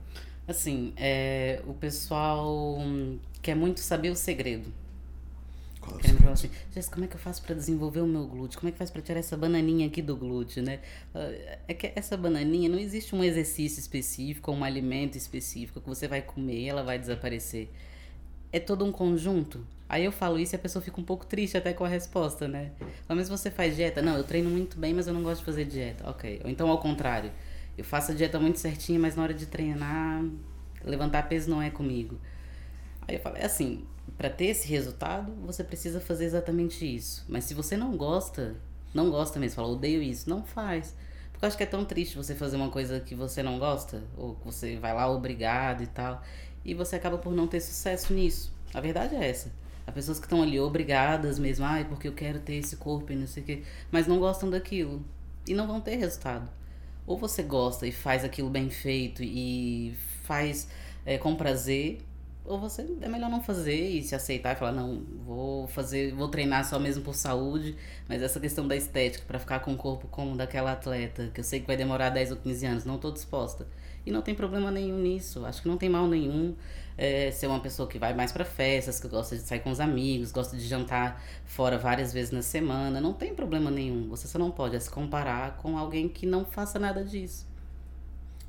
[0.50, 2.76] Assim, é, o pessoal
[3.40, 4.68] quer muito saber o segredo.
[5.80, 6.32] Qual é o?
[6.32, 8.58] Assim, Jéssica, como é que eu faço para desenvolver o meu glúteo?
[8.58, 10.80] Como é que faz para tirar essa bananinha aqui do glúteo, né?
[11.68, 16.20] É que essa bananinha não existe um exercício específico, um alimento específico que você vai
[16.20, 17.68] comer e ela vai desaparecer.
[18.52, 19.64] É todo um conjunto.
[19.88, 22.48] Aí eu falo isso e a pessoa fica um pouco triste até com a resposta,
[22.48, 22.72] né?
[23.08, 24.02] Mas você faz dieta?
[24.02, 26.10] Não, eu treino muito bem, mas eu não gosto de fazer dieta.
[26.10, 26.40] Ok.
[26.42, 27.30] Ou então ao contrário
[27.80, 30.22] eu faço a dieta muito certinha, mas na hora de treinar,
[30.84, 32.20] levantar peso não é comigo.
[33.08, 33.86] Aí eu falei assim,
[34.18, 37.24] para ter esse resultado, você precisa fazer exatamente isso.
[37.26, 38.54] Mas se você não gosta,
[38.92, 40.94] não gosta mesmo, fala, odeio isso, não faz.
[41.32, 44.02] Porque eu acho que é tão triste você fazer uma coisa que você não gosta,
[44.14, 46.22] ou que você vai lá obrigado e tal,
[46.62, 48.52] e você acaba por não ter sucesso nisso.
[48.74, 49.50] A verdade é essa.
[49.86, 53.16] Há pessoas que estão ali obrigadas mesmo, ai, porque eu quero ter esse corpo e
[53.16, 55.02] não sei o quê, mas não gostam daquilo
[55.48, 56.59] e não vão ter resultado.
[57.10, 60.68] Ou você gosta e faz aquilo bem feito e faz
[61.04, 61.98] é, com prazer,
[62.44, 66.28] ou você é melhor não fazer e se aceitar e falar não vou fazer vou
[66.28, 67.74] treinar só mesmo por saúde.
[68.08, 71.44] Mas essa questão da estética para ficar com o corpo como daquela atleta que eu
[71.44, 73.66] sei que vai demorar 10 ou 15 anos não estou disposta.
[74.06, 76.54] E não tem problema nenhum nisso acho que não tem mal nenhum
[77.02, 79.80] é, ser uma pessoa que vai mais para festas que gosta de sair com os
[79.80, 84.38] amigos gosta de jantar fora várias vezes na semana não tem problema nenhum você só
[84.38, 87.46] não pode é se comparar com alguém que não faça nada disso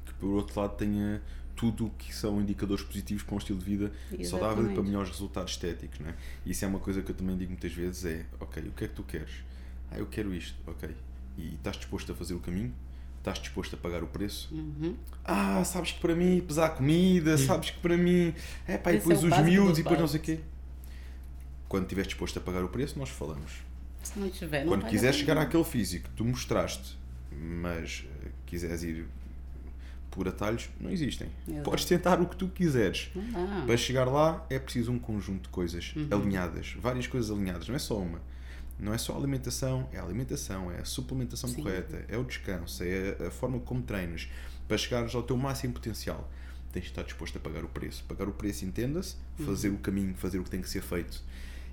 [0.05, 1.21] que por outro lado tenha
[1.55, 4.27] tudo que são indicadores positivos para um estilo de vida Exatamente.
[4.27, 5.99] saudável e para melhores resultados estéticos.
[5.99, 6.15] Né?
[6.43, 8.87] Isso é uma coisa que eu também digo muitas vezes: é ok, o que é
[8.87, 9.43] que tu queres?
[9.91, 10.89] Ah, eu quero isto, ok.
[11.37, 12.73] E estás disposto a fazer o caminho?
[13.21, 14.49] Estás disposto a pagar o preço?
[14.51, 14.95] Uhum.
[15.23, 18.33] Ah, sabes que para mim pesar comida, sabes que para mim.
[18.67, 20.39] É pá, e depois é os miúdos e depois não sei o quê.
[21.69, 23.51] Quando estiveres disposto a pagar o preço, nós falamos.
[24.01, 26.97] Se não tiver, não Quando quiseres chegar àquele físico que tu mostraste,
[27.31, 29.05] mas uh, quiseres ir
[30.09, 31.29] por atalhos não existem.
[31.47, 31.63] Exato.
[31.63, 33.11] Podes tentar o que tu quiseres.
[33.67, 36.07] Para chegar lá é preciso um conjunto de coisas uhum.
[36.11, 38.19] alinhadas, várias coisas alinhadas, não é só uma.
[38.81, 41.61] Não é só a alimentação, é a alimentação, é a suplementação Sim.
[41.61, 44.27] correta, é o descanso, é a forma como treinas.
[44.67, 46.27] Para chegares ao teu máximo potencial,
[46.71, 48.03] tens de estar disposto a pagar o preço.
[48.05, 49.75] Pagar o preço, entenda-se, fazer uhum.
[49.75, 51.23] o caminho, fazer o que tem que ser feito.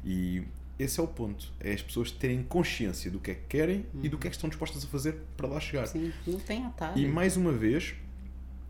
[0.04, 0.44] E
[0.78, 1.50] esse é o ponto.
[1.58, 4.04] É as pessoas terem consciência do que é que querem uhum.
[4.04, 5.86] e do que é que estão dispostas a fazer para lá chegar.
[5.86, 6.98] Sim, não tem atalho.
[6.98, 7.94] E mais uma vez,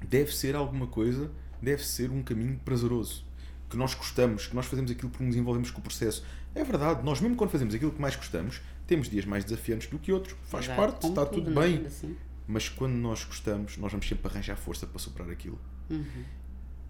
[0.09, 3.27] deve ser alguma coisa, deve ser um caminho prazeroso.
[3.69, 6.25] Que nós gostamos, que nós fazemos aquilo porque nos envolvemos com o processo.
[6.59, 9.99] É verdade, nós mesmo quando fazemos aquilo que mais gostamos, temos dias mais desafiantes do
[9.99, 10.35] que outros.
[10.45, 11.87] Faz Exato, parte, está tudo, tudo bem.
[11.87, 12.17] Assim.
[12.47, 15.59] Mas quando nós gostamos, nós vamos sempre arranjar força para superar aquilo.
[15.89, 16.25] Uhum.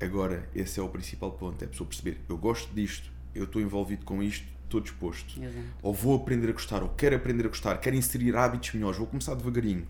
[0.00, 3.60] Agora, esse é o principal ponto: é a pessoa perceber, eu gosto disto, eu estou
[3.60, 5.38] envolvido com isto, estou disposto.
[5.38, 5.66] Exato.
[5.82, 9.06] Ou vou aprender a gostar, ou quero aprender a gostar, quero inserir hábitos melhores, vou
[9.06, 9.86] começar devagarinho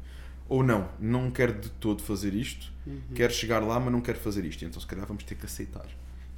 [0.49, 3.01] ou não, não quero de todo fazer isto, uhum.
[3.15, 4.65] quero chegar lá, mas não quero fazer isto.
[4.65, 5.87] Então, se calhar, vamos ter que aceitar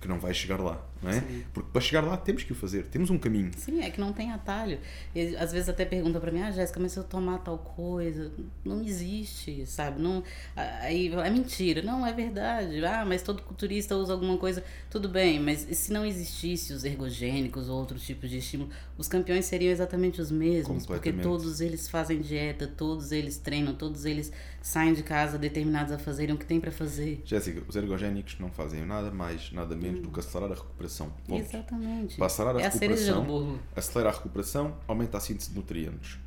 [0.00, 1.20] que não vai chegar lá, não é?
[1.20, 1.44] Sim.
[1.52, 3.50] Porque para chegar lá temos que o fazer, temos um caminho.
[3.56, 4.78] Sim, é que não tem atalho.
[5.14, 8.30] E, às vezes até pergunta para mim, ah, Jéssica, mas se eu tomar tal coisa,
[8.64, 10.00] não existe, sabe?
[10.00, 10.22] Não,
[10.56, 11.82] aí é mentira.
[11.82, 12.84] Não, é verdade.
[12.84, 17.68] Ah, mas todo culturista usa alguma coisa, tudo bem, mas se não existisse os ergogênicos
[17.68, 22.20] ou outros tipos de estímulo, os campeões seriam exatamente os mesmos, porque todos eles fazem
[22.20, 26.60] dieta, todos eles treinam, todos eles saem de casa determinados a fazerem o que tem
[26.60, 27.22] para fazer.
[27.24, 30.02] Jéssica, os ergogénicos não fazem nada mais, nada menos hum.
[30.02, 30.89] do que acelerar a recuperação.
[31.26, 31.40] Ponto.
[31.40, 32.16] Exatamente.
[32.16, 36.18] Para acelerar a é recuperação, a acelerar a recuperação, aumenta a síntese de nutrientes.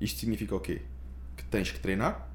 [0.00, 0.82] Isto significa o quê?
[1.36, 2.28] Que tens que treinar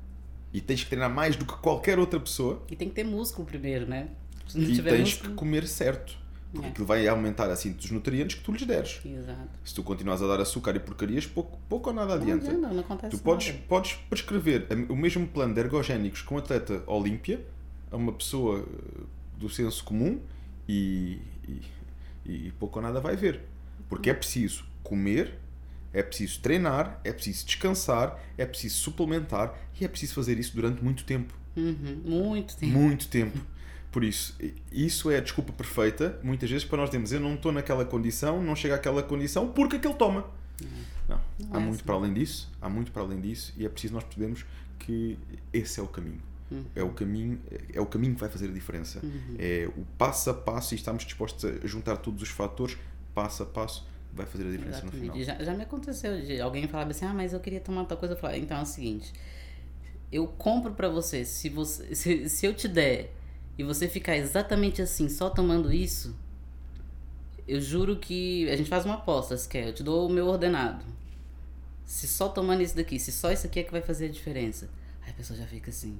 [0.53, 2.63] e tens que treinar mais do que qualquer outra pessoa.
[2.69, 4.09] E tem que ter músculo primeiro, né?
[4.55, 5.29] e tens músculo...
[5.29, 6.23] que comer certo.
[6.51, 6.69] Porque é.
[6.69, 9.01] aquilo vai aumentar a síntese dos nutrientes que tu lhes deres.
[9.03, 9.49] Exato.
[9.63, 12.51] Se tu continuas a dar açúcar e porcarias, pouco, pouco ou nada adianta.
[12.51, 13.59] Não, não, não acontece tu podes, nada.
[13.67, 17.43] podes prescrever o mesmo plano de ergogénicos com um atleta olímpia
[17.91, 19.03] a uma pessoa eh,
[19.39, 20.19] do senso comum
[20.69, 21.61] e, e,
[22.25, 23.41] e pouco ou nada vai ver.
[23.89, 25.35] Porque é preciso comer,
[25.91, 30.83] é preciso treinar, é preciso descansar, é preciso suplementar e é preciso fazer isso durante
[30.83, 31.33] muito tempo.
[31.55, 32.73] Uhum, muito tempo.
[32.73, 33.39] Muito tempo.
[33.91, 34.35] Por isso,
[34.71, 38.41] isso é a desculpa perfeita, muitas vezes, para nós dizermos eu não estou naquela condição,
[38.41, 40.25] não chego àquela condição, porque aquele toma.
[41.07, 41.83] Não, não há é muito assim.
[41.83, 44.45] para além disso, há muito para além disso e é preciso nós percebermos
[44.79, 45.17] que
[45.51, 46.21] esse é o caminho.
[46.53, 46.65] Uhum.
[46.75, 47.39] É o caminho,
[47.73, 48.99] é o caminho que vai fazer a diferença.
[49.03, 49.35] Uhum.
[49.39, 52.77] É o passo a passo e estamos dispostos a juntar todos os fatores,
[53.13, 55.19] passo a passo, vai fazer a diferença no final.
[55.21, 58.17] Já, já me aconteceu de alguém falar assim: "Ah, mas eu queria tomar tal coisa".
[58.21, 59.11] Eu "Então é o seguinte,
[60.11, 63.11] eu compro para você, se você se, se eu te der
[63.57, 66.15] e você ficar exatamente assim, só tomando isso,
[67.47, 70.27] eu juro que a gente faz uma aposta, se quer, eu te dou o meu
[70.27, 70.85] ordenado.
[71.85, 74.69] Se só tomando isso daqui, se só isso aqui é que vai fazer a diferença.
[75.01, 75.99] Aí a pessoa já fica assim.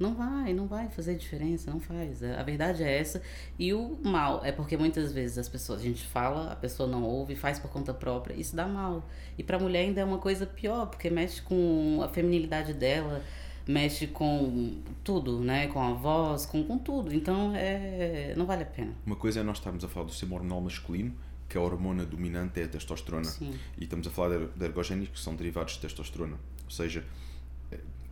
[0.00, 2.22] Não vai, não vai fazer diferença, não faz.
[2.24, 3.20] A verdade é essa.
[3.58, 7.04] E o mal é porque muitas vezes as pessoas, a gente fala, a pessoa não
[7.04, 9.06] ouve, faz por conta própria, isso dá mal.
[9.36, 13.22] E para a mulher ainda é uma coisa pior, porque mexe com a feminilidade dela,
[13.68, 15.66] mexe com tudo, né?
[15.66, 17.14] Com a voz, com, com tudo.
[17.14, 18.94] Então, é, não vale a pena.
[19.04, 21.14] Uma coisa é nós estarmos a falar do sistema hormonal masculino,
[21.46, 23.24] que a hormona dominante é a testosterona.
[23.24, 23.52] Sim.
[23.76, 26.38] E estamos a falar de ergogénicos que são derivados de testosterona.
[26.64, 27.04] Ou seja,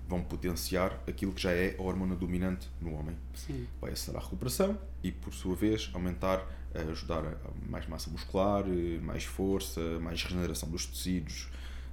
[0.09, 3.14] vão potenciar aquilo que já é a hormona dominante no homem.
[3.35, 3.66] Sim.
[3.78, 6.44] Vai acelerar a recuperação e, por sua vez, aumentar,
[6.74, 11.51] eh, ajudar a mais massa muscular, eh, mais força, mais regeneração dos tecidos,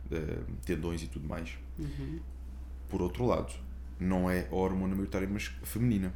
[0.10, 1.58] eh, tendões e tudo mais.
[1.78, 2.22] Uhum.
[2.88, 3.54] Por outro lado,
[4.00, 6.14] não é a hormona maioritária, mas feminina.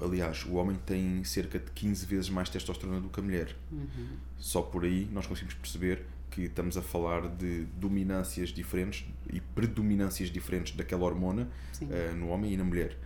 [0.00, 3.56] aliás, o homem tem cerca de 15 vezes mais testosterona do que a mulher.
[3.70, 4.16] Uhum.
[4.36, 10.30] Só por aí nós conseguimos perceber que estamos a falar de dominâncias diferentes e predominâncias
[10.30, 11.48] diferentes daquela hormona
[11.82, 12.96] uh, no homem e na mulher.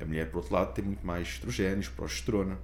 [0.00, 2.56] A mulher, por outro lado, tem muito mais estrogénios, progesterona.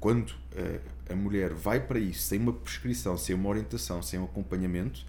[0.00, 4.24] Quando uh, a mulher vai para isso sem uma prescrição, sem uma orientação, sem um
[4.24, 5.04] acompanhamento,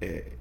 [0.00, 0.32] é,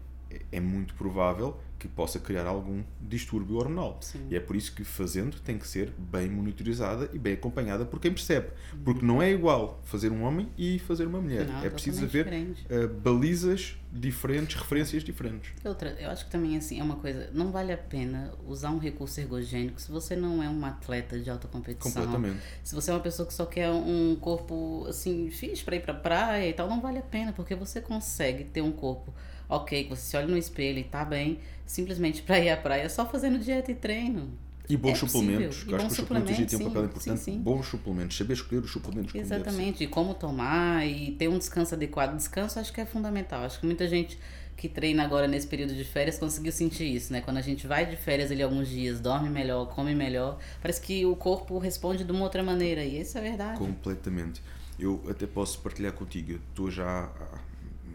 [0.51, 3.97] é muito provável que possa criar algum distúrbio hormonal.
[4.01, 4.27] Sim.
[4.29, 7.99] E é por isso que fazendo tem que ser bem monitorizada e bem acompanhada por
[7.99, 8.49] quem percebe.
[8.85, 11.47] Porque não é igual fazer um homem e fazer uma mulher.
[11.47, 15.53] Não, é preciso haver uh, balizas diferentes, referências diferentes.
[15.65, 18.77] Outra, eu acho que também assim é uma coisa, não vale a pena usar um
[18.77, 21.91] recurso ergogênico se você não é um atleta de alta competição.
[21.91, 22.39] Completamente.
[22.63, 25.95] Se você é uma pessoa que só quer um corpo assim, fixe para ir pra
[25.95, 29.11] praia e tal, não vale a pena, porque você consegue ter um corpo
[29.51, 32.89] ok, que você se olha no espelho e tá bem, simplesmente para ir à praia,
[32.89, 34.29] só fazendo dieta e treino.
[34.69, 37.19] E bons é suplementos, que acho que os suplementos têm um papel importante.
[37.19, 37.39] Sim, sim.
[37.39, 42.15] Bons suplementos, saber escolher os suplementos Exatamente, e como tomar e ter um descanso adequado.
[42.15, 43.43] Descanso acho que é fundamental.
[43.43, 44.17] Acho que muita gente
[44.55, 47.19] que treina agora nesse período de férias conseguiu sentir isso, né?
[47.19, 51.05] Quando a gente vai de férias ali alguns dias, dorme melhor, come melhor, parece que
[51.05, 53.57] o corpo responde de uma outra maneira, e isso é verdade.
[53.57, 54.41] Completamente.
[54.79, 57.09] Eu até posso partilhar contigo, estou já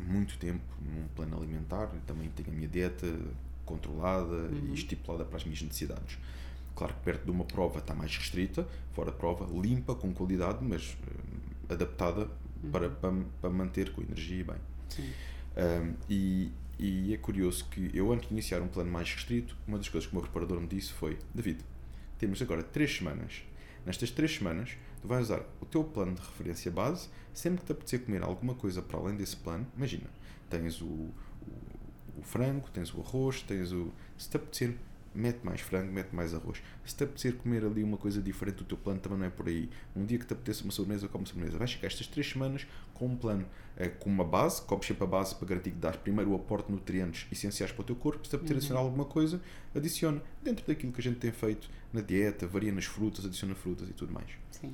[0.06, 3.06] muito tempo num plano alimentar, também tenho a minha dieta
[3.64, 4.70] controlada uhum.
[4.70, 6.18] e estipulada para as minhas necessidades.
[6.74, 10.92] Claro que perto de uma prova está mais restrita, fora prova, limpa, com qualidade, mas
[10.92, 12.28] uh, adaptada
[12.62, 12.70] uhum.
[12.70, 14.56] para, para, para, manter com energia e bem.
[15.56, 19.78] Um, e, e é curioso que eu, antes de iniciar um plano mais restrito, uma
[19.78, 21.60] das coisas que o meu reparador me disse foi: David,
[22.18, 23.42] temos agora três semanas.
[23.84, 27.72] Nestas três semanas, tu vais usar o teu plano de referência base, sempre que te
[27.72, 30.08] apetecer comer alguma coisa para além desse plano, imagina,
[30.48, 31.12] tens o, o,
[32.18, 33.92] o frango, tens o arroz, tens o.
[34.16, 34.76] Se te apetecer,
[35.16, 36.62] mete mais frango, mete mais arroz.
[36.84, 39.48] Se te apetecer comer ali uma coisa diferente do teu plano, também não é por
[39.48, 39.68] aí.
[39.94, 41.58] Um dia que te apeteça uma sobremesa, come sobremesa.
[41.58, 45.06] Vais chegar estas três semanas com um plano, eh, com uma base, comes sempre a
[45.06, 48.24] base para garantir que dás primeiro o aporte de nutrientes essenciais para o teu corpo.
[48.24, 48.58] Se te apetecer uhum.
[48.58, 49.40] adicionar alguma coisa,
[49.74, 50.22] adiciona.
[50.42, 53.92] Dentro daquilo que a gente tem feito na dieta, varia nas frutas, adiciona frutas e
[53.92, 54.28] tudo mais.
[54.50, 54.72] Sim.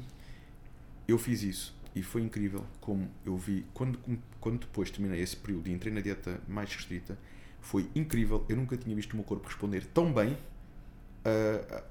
[1.07, 3.99] Eu fiz isso e foi incrível como eu vi, quando,
[4.41, 7.19] quando depois terminei esse período e entrei na dieta mais restrita,
[7.63, 8.45] foi incrível.
[8.49, 11.83] Eu nunca tinha visto o meu corpo responder tão bem uh,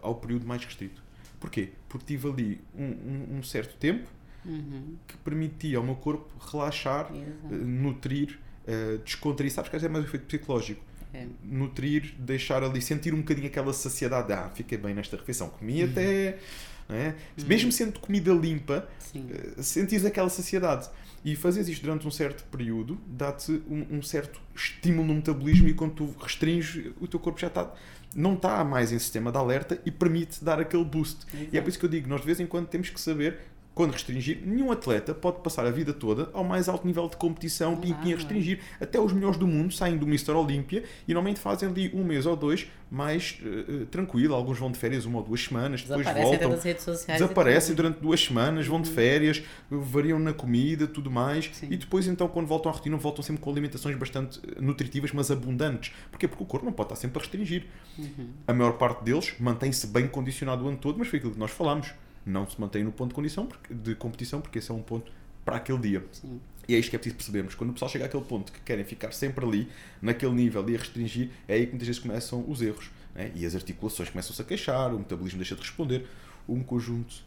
[0.00, 1.02] ao período mais restrito.
[1.40, 1.70] Porquê?
[1.88, 4.08] Porque tive ali um, um, um certo tempo
[4.44, 4.96] uhum.
[5.06, 8.38] que permitia ao meu corpo relaxar, uh, nutrir,
[8.68, 9.50] uh, descontrair.
[9.50, 10.82] Sabes que é mais um efeito psicológico.
[11.12, 11.26] É.
[11.42, 14.32] Nutrir, deixar ali, sentir um bocadinho aquela saciedade.
[14.32, 15.48] Ah, fiquei bem nesta refeição.
[15.48, 15.90] Comi uhum.
[15.90, 16.38] até.
[16.86, 17.14] É?
[17.38, 17.46] Uhum.
[17.46, 20.88] Mesmo sendo comida limpa, uh, sentias aquela saciedade.
[21.24, 25.74] E fazes isto durante um certo período dá-te um, um, certo estímulo no metabolismo e
[25.74, 27.72] quando tu restringes, o teu corpo já está
[28.14, 31.26] não está mais em sistema de alerta e permite dar aquele boost.
[31.34, 31.48] Exato.
[31.52, 33.38] E é por isso que eu digo, nós de vez em quando temos que saber
[33.74, 37.80] quando restringir, nenhum atleta pode passar a vida toda ao mais alto nível de competição
[37.82, 38.60] e a restringir.
[38.80, 40.30] Até os melhores do mundo saem do Mr.
[40.30, 44.34] Olímpia e normalmente fazem ali um mês ou dois mais uh, tranquilo.
[44.34, 46.50] Alguns vão de férias uma ou duas semanas, depois voltam.
[46.50, 48.94] Das redes sociais desaparecem durante duas semanas, vão de uhum.
[48.94, 51.50] férias, variam na comida, tudo mais.
[51.52, 51.66] Sim.
[51.70, 55.92] E depois, então, quando voltam à rotina, voltam sempre com alimentações bastante nutritivas, mas abundantes.
[56.10, 56.28] Porquê?
[56.28, 57.66] Porque o corpo não pode estar sempre a restringir.
[57.98, 58.28] Uhum.
[58.46, 61.50] A maior parte deles mantém-se bem condicionado o ano todo, mas foi aquilo que nós
[61.50, 61.92] falámos
[62.24, 65.10] não se mantém no ponto de, condição, de competição, porque esse é um ponto
[65.44, 66.04] para aquele dia.
[66.12, 66.40] Sim.
[66.66, 67.54] E é isto que é preciso percebermos.
[67.54, 69.68] Quando o pessoal chega àquele ponto que querem ficar sempre ali,
[70.00, 72.90] naquele nível e a restringir, é aí que muitas vezes começam os erros.
[73.14, 73.30] Né?
[73.34, 76.06] E as articulações começam-se a queixar, o metabolismo deixa de responder,
[76.48, 77.22] um conjunto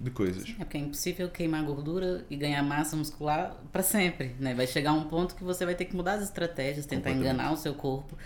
[0.00, 0.44] de coisas.
[0.44, 4.34] Sim, é porque é impossível queimar gordura e ganhar massa muscular para sempre.
[4.40, 4.54] Né?
[4.54, 7.56] Vai chegar um ponto que você vai ter que mudar as estratégias, tentar enganar o
[7.56, 8.16] seu corpo.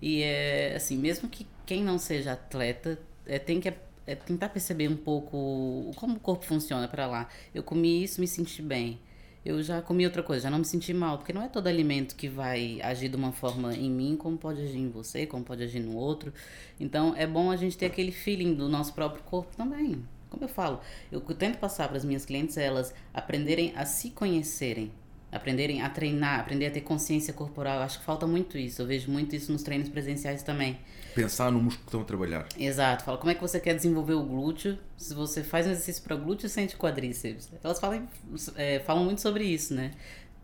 [0.00, 3.68] E é assim, mesmo que quem não seja atleta, é, tem que
[4.06, 7.28] é tentar perceber um pouco como o corpo funciona para lá.
[7.54, 8.98] Eu comi isso, me senti bem.
[9.44, 12.16] Eu já comi outra coisa, já não me senti mal, porque não é todo alimento
[12.16, 15.62] que vai agir de uma forma em mim, como pode agir em você, como pode
[15.62, 16.32] agir no outro.
[16.80, 20.02] Então é bom a gente ter aquele feeling do nosso próprio corpo também.
[20.30, 20.80] Como eu falo,
[21.12, 24.90] eu tento passar para as minhas clientes elas aprenderem a se conhecerem,
[25.30, 27.80] aprenderem a treinar, aprender a ter consciência corporal.
[27.80, 28.80] Acho que falta muito isso.
[28.80, 30.78] Eu vejo muito isso nos treinos presenciais também.
[31.14, 32.46] Pensar no músculo que estão a trabalhar.
[32.58, 33.04] Exato.
[33.04, 34.78] Fala, como é que você quer desenvolver o glúteo?
[34.96, 37.50] Se você faz um exercício para glúteo, sente quadríceps.
[37.62, 38.08] Elas falam,
[38.56, 39.92] é, falam muito sobre isso, né?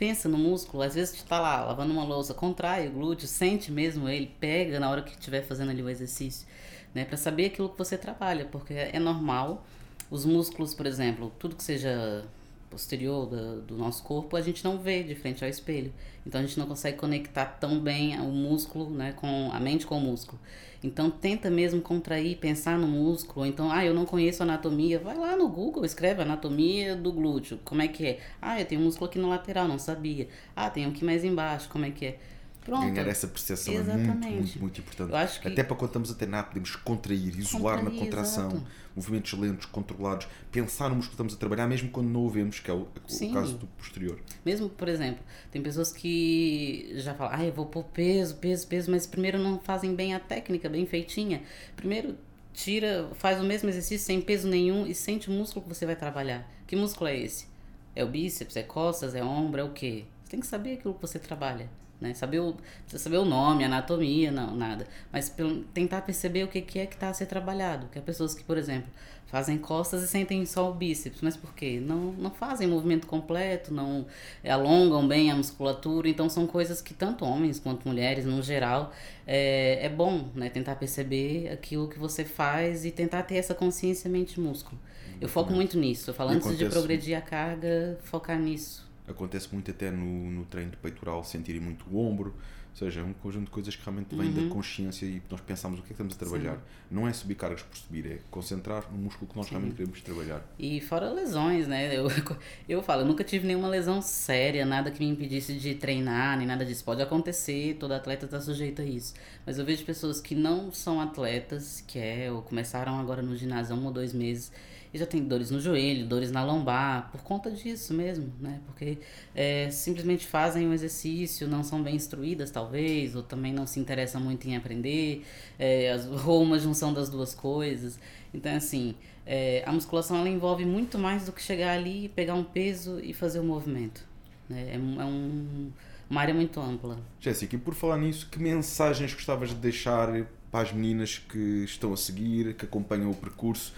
[0.01, 3.71] pensa no músculo, às vezes tu tá lá lavando uma louça, contrai o glúteo, sente
[3.71, 6.49] mesmo ele, pega na hora que estiver fazendo ali o exercício,
[6.95, 7.05] né?
[7.05, 9.63] Para saber aquilo que você trabalha, porque é normal
[10.11, 12.25] os músculos, por exemplo, tudo que seja
[12.71, 15.93] posterior do, do, nosso corpo, a gente não vê de frente ao espelho.
[16.25, 19.99] Então a gente não consegue conectar tão bem o músculo, né, com a mente com
[19.99, 20.41] o músculo.
[20.83, 23.45] Então tenta mesmo contrair, pensar no músculo.
[23.45, 27.59] Então, ah, eu não conheço anatomia, vai lá no Google, escreve anatomia do glúteo.
[27.65, 28.21] Como é que é?
[28.41, 30.29] Ah, eu tenho um músculo aqui no lateral, não sabia.
[30.57, 32.19] Ah, tem um aqui mais embaixo, como é que é?
[32.65, 32.93] Pronto.
[32.93, 34.11] Ganhar essa percepção Exatamente.
[34.11, 35.41] é muito, muito, muito importante.
[35.47, 38.67] Até para quando estamos a treinar, podemos contrair, isolar contrair, na contração, exato.
[38.95, 42.61] Movimentos lentos, controlados, pensar no músculo que estamos a trabalhar, mesmo quando não o vemos,
[42.61, 44.19] que é o, o caso do posterior.
[44.45, 48.91] Mesmo, por exemplo, tem pessoas que já falam, ah, eu vou pôr peso, peso, peso,
[48.91, 51.43] mas primeiro não fazem bem a técnica, bem feitinha.
[51.77, 52.17] Primeiro
[52.53, 55.97] tira, faz o mesmo exercício sem peso nenhum e sente o músculo que você vai
[55.97, 56.51] trabalhar.
[56.67, 57.47] Que músculo é esse?
[57.95, 60.05] É o bíceps, é costas, é ombro, é o quê?
[60.25, 61.69] Você tem que saber aquilo que você trabalha
[62.01, 62.15] né?
[62.15, 62.57] Saber o,
[62.87, 64.87] saber o nome, anatomia, não, nada.
[65.13, 65.35] Mas
[65.75, 67.89] tentar perceber o que, que é que está a ser trabalhado.
[67.89, 68.91] Que há pessoas que, por exemplo,
[69.27, 71.21] fazem costas e sentem só o bíceps.
[71.21, 71.81] Mas por quê?
[71.81, 74.07] Não, não fazem movimento completo, não
[74.45, 76.09] alongam bem a musculatura.
[76.09, 78.93] Então são coisas que tanto homens quanto mulheres, no geral,
[79.27, 80.49] é, é bom né?
[80.49, 84.81] tentar perceber aquilo que você faz e tentar ter essa consciência mente-músculo.
[85.21, 86.11] Eu foco muito nisso.
[86.11, 90.71] Eu falo antes de progredir a carga, focar nisso acontece muito até no, no treino
[90.71, 92.35] de peitoral, sentirem muito o ombro,
[92.71, 94.49] ou seja, é um conjunto de coisas que realmente vem uhum.
[94.49, 96.55] da consciência e nós pensamos o que é que estamos a trabalhar.
[96.55, 96.61] Sim.
[96.91, 99.53] Não é subir cargas por subir, é concentrar no músculo que nós Sim.
[99.53, 100.43] realmente queremos trabalhar.
[100.59, 101.97] E fora lesões, né?
[101.97, 102.07] Eu,
[102.69, 106.47] eu falo, eu nunca tive nenhuma lesão séria, nada que me impedisse de treinar, nem
[106.47, 106.85] nada disso.
[106.85, 109.15] Pode acontecer, todo atleta está sujeito a isso.
[109.45, 113.75] Mas eu vejo pessoas que não são atletas, que é, ou começaram agora no ginásio
[113.75, 114.53] há um ou dois meses,
[114.93, 118.61] e já tem dores no joelho, dores na lombar, por conta disso mesmo, né?
[118.67, 118.99] Porque
[119.35, 124.21] é, simplesmente fazem o exercício, não são bem instruídas, talvez, ou também não se interessam
[124.21, 125.25] muito em aprender,
[125.59, 125.95] é,
[126.27, 127.99] ou uma junção das duas coisas.
[128.35, 132.45] Então, assim, é, a musculação ela envolve muito mais do que chegar ali, pegar um
[132.45, 134.05] peso e fazer o movimento.
[134.49, 134.73] Né?
[134.73, 135.71] É, é um,
[136.11, 136.99] uma área muito ampla.
[137.21, 140.09] Jéssica, e por falar nisso, que mensagens gostavas de deixar
[140.51, 143.73] para as meninas que estão a seguir, que acompanham o percurso?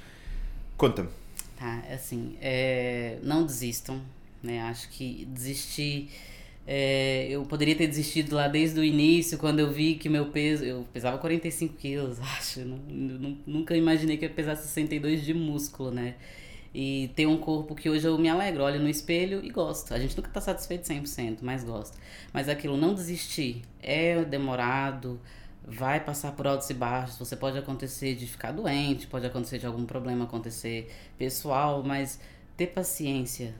[0.82, 1.08] Conta-me.
[1.56, 4.02] Tá, assim, é, não desistam,
[4.42, 4.62] né?
[4.62, 6.10] Acho que desistir.
[6.66, 10.64] É, eu poderia ter desistido lá desde o início, quando eu vi que meu peso.
[10.64, 12.64] Eu pesava 45 quilos, acho.
[12.64, 16.16] Não, nunca imaginei que eu pesasse 62 de músculo, né?
[16.74, 19.94] E ter um corpo que hoje eu me alegro, olho no espelho e gosto.
[19.94, 21.96] A gente nunca tá satisfeito 100%, mas gosto.
[22.32, 25.20] Mas aquilo, não desistir, é demorado
[25.66, 27.18] vai passar por altos e baixos.
[27.18, 32.20] Você pode acontecer de ficar doente, pode acontecer de algum problema acontecer pessoal, mas
[32.56, 33.54] ter paciência.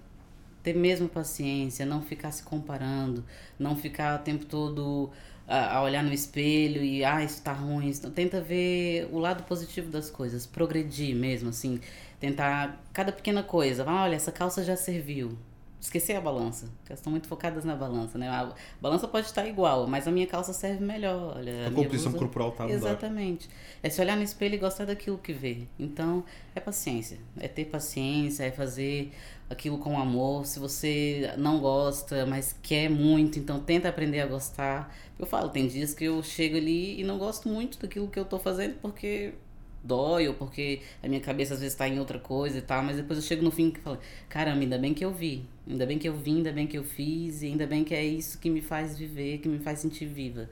[0.62, 3.24] Ter mesmo paciência, não ficar se comparando,
[3.58, 5.10] não ficar o tempo todo
[5.46, 7.88] a, olhar no espelho e ah, isso tá ruim.
[7.88, 8.08] Isso...
[8.10, 11.80] Tenta ver o lado positivo das coisas, progredir mesmo, assim,
[12.20, 13.84] tentar cada pequena coisa.
[13.86, 15.36] Ah, olha, essa calça já serviu
[15.82, 16.66] esquecer a balança.
[16.86, 18.28] Elas estão muito focadas na balança, né?
[18.28, 21.36] A balança pode estar igual, mas a minha calça serve melhor.
[21.36, 22.24] Olha, a, a composição blusa...
[22.24, 23.50] corporal está Exatamente.
[23.82, 25.66] É se olhar no espelho e gostar daquilo que vê.
[25.76, 27.18] Então, é paciência.
[27.36, 29.12] É ter paciência, é fazer
[29.50, 30.46] aquilo com amor.
[30.46, 34.94] Se você não gosta, mas quer muito, então tenta aprender a gostar.
[35.18, 38.24] Eu falo, tem dias que eu chego ali e não gosto muito daquilo que eu
[38.24, 39.34] estou fazendo porque
[39.82, 42.96] dói ou porque a minha cabeça às vezes está em outra coisa e tal, mas
[42.96, 43.98] depois eu chego no fim e falo,
[44.28, 46.84] caramba, ainda bem que eu vi, ainda bem que eu vi, ainda bem que eu
[46.84, 50.06] fiz, e ainda bem que é isso que me faz viver, que me faz sentir
[50.06, 50.48] viva,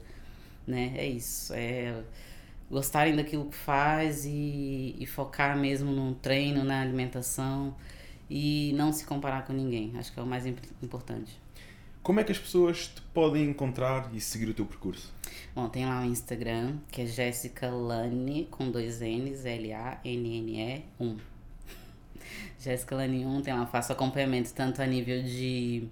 [0.67, 0.93] né?
[0.97, 2.03] É isso, é
[2.69, 7.75] gostarem daquilo que faz e, e focar mesmo no treino, na alimentação
[8.29, 10.45] e não se comparar com ninguém, acho que é o mais
[10.81, 11.37] importante.
[12.03, 15.13] Como é que as pessoas te podem encontrar e seguir o teu percurso?
[15.53, 21.17] Bom, tem lá o Instagram, que é Jéssica Lane, com dois N's, L-A-N-N-E 1.
[22.59, 25.87] Jéssica Lane 1, tem lá, faço acompanhamento tanto a nível de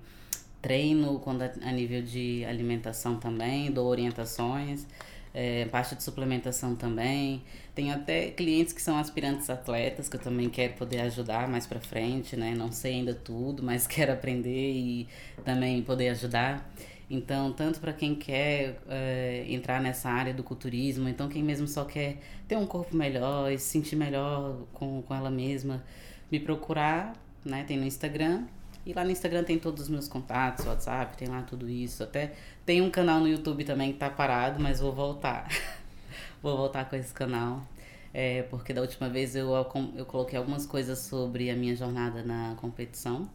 [0.60, 4.88] treino, quanto a nível de alimentação também, dou orientações
[5.34, 7.44] é, parte de suplementação também.
[7.76, 11.80] Tenho até clientes que são aspirantes atletas, que eu também quero poder ajudar mais para
[11.80, 12.54] frente, né?
[12.56, 15.08] Não sei ainda tudo, mas quero aprender e
[15.44, 16.70] também poder ajudar.
[17.10, 21.84] Então, tanto para quem quer é, entrar nessa área do culturismo, então quem mesmo só
[21.84, 25.84] quer ter um corpo melhor e se sentir melhor com, com ela mesma,
[26.32, 27.64] me procurar, né?
[27.64, 28.46] Tem no Instagram,
[28.86, 32.02] e lá no Instagram tem todos os meus contatos, WhatsApp, tem lá tudo isso.
[32.02, 32.34] Até
[32.70, 35.50] tem um canal no YouTube também que tá parado, mas vou voltar.
[36.40, 37.66] vou voltar com esse canal.
[38.14, 39.50] É, porque da última vez eu,
[39.96, 43.28] eu coloquei algumas coisas sobre a minha jornada na competição.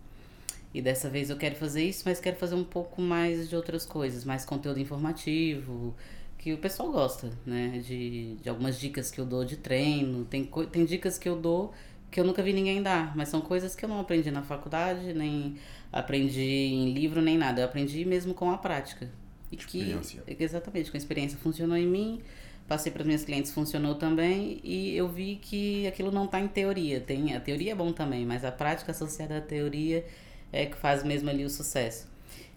[0.73, 3.85] E dessa vez eu quero fazer isso, mas quero fazer um pouco mais de outras
[3.85, 5.97] coisas, mais conteúdo informativo,
[6.39, 7.83] que o pessoal gosta, né?
[7.85, 10.25] De, de algumas dicas que eu dou de treino.
[10.27, 11.75] Tem, tem dicas que eu dou
[12.09, 15.13] que eu nunca vi ninguém dar, mas são coisas que eu não aprendi na faculdade,
[15.13, 15.57] nem
[15.93, 17.63] aprendi em livro, nem nada.
[17.63, 19.11] Eu aprendi mesmo com a prática.
[19.51, 19.97] E que,
[20.39, 22.21] exatamente, com a experiência funcionou em mim,
[22.67, 26.49] passei para os meus clientes, funcionou também, e eu vi que aquilo não está em
[26.49, 27.01] teoria.
[27.01, 30.05] Tem, a teoria é bom também, mas a prática associada à teoria
[30.53, 32.09] é que faz mesmo ali o sucesso.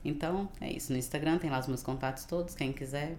[0.03, 0.91] Então, é isso.
[0.91, 3.17] No Instagram tem lá os meus contatos todos, quem quiser.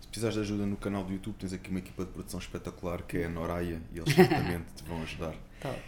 [0.00, 3.02] Se precisares de ajuda no canal do YouTube, tens aqui uma equipa de produção espetacular
[3.02, 5.34] que é a Noraia e eles certamente te vão ajudar.
[5.60, 5.78] Top.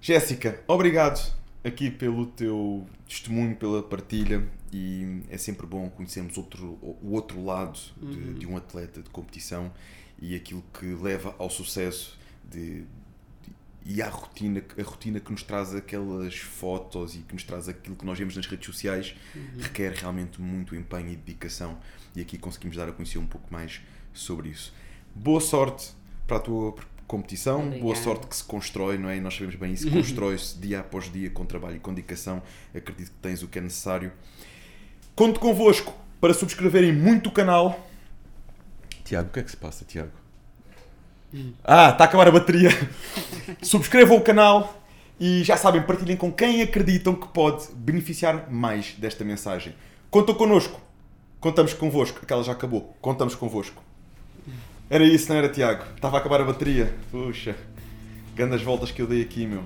[0.00, 1.34] Jéssica, obrigado
[1.66, 7.78] aqui pelo teu testemunho, pela partilha e é sempre bom conhecermos outro, o outro lado
[7.96, 8.34] de, uhum.
[8.34, 9.72] de um atleta de competição
[10.20, 12.84] e aquilo que leva ao sucesso de,
[13.84, 17.96] e à rotina, a rotina que nos traz aquelas fotos e que nos traz aquilo
[17.96, 19.60] que nós vemos nas redes sociais uhum.
[19.60, 21.78] requer realmente muito empenho e dedicação
[22.14, 23.80] e aqui conseguimos dar a conhecer um pouco mais
[24.12, 24.72] sobre isso.
[25.14, 25.92] Boa sorte
[26.26, 26.74] para a tua
[27.06, 27.82] competição, Obrigada.
[27.82, 29.16] boa sorte que se constrói, não é?
[29.16, 32.42] E nós sabemos bem isso, constrói-se dia após dia com trabalho e com dedicação.
[32.74, 34.12] Acredito que tens o que é necessário.
[35.14, 37.88] Conto convosco para subscreverem muito o canal.
[39.04, 40.12] Tiago, o que é que se passa, Tiago?
[41.64, 42.70] Ah, está a acabar a bateria.
[43.62, 44.82] Subscrevam o canal
[45.18, 49.74] e já sabem, partilhem com quem acreditam que pode beneficiar mais desta mensagem.
[50.10, 50.80] Contam connosco.
[51.40, 52.20] Contamos convosco.
[52.22, 52.96] Aquela já acabou.
[53.00, 53.82] Contamos convosco.
[54.88, 55.84] Era isso, não era, Tiago?
[55.94, 56.94] Estava a acabar a bateria.
[57.10, 57.56] Puxa.
[58.36, 59.64] Grandes voltas que eu dei aqui, meu.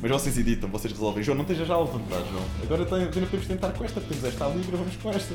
[0.00, 1.22] Mas vocês editam, vocês resolvem.
[1.22, 2.44] João, não esteja já a levantar, João.
[2.62, 4.00] Agora ainda podemos tentar com esta.
[4.00, 5.34] Temos esta ali, vamos com esta.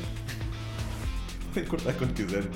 [1.52, 2.50] Podem cortar quando quiserem.